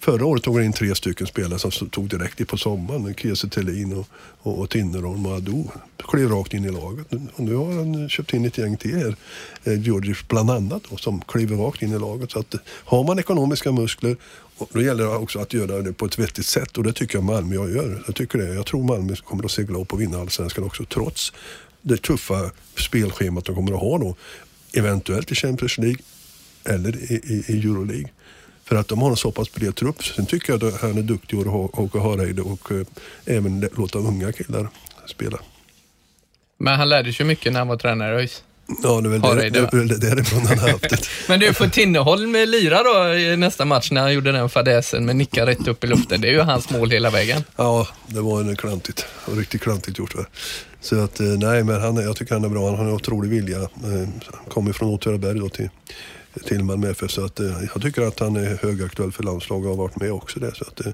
Förra 0.00 0.26
året 0.26 0.42
tog 0.42 0.56
han 0.56 0.64
in 0.64 0.72
tre 0.72 0.94
stycken 0.94 1.26
spelare 1.26 1.58
som 1.58 1.88
tog 1.88 2.08
direkt 2.08 2.48
på 2.48 2.56
sommaren. 2.56 3.14
Kiese 3.14 3.48
Thelin 3.48 3.92
och, 3.92 4.06
och, 4.38 4.58
och 4.58 4.70
Tinnerholm 4.70 5.26
och 5.26 5.32
Ado. 5.32 5.70
Klev 5.96 6.30
rakt 6.30 6.54
in 6.54 6.64
i 6.64 6.70
laget. 6.70 7.06
Och 7.34 7.44
nu 7.44 7.54
har 7.54 7.72
han 7.72 8.08
köpt 8.08 8.34
in 8.34 8.44
ett 8.44 8.58
gäng 8.58 8.76
till 8.76 8.96
här. 8.96 9.16
Eh, 9.64 9.80
Georgic 9.80 10.18
bland 10.28 10.50
annat 10.50 10.82
då, 10.90 10.96
som 10.96 11.20
kliver 11.20 11.56
rakt 11.56 11.82
in 11.82 11.92
i 11.92 11.98
laget. 11.98 12.30
Så 12.30 12.38
att, 12.38 12.54
har 12.66 13.04
man 13.04 13.18
ekonomiska 13.18 13.72
muskler 13.72 14.16
och 14.58 14.68
då 14.72 14.82
gäller 14.82 15.04
det 15.04 15.10
också 15.10 15.38
att 15.38 15.52
göra 15.52 15.82
det 15.82 15.92
på 15.92 16.06
ett 16.06 16.18
vettigt 16.18 16.46
sätt 16.46 16.78
och 16.78 16.84
det 16.84 16.92
tycker 16.92 17.16
jag 17.16 17.24
Malmö 17.24 17.54
gör. 17.54 18.02
Jag, 18.06 18.14
tycker 18.14 18.38
det. 18.38 18.54
jag 18.54 18.66
tror 18.66 18.84
Malmö 18.84 19.16
kommer 19.16 19.44
att 19.44 19.50
segla 19.50 19.78
upp 19.78 19.92
och 19.92 20.00
vinna 20.00 20.20
allsvenskan 20.20 20.64
också 20.64 20.84
trots 20.84 21.32
det 21.82 21.96
tuffa 21.96 22.50
spelschemat 22.78 23.44
de 23.44 23.54
kommer 23.54 23.72
att 23.72 23.80
ha 23.80 23.98
då. 23.98 24.16
Eventuellt 24.72 25.32
i 25.32 25.34
Champions 25.34 25.78
League 25.78 26.02
eller 26.64 26.96
i, 26.96 27.14
i, 27.14 27.44
i 27.48 27.58
Euroleague. 27.58 28.08
För 28.70 28.76
att 28.76 28.88
de 28.88 29.02
har 29.02 29.10
en 29.10 29.16
så 29.16 29.30
pass 29.30 29.52
bred 29.52 29.76
trupp. 29.76 30.04
Sen 30.04 30.26
tycker 30.26 30.52
jag 30.52 30.64
att 30.64 30.80
han 30.80 30.98
är 30.98 31.02
duktig 31.02 31.38
att 31.38 31.46
Håka 31.46 31.98
Hareide 31.98 32.42
och 32.42 32.72
eh, 32.72 32.86
även 33.24 33.68
låta 33.76 33.98
unga 33.98 34.32
killar 34.32 34.68
spela. 35.06 35.38
Men 36.58 36.78
han 36.78 36.88
lärde 36.88 37.12
sig 37.12 37.26
mycket 37.26 37.52
när 37.52 37.60
han 37.60 37.68
var 37.68 37.76
tränare 37.76 38.14
i 38.14 38.16
ÖIS. 38.16 38.42
Ja, 38.82 39.00
det 39.00 39.08
är 39.08 39.10
väl 39.10 39.20
Hareide, 39.20 39.68
det, 39.72 39.84
det, 39.84 39.98
därifrån 39.98 40.46
han 40.46 40.58
har 40.58 40.68
haft 40.68 40.90
det. 40.90 40.98
Men 41.28 41.40
du, 41.40 41.54
får 41.54 41.66
Tinnerholm 41.66 42.32
lira 42.32 42.82
då 42.82 43.14
i 43.14 43.36
nästa 43.36 43.64
match 43.64 43.90
när 43.90 44.00
han 44.00 44.12
gjorde 44.12 44.32
den 44.32 44.48
fadäsen 44.48 45.06
med 45.06 45.16
nicka 45.16 45.46
rätt 45.46 45.68
upp 45.68 45.84
i 45.84 45.86
luften. 45.86 46.20
Det 46.20 46.28
är 46.28 46.32
ju 46.32 46.40
hans 46.40 46.70
mål 46.70 46.90
hela 46.90 47.10
vägen. 47.10 47.44
Ja, 47.56 47.88
det 48.06 48.20
var 48.20 48.40
en 48.40 48.56
klantigt. 48.56 49.06
Riktigt 49.36 49.62
klantigt 49.62 49.98
gjort. 49.98 50.14
Va? 50.14 50.24
Så 50.80 51.00
att, 51.00 51.20
eh, 51.20 51.26
nej, 51.26 51.64
men 51.64 51.80
han, 51.80 51.96
jag 51.96 52.16
tycker 52.16 52.34
han 52.34 52.44
är 52.44 52.48
bra. 52.48 52.66
Han 52.66 52.76
har 52.76 52.84
en 52.84 52.92
otrolig 52.92 53.30
vilja. 53.30 53.60
Eh, 53.60 54.08
kommer 54.48 54.72
från 54.72 54.88
Åtvidaberg 54.88 55.38
då 55.38 55.48
till 55.48 55.68
till 56.44 56.64
Malmö 56.64 56.90
FF. 56.90 57.10
Så 57.10 57.24
att, 57.24 57.40
eh, 57.40 57.52
jag 57.74 57.82
tycker 57.82 58.02
att 58.02 58.20
han 58.20 58.36
är 58.36 58.58
högaktuell 58.62 59.12
för 59.12 59.22
landslaget 59.22 59.64
och 59.64 59.70
har 59.70 59.82
varit 59.82 59.96
med 59.96 60.12
också. 60.12 60.40
Det, 60.40 60.54
så 60.54 60.64
att, 60.64 60.86
eh, 60.86 60.92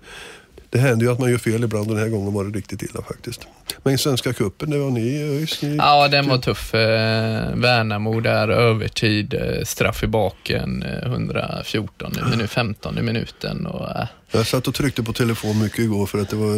det 0.70 0.78
händer 0.78 1.06
ju 1.06 1.12
att 1.12 1.18
man 1.18 1.30
gör 1.30 1.38
fel 1.38 1.64
ibland 1.64 1.88
och 1.88 1.94
den 1.94 2.02
här 2.04 2.10
gången 2.10 2.32
var 2.32 2.44
det 2.44 2.58
riktigt 2.58 2.82
illa 2.82 3.02
faktiskt. 3.02 3.46
Men 3.82 3.94
i 3.94 3.98
Svenska 3.98 4.32
cupen, 4.32 4.70
det 4.70 4.78
var 4.78 4.90
ni 4.90 5.22
ÖIS? 5.22 5.62
Ja, 5.62 6.08
den 6.08 6.28
var 6.28 6.38
tuff. 6.38 6.74
Eh, 6.74 7.56
Värnamo 7.56 8.20
där, 8.20 8.48
övertid, 8.48 9.34
straff 9.64 10.02
i 10.02 10.06
baken, 10.06 10.82
114, 10.82 12.12
ja. 12.16 12.36
nu 12.36 12.46
15 12.46 12.98
i 12.98 13.02
minuten. 13.02 13.66
Och. 13.66 13.88
Jag 14.30 14.46
satt 14.46 14.68
och 14.68 14.74
tryckte 14.74 15.02
på 15.02 15.12
telefon 15.12 15.62
mycket 15.62 15.78
igår 15.78 16.06
för 16.06 16.18
att 16.18 16.28
det 16.28 16.36
var 16.36 16.56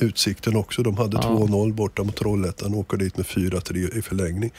Utsikten 0.00 0.56
också. 0.56 0.82
De 0.82 0.96
hade 0.96 1.16
ja. 1.16 1.28
2-0 1.28 1.72
borta 1.72 2.02
mot 2.02 2.16
Trollhättan 2.16 2.74
och 2.74 2.80
åker 2.80 2.96
dit 2.96 3.16
med 3.16 3.26
4-3 3.26 3.98
i 3.98 4.02
förlängning. 4.02 4.50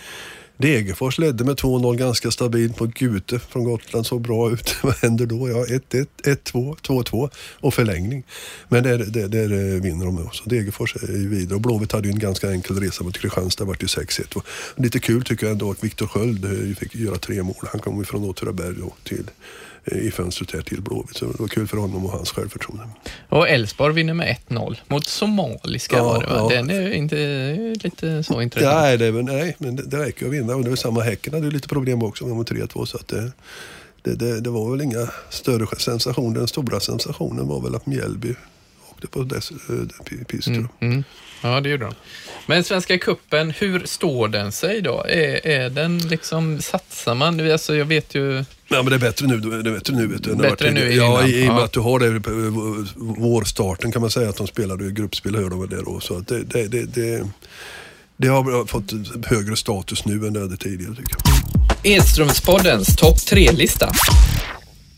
Degerfors 0.62 1.18
ledde 1.18 1.44
med 1.44 1.56
2-0 1.56 1.98
ganska 1.98 2.32
stabilt 2.32 2.80
mot 2.80 2.94
Gute 2.94 3.40
från 3.40 3.64
Gotland. 3.64 4.06
Såg 4.06 4.22
bra 4.22 4.52
ut. 4.52 4.76
Vad 4.84 4.96
händer 4.96 5.26
då? 5.26 5.50
Ja, 5.50 5.66
1-1, 5.66 6.08
1-2, 6.24 6.76
2-2 6.78 7.30
och 7.60 7.74
förlängning. 7.74 8.24
Men 8.70 8.84
där, 8.84 8.98
där, 8.98 9.28
där 9.28 9.76
eh, 9.76 9.82
vinner 9.82 10.06
de. 10.06 10.26
också. 10.26 10.44
Degerfors 10.46 10.96
är 10.96 11.18
ju 11.18 11.30
vidare. 11.30 11.56
Och 11.56 11.62
Blåvitt 11.62 11.92
hade 11.92 12.08
ju 12.08 12.12
en 12.12 12.20
ganska 12.20 12.52
enkel 12.52 12.80
resa 12.80 13.04
mot 13.04 13.18
Kristianstad. 13.18 13.64
Det 13.64 13.68
vart 13.68 13.84
ju 13.84 13.88
6-1. 13.88 14.42
Lite 14.76 15.00
kul 15.00 15.24
tycker 15.24 15.46
jag 15.46 15.52
ändå 15.52 15.72
att 15.72 15.84
Viktor 15.84 16.08
Sköld 16.08 16.46
eh, 16.46 16.76
fick 16.76 16.96
göra 16.96 17.18
tre 17.18 17.44
mål. 17.44 17.68
Han 17.72 17.82
kom 17.82 17.98
ju 17.98 18.06
från 18.06 18.24
Åtvidaberg 18.24 18.76
till 19.04 19.26
i 19.86 20.12
fönstret 20.12 20.52
här 20.52 20.62
till 20.62 20.82
Blåvitt. 20.82 21.18
Så 21.18 21.26
det 21.26 21.40
var 21.40 21.48
kul 21.48 21.68
för 21.68 21.78
honom 21.78 22.06
och 22.06 22.12
hans 22.12 22.32
självförtroende. 22.32 22.84
Och 23.30 23.50
Elfsborg 23.50 23.94
vinner 23.94 24.14
med 24.14 24.38
1-0 24.48 24.78
mot 24.88 25.08
somaliska 25.08 25.98
ja, 25.98 26.04
var 26.04 26.24
det 26.24 26.28
va? 26.28 26.36
Ja. 26.36 26.50
Den 26.50 26.70
är 26.70 26.92
inte 26.92 27.16
lite 27.84 28.24
så 28.24 28.42
intressant. 28.42 28.76
Nej, 28.76 28.98
det, 28.98 29.06
är, 29.06 29.12
nej 29.12 29.56
men 29.58 29.76
det, 29.76 29.84
det 29.84 29.98
räcker 29.98 30.26
att 30.26 30.34
vinna. 30.34 30.56
Och 30.56 30.64
det 30.64 30.72
är 30.72 30.76
samma 30.76 31.02
Häcken 31.02 31.34
hade 31.34 31.46
ju 31.46 31.52
lite 31.52 31.68
problem 31.68 32.04
också 32.04 32.26
med 32.26 32.46
3-2 32.46 32.86
så 32.86 32.98
att 32.98 33.08
det, 33.08 33.32
det, 34.02 34.16
det, 34.16 34.42
det, 34.42 34.50
var 34.50 34.72
väl 34.72 34.82
inga 34.82 35.10
större 35.30 35.80
sensationer. 35.80 36.40
Den 36.40 36.48
stora 36.48 36.80
sensationen 36.80 37.48
var 37.48 37.62
väl 37.62 37.76
att 37.76 37.86
Mjällby 37.86 38.36
åkte 38.92 39.08
på 39.08 39.24
dess 39.24 39.52
äh, 39.52 40.24
pisk. 40.28 40.48
Mm, 40.48 40.68
mm. 40.80 41.04
Ja, 41.42 41.62
det 41.62 41.70
gjorde 41.70 41.86
de. 41.86 41.94
Men 42.46 42.64
Svenska 42.64 42.98
Kuppen, 42.98 43.52
hur 43.52 43.86
står 43.86 44.28
den 44.28 44.52
sig 44.52 44.82
då? 44.82 45.06
Är, 45.10 45.48
är 45.48 45.70
den 45.70 45.98
liksom, 45.98 46.62
satsar 46.62 47.16
man? 47.16 47.52
Alltså, 47.52 47.76
jag 47.76 47.86
vet 47.86 48.16
ju... 48.16 48.46
Ja, 48.68 48.84
men 48.84 48.86
det 48.86 48.96
är 48.96 49.00
bättre 49.00 49.28
nu. 49.28 49.40
Det 49.40 49.70
är 49.70 49.74
bättre 49.74 49.96
nu, 49.96 50.08
vet 50.08 50.24
du, 50.24 50.36
bättre 50.36 50.72
nu 50.72 50.94
ja, 50.94 51.28
i, 51.28 51.46
i 51.46 51.50
och 51.50 51.54
med 51.54 51.64
att 51.64 51.72
du 51.72 51.80
har 51.80 52.00
det 52.00 52.08
eh, 52.08 53.22
vårstarten 53.22 53.92
kan 53.92 54.02
man 54.02 54.12
säga 54.12 54.30
att 54.30 54.38
de 54.38 54.48
spelade 54.48 54.92
gruppspel, 54.92 55.36
hör 55.36 55.50
de 55.50 55.60
väl 55.60 55.70
det 55.70 55.84
då. 55.84 56.00
Så 56.00 56.18
att 56.18 56.28
det, 56.28 56.44
det, 56.44 56.68
det, 56.68 56.86
det, 56.86 57.28
det 58.18 58.28
har 58.28 58.66
fått 58.66 58.92
högre 59.26 59.56
status 59.56 60.06
nu 60.06 60.28
än 60.28 60.34
det 60.34 60.40
hade 60.40 60.58
tidigare 60.58 60.96
tycker 60.96 61.16
jag. 61.26 61.32
Edströmspoddens 61.84 62.96
topp-tre-lista. 62.96 63.92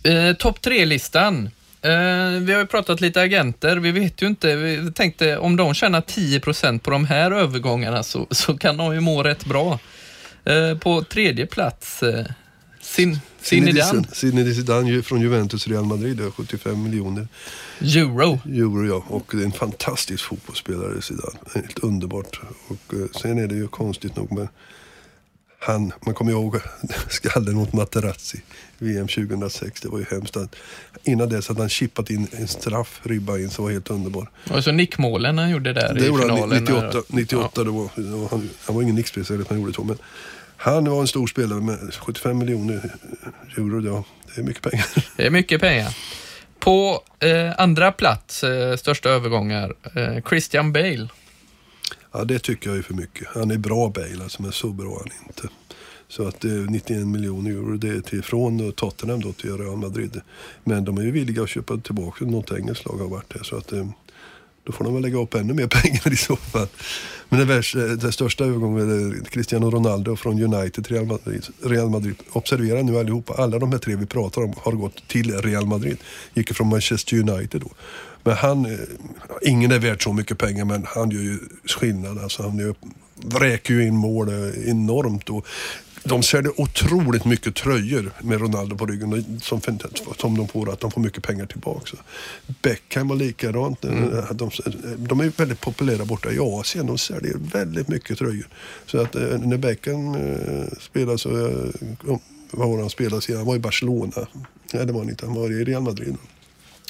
Eh, 0.03 0.34
Topp-tre-listan. 0.34 1.49
Eh, 1.84 2.41
vi 2.41 2.54
har 2.54 2.60
ju 2.60 2.65
pratat 2.65 3.02
lite 3.02 3.22
agenter. 3.22 3.78
Vi 3.78 3.91
vet 3.91 4.22
ju 4.22 4.28
inte. 4.28 4.56
Vi 4.56 4.91
tänkte 4.91 5.38
om 5.38 5.56
de 5.56 5.74
tjänar 5.74 6.02
10 6.02 6.39
på 6.80 6.91
de 6.91 7.06
här 7.06 7.32
övergångarna 7.32 8.04
så, 8.04 8.28
så 8.32 8.58
kan 8.58 8.78
de 8.78 8.93
ju 8.93 9.00
må 9.00 9.24
rätt 9.24 9.46
bra. 9.46 9.80
Eh, 10.46 10.78
på 10.78 11.04
tredje 11.04 11.46
plats, 11.46 12.04
eh, 12.04 12.26
sin, 12.82 13.19
Zinedine. 13.41 14.04
Zinedine 14.12 14.56
Zidane 14.56 15.02
från 15.04 15.22
Juventus 15.22 15.67
Real 15.67 15.86
Madrid, 15.86 16.22
75 16.36 16.84
miljoner. 16.84 17.28
Euro. 17.82 18.39
Euro 18.46 18.88
ja, 18.88 19.06
och 19.08 19.32
det 19.32 19.41
är 19.41 19.46
en 19.46 19.52
fantastisk 19.52 20.24
fotbollsspelare 20.24 21.02
Zidane. 21.02 21.39
Helt 21.56 21.80
underbart. 21.80 22.39
Och 22.67 22.93
eh, 22.93 23.22
sen 23.22 23.38
är 23.38 23.48
det 23.48 23.56
ju 23.56 23.67
konstigt 23.67 24.15
nog 24.15 24.32
med 24.32 24.48
han, 25.65 25.93
man 26.06 26.13
kommer 26.13 26.32
ihåg 26.32 26.60
skallen 27.10 27.56
mot 27.56 27.73
Materazzi, 27.73 28.41
VM 28.78 29.08
2006. 29.08 29.82
Det 29.82 29.88
var 29.88 29.99
ju 29.99 30.06
hemskt. 30.12 30.38
Innan 31.04 31.30
dess 31.30 31.47
hade 31.47 31.60
han 31.60 31.69
chippat 31.69 32.10
in 32.10 32.28
en 32.32 32.47
straff, 32.47 33.02
ribba 33.04 33.38
in, 33.38 33.49
som 33.49 33.65
var 33.65 33.71
helt 33.71 33.89
underbar. 33.89 34.30
Och 34.52 34.63
så 34.63 34.71
nickmålen 34.71 35.38
han 35.38 35.49
gjorde 35.49 35.73
där 35.73 35.93
det 35.93 35.99
i 35.99 36.04
finalen. 36.04 36.49
98, 36.49 37.04
98 37.08 37.52
ja. 37.56 37.63
då, 37.63 37.89
han, 38.32 38.49
han 38.65 38.76
var 38.76 38.82
ingen 38.82 38.95
nickspelare, 38.95 39.46
han 39.50 39.60
gjorde 39.60 39.73
så. 39.73 39.83
Men 39.83 39.98
han 40.58 40.90
var 40.90 41.02
en 41.02 41.08
stor 41.08 41.27
spelare 41.27 41.62
med 41.62 41.94
75 41.94 42.37
miljoner 42.37 42.92
euro. 43.58 43.81
Ja, 43.81 44.04
det 44.35 44.42
är 44.42 44.46
mycket 44.46 44.63
pengar. 44.63 44.85
Det 45.17 45.25
är 45.25 45.29
mycket 45.29 45.62
pengar. 45.62 45.98
På 46.60 47.04
eh, 47.19 47.52
andra 47.58 47.92
plats, 47.92 48.44
eh, 48.44 48.75
största 48.75 49.10
övergångar, 49.10 49.73
eh, 49.96 50.23
Christian 50.29 50.73
Bale. 50.73 51.08
Ja, 52.13 52.23
det 52.23 52.39
tycker 52.39 52.69
jag 52.69 52.77
är 52.77 52.81
för 52.81 52.93
mycket. 52.93 53.27
Han 53.27 53.51
är 53.51 53.57
bra 53.57 53.89
Bale, 53.89 54.23
alltså, 54.23 54.41
men 54.41 54.51
så 54.51 54.69
bra 54.69 54.91
är 54.91 54.99
han 54.99 55.27
inte. 55.27 55.49
Så 56.07 56.27
att 56.27 56.45
eh, 56.45 56.51
91 56.51 57.07
miljoner 57.07 57.51
euro 57.51 57.77
det 57.77 57.87
är 57.87 58.01
till, 58.01 58.23
från 58.23 58.59
eh, 58.59 58.71
Tottenham 58.71 59.21
då 59.21 59.33
till 59.33 59.57
Real 59.57 59.77
Madrid. 59.77 60.21
Men 60.63 60.85
de 60.85 60.97
är 60.97 61.01
ju 61.01 61.11
villiga 61.11 61.43
att 61.43 61.49
köpa 61.49 61.77
tillbaka 61.77 62.25
något 62.25 62.51
engelskt 62.51 62.85
lag 62.85 62.97
har 62.97 63.07
varit 63.07 63.33
det. 63.33 63.43
Så 63.43 63.55
att, 63.55 63.71
eh, 63.71 63.87
då 64.63 64.71
får 64.71 64.83
de 64.85 64.93
väl 64.93 65.03
lägga 65.03 65.17
upp 65.17 65.33
ännu 65.33 65.53
mer 65.53 65.67
pengar 65.81 66.13
i 66.13 66.15
så 66.15 66.35
fall. 66.35 66.67
Men 67.29 67.39
den 67.39 67.47
värsta, 67.47 67.79
den 67.79 68.11
största 68.11 68.43
övergången 68.43 68.89
är 68.89 69.25
Cristiano 69.25 69.69
Ronaldo 69.69 70.15
från 70.15 70.43
United 70.43 70.85
till 70.85 70.95
Real 70.95 71.05
Madrid. 71.05 71.45
Real 71.63 71.89
Madrid. 71.89 72.15
Observera 72.31 72.81
nu 72.81 72.99
allihopa, 72.99 73.33
alla 73.33 73.59
de 73.59 73.71
här 73.71 73.79
tre 73.79 73.95
vi 73.95 74.05
pratar 74.05 74.41
om 74.41 74.53
har 74.57 74.71
gått 74.71 75.07
till 75.07 75.41
Real 75.41 75.65
Madrid. 75.65 75.97
Gick 76.33 76.53
från 76.53 76.67
Manchester 76.67 77.17
United 77.17 77.61
då. 77.61 77.69
Men 78.23 78.35
han, 78.35 78.65
eh, 78.65 78.79
ingen 79.41 79.71
är 79.71 79.79
värd 79.79 80.03
så 80.03 80.13
mycket 80.13 80.37
pengar 80.37 80.65
men 80.65 80.85
han 80.87 81.11
gör 81.11 81.21
ju 81.21 81.39
skillnad. 81.65 82.19
Alltså 82.19 82.43
han 82.43 82.57
gör, 82.57 82.75
vräker 83.15 83.73
ju 83.73 83.87
in 83.87 83.95
mål 83.95 84.27
eh, 84.29 84.69
enormt. 84.69 85.29
Och 85.29 85.47
de 86.04 86.23
säljer 86.23 86.62
otroligt 86.62 87.25
mycket 87.25 87.56
tröjor 87.56 88.12
med 88.21 88.41
Ronaldo 88.41 88.77
på 88.77 88.85
ryggen 88.85 89.39
som, 89.41 89.62
som 90.17 90.37
de 90.37 90.47
får 90.47 90.71
att 90.71 90.79
de 90.79 90.91
får 90.91 91.01
mycket 91.01 91.23
pengar 91.23 91.45
tillbaka. 91.45 91.97
Beckham 92.62 93.08
var 93.08 93.15
likadant. 93.15 93.85
Mm. 93.85 94.10
De, 94.33 94.49
de 94.97 95.19
är 95.19 95.31
väldigt 95.37 95.62
populära 95.62 96.06
borta 96.06 96.31
i 96.31 96.39
Asien. 96.39 96.87
De 96.87 96.97
säljer 96.97 97.35
väldigt 97.37 97.87
mycket 97.87 98.17
tröjor. 98.17 98.47
Så 98.85 99.01
att 99.01 99.15
eh, 99.15 99.39
när 99.39 99.58
Beckham 99.58 100.15
eh, 100.15 100.65
spelade 100.81 101.17
så, 101.17 101.47
eh, 101.47 102.17
vad 102.51 102.69
var 102.69 102.79
han 102.79 102.89
spelade? 102.89 103.37
Han 103.37 103.45
var 103.45 103.56
i 103.56 103.60
Barcelona. 103.60 104.27
Nej, 104.73 104.85
det 104.85 104.93
var 104.93 104.99
han 104.99 105.10
inte. 105.10 105.25
Han 105.25 105.35
var 105.35 105.51
i 105.51 105.63
Real 105.63 105.83
Madrid. 105.83 106.17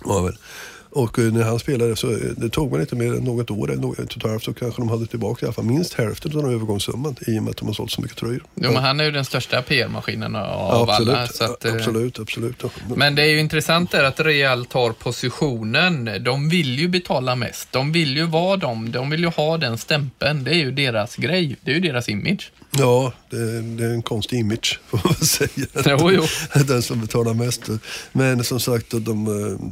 Var 0.04 0.24
väl. 0.24 0.38
Och 0.96 1.20
eh, 1.20 1.34
när 1.34 1.44
han 1.44 1.60
spelade 1.60 1.96
så 1.96 2.12
eh, 2.12 2.18
det 2.38 2.50
tog 2.50 2.72
man 2.72 2.82
inte 2.82 2.96
mer 2.96 3.14
än 3.14 3.24
något 3.24 3.52
år 3.52 3.72
eller 3.72 3.82
något, 3.82 4.00
ett 4.00 4.12
och 4.12 4.18
ett 4.18 4.24
halvt 4.24 4.44
så 4.44 4.54
kanske 4.54 4.82
de 4.82 4.90
hade 4.90 5.06
tillbaka 5.06 5.46
i 5.46 5.48
alla 5.48 5.54
fall 5.54 5.66
minst 5.66 5.94
hälften 5.94 6.38
av 6.38 6.44
den 6.44 6.54
övergångssumman 6.54 7.16
i 7.28 7.40
och 7.40 7.44
med 7.44 7.52
att 7.52 7.58
de 7.58 7.66
har 7.66 7.74
sålt 7.74 7.92
så 7.92 8.02
mycket 8.02 8.18
tröjor. 8.18 8.44
Jo, 8.56 8.72
men 8.72 8.84
han 8.84 9.00
är 9.00 9.04
ju 9.04 9.12
den 9.12 9.26
största 9.26 9.62
PR-maskinen 9.62 10.36
av 10.36 10.88
ja, 10.88 10.96
alla. 10.96 11.28
Så 11.28 11.44
att, 11.44 11.66
absolut, 11.66 12.20
absolut. 12.20 12.56
Ja. 12.64 12.70
Men 12.96 13.16
det 13.16 13.22
är 13.22 13.28
ju 13.28 13.40
intressant 13.40 13.94
är 13.94 14.04
att 14.04 14.20
Real 14.20 14.66
tar 14.66 14.92
positionen. 14.92 16.10
De 16.24 16.50
vill 16.50 16.80
ju 16.80 16.88
betala 16.88 17.36
mest. 17.36 17.72
De 17.72 17.92
vill 17.92 18.18
ju 18.18 18.26
vara 18.26 18.58
dem. 18.58 18.92
De 18.92 19.10
vill 19.10 19.22
ju 19.22 19.30
ha 19.30 19.58
den 19.58 19.78
stämpeln. 19.78 20.44
Det 20.44 20.52
är 20.52 20.56
ju 20.56 20.72
deras 20.72 21.16
grej. 21.16 21.56
Det 21.62 21.72
är 21.72 21.76
ju 21.76 21.82
deras 21.82 22.10
image. 22.10 22.52
Ja, 22.78 23.14
det, 23.30 23.62
det, 23.62 23.86
är 23.86 23.90
en 23.90 24.02
konstig 24.02 24.40
image 24.40 24.80
får 24.88 25.02
man 25.04 25.16
säga. 25.16 25.98
Jo, 26.00 26.12
jo. 26.12 26.24
Den 26.68 26.82
som 26.82 27.02
betalar 27.02 27.34
mest. 27.34 27.70
Men 28.12 28.44
som 28.44 28.60
sagt, 28.60 28.86
de, 28.92 29.72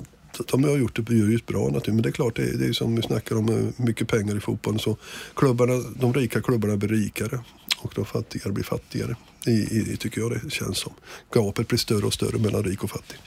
de 0.51 0.63
har 0.63 0.77
gjort 0.77 0.95
det 0.95 1.13
juridiskt 1.13 1.47
bra 1.47 1.59
naturligtvis. 1.59 1.93
Men 1.93 2.01
det 2.01 2.09
är 2.09 2.11
klart, 2.11 2.35
det 2.35 2.43
är, 2.43 2.57
det 2.57 2.65
är 2.65 2.73
som 2.73 2.95
vi 2.95 3.01
snackar 3.01 3.35
om 3.35 3.49
eh, 3.49 3.85
mycket 3.85 4.07
pengar 4.07 4.37
i 4.37 4.39
fotbollen. 4.39 4.79
Så 4.79 4.97
klubbarna, 5.35 5.73
de 5.95 6.13
rika 6.13 6.41
klubbarna 6.41 6.77
blir 6.77 6.89
rikare 6.89 7.39
och 7.77 7.93
de 7.95 8.05
fattigare 8.05 8.51
blir 8.51 8.63
fattigare. 8.63 9.15
I, 9.45 9.51
i, 9.51 9.97
tycker 9.99 10.21
jag 10.21 10.31
det 10.31 10.51
känns 10.51 10.77
som. 10.77 10.93
Gapet 11.33 11.67
blir 11.67 11.79
större 11.79 12.05
och 12.05 12.13
större 12.13 12.37
mellan 12.37 12.63
rik 12.63 12.83
och 12.83 12.89
fattig. 12.89 13.17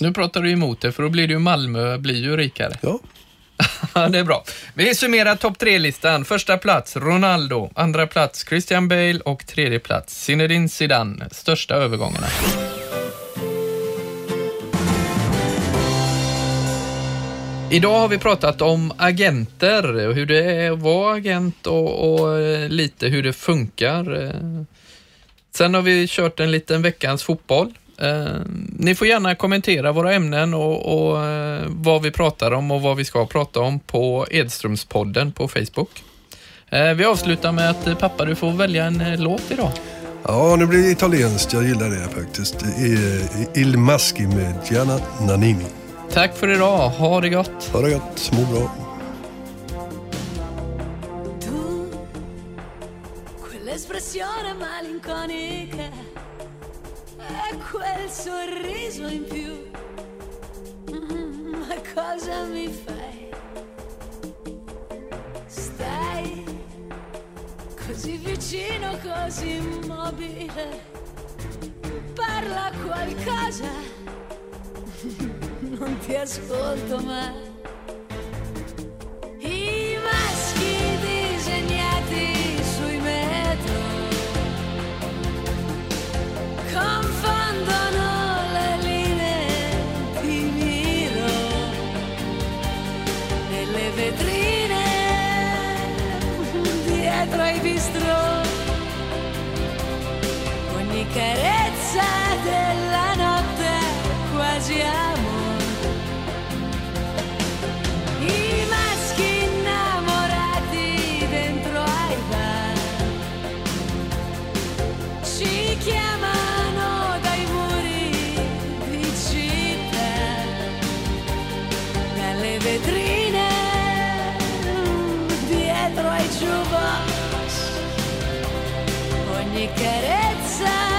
Nu 0.00 0.12
pratar 0.12 0.42
du 0.42 0.50
emot 0.50 0.80
det, 0.80 0.92
för 0.92 1.02
då 1.02 1.08
blir 1.08 1.26
det 1.26 1.32
ju 1.32 1.38
Malmö 1.38 1.98
blir 1.98 2.22
ju 2.22 2.36
rikare. 2.36 2.78
Ja. 2.80 2.98
det 4.08 4.18
är 4.18 4.24
bra. 4.24 4.44
Vi 4.74 4.94
summerar 4.94 5.36
topp 5.36 5.58
tre-listan. 5.58 6.24
Första 6.24 6.58
plats 6.58 6.96
Ronaldo, 6.96 7.70
andra 7.74 8.06
plats 8.06 8.44
Christian 8.48 8.88
Bale 8.88 9.20
och 9.20 9.46
tredje 9.46 9.78
plats 9.78 10.24
Zinedine 10.24 10.68
Zidane. 10.68 11.28
Största 11.30 11.74
övergångarna. 11.74 12.26
Idag 17.72 18.00
har 18.00 18.08
vi 18.08 18.18
pratat 18.18 18.62
om 18.62 18.92
agenter 18.96 20.08
och 20.08 20.14
hur 20.14 20.26
det 20.26 20.44
är 20.44 20.70
att 20.70 20.78
vara 20.78 21.14
agent 21.14 21.66
och, 21.66 22.14
och, 22.14 22.40
eh, 22.40 22.68
lite 22.68 23.06
hur 23.06 23.22
det 23.22 23.32
funkar. 23.32 24.22
Eh, 24.22 24.62
sen 25.54 25.74
har 25.74 25.82
vi 25.82 26.06
kört 26.08 26.40
en 26.40 26.50
liten 26.50 26.82
veckans 26.82 27.22
fotboll. 27.22 27.74
Eh, 27.98 28.26
ni 28.78 28.94
får 28.94 29.06
gärna 29.06 29.34
kommentera 29.34 29.92
våra 29.92 30.14
ämnen 30.14 30.54
och, 30.54 31.10
och 31.12 31.18
vad 31.68 32.02
vi 32.02 32.10
pratar 32.10 32.50
om 32.50 32.70
och 32.70 32.82
vad 32.82 32.96
vi 32.96 33.04
ska 33.04 33.26
prata 33.26 33.60
om 33.60 33.80
på 33.80 34.26
Edströmspodden 34.30 35.32
på 35.32 35.48
Facebook. 35.48 36.04
Vi 36.96 37.04
avslutar 37.04 37.52
med 37.52 37.70
att 37.70 37.98
pappa, 37.98 38.24
du 38.24 38.34
får 38.34 38.50
välja 38.50 38.84
en 38.84 39.22
låt 39.22 39.50
idag. 39.50 39.70
Ja, 40.24 40.56
nu 40.58 40.66
blir 40.66 40.82
det 40.82 40.90
italienskt. 40.90 41.52
Jag 41.52 41.64
gillar 41.64 41.90
det 41.90 42.08
faktiskt. 42.08 42.64
Il 43.54 43.78
Maschi 43.78 44.26
med 44.26 44.54
Gianna 44.70 44.98
Nannini. 45.20 45.81
Tack 46.12 46.36
för 46.36 46.48
idag. 46.48 46.88
Ha 46.88 47.20
det 47.20 47.28
gott. 47.28 47.70
Ha 47.72 47.80
det 47.80 47.90
gott. 47.90 48.30
Må 48.32 48.44
bra. 48.52 48.70
quell'espressione 53.40 54.52
malinconica 54.52 55.90
e 57.16 57.56
quel 57.70 58.10
sorriso 58.10 59.06
in 59.06 59.24
più. 59.24 59.70
ma 60.90 61.74
cosa 61.94 62.44
mi 62.44 62.68
fai? 62.68 63.30
Stai 65.46 66.44
così 67.86 68.16
vicino, 68.18 68.98
così 69.02 69.56
immobile. 69.56 70.90
Parla 72.14 72.70
qualcosa 72.84 73.70
non 75.78 75.98
ti 75.98 76.14
ascolto 76.14 76.98
mai. 77.00 77.50
I 79.38 79.98
maschi 80.06 80.76
disegnati 81.00 82.62
sui 82.74 82.98
metro 82.98 83.80
confondono 86.72 88.06
le 88.52 88.76
linee 88.82 89.70
di 90.20 90.38
miro 90.58 91.32
nelle 93.50 93.90
vetrine 93.90 94.84
dietro 96.86 97.42
ai 97.42 97.58
bistro 97.60 98.14
ogni 100.76 101.06
carezza 101.12 101.51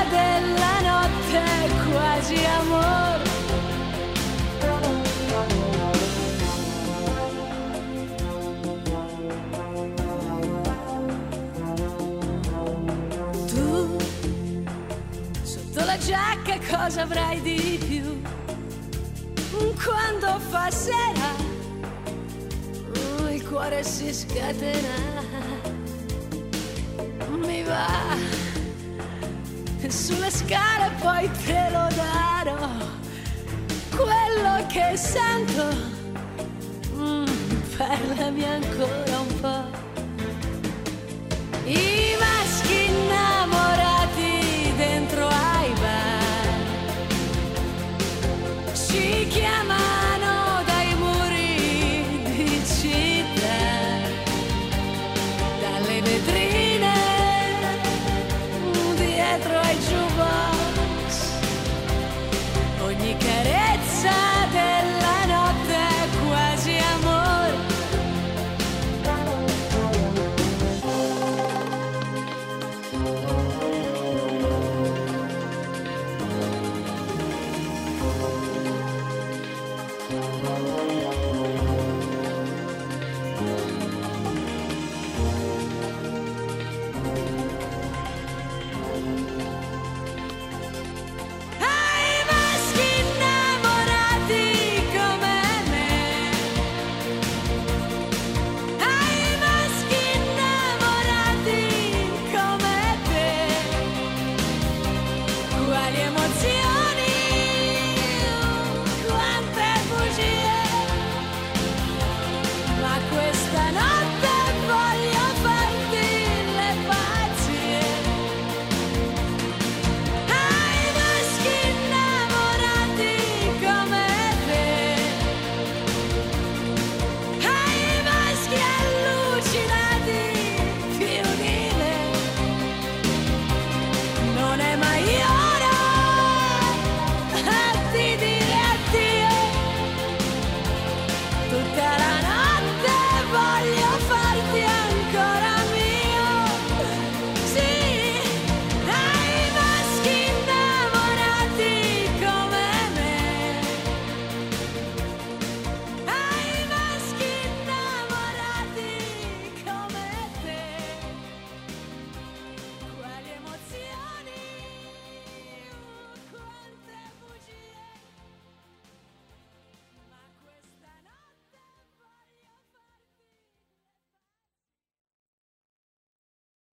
della 0.09 0.81
notte 0.81 1.41
quasi 1.89 2.35
amore. 2.43 3.23
Tu, 13.47 13.97
sotto 15.43 15.85
la 15.85 15.97
giacca 15.97 16.59
cosa 16.69 17.03
avrai 17.03 17.41
di 17.41 17.79
più? 17.87 18.21
Quando 19.81 20.39
fa 20.49 20.69
sera, 20.69 21.35
il 23.29 23.47
cuore 23.47 23.83
si 23.83 24.13
scatena 24.13 25.23
mi 27.45 27.63
va 27.63 28.32
sulle 29.93 30.31
scale 30.31 30.89
poi 30.99 31.29
te 31.45 31.69
lo 31.71 31.87
darò. 31.95 32.67
Quello 33.95 34.65
che 34.67 34.97
sento, 34.97 35.67
mm, 36.95 37.25
parlami 37.77 38.43
ancora 38.43 39.19
un 39.19 39.39
po'. 39.39 39.81
I 41.65 42.15
maschi 42.19 42.85
innamorati 42.85 44.73
dentro 44.75 45.27
ai 45.27 45.73
bar 45.73 46.51
ci 48.73 49.27
chiamano 49.27 49.92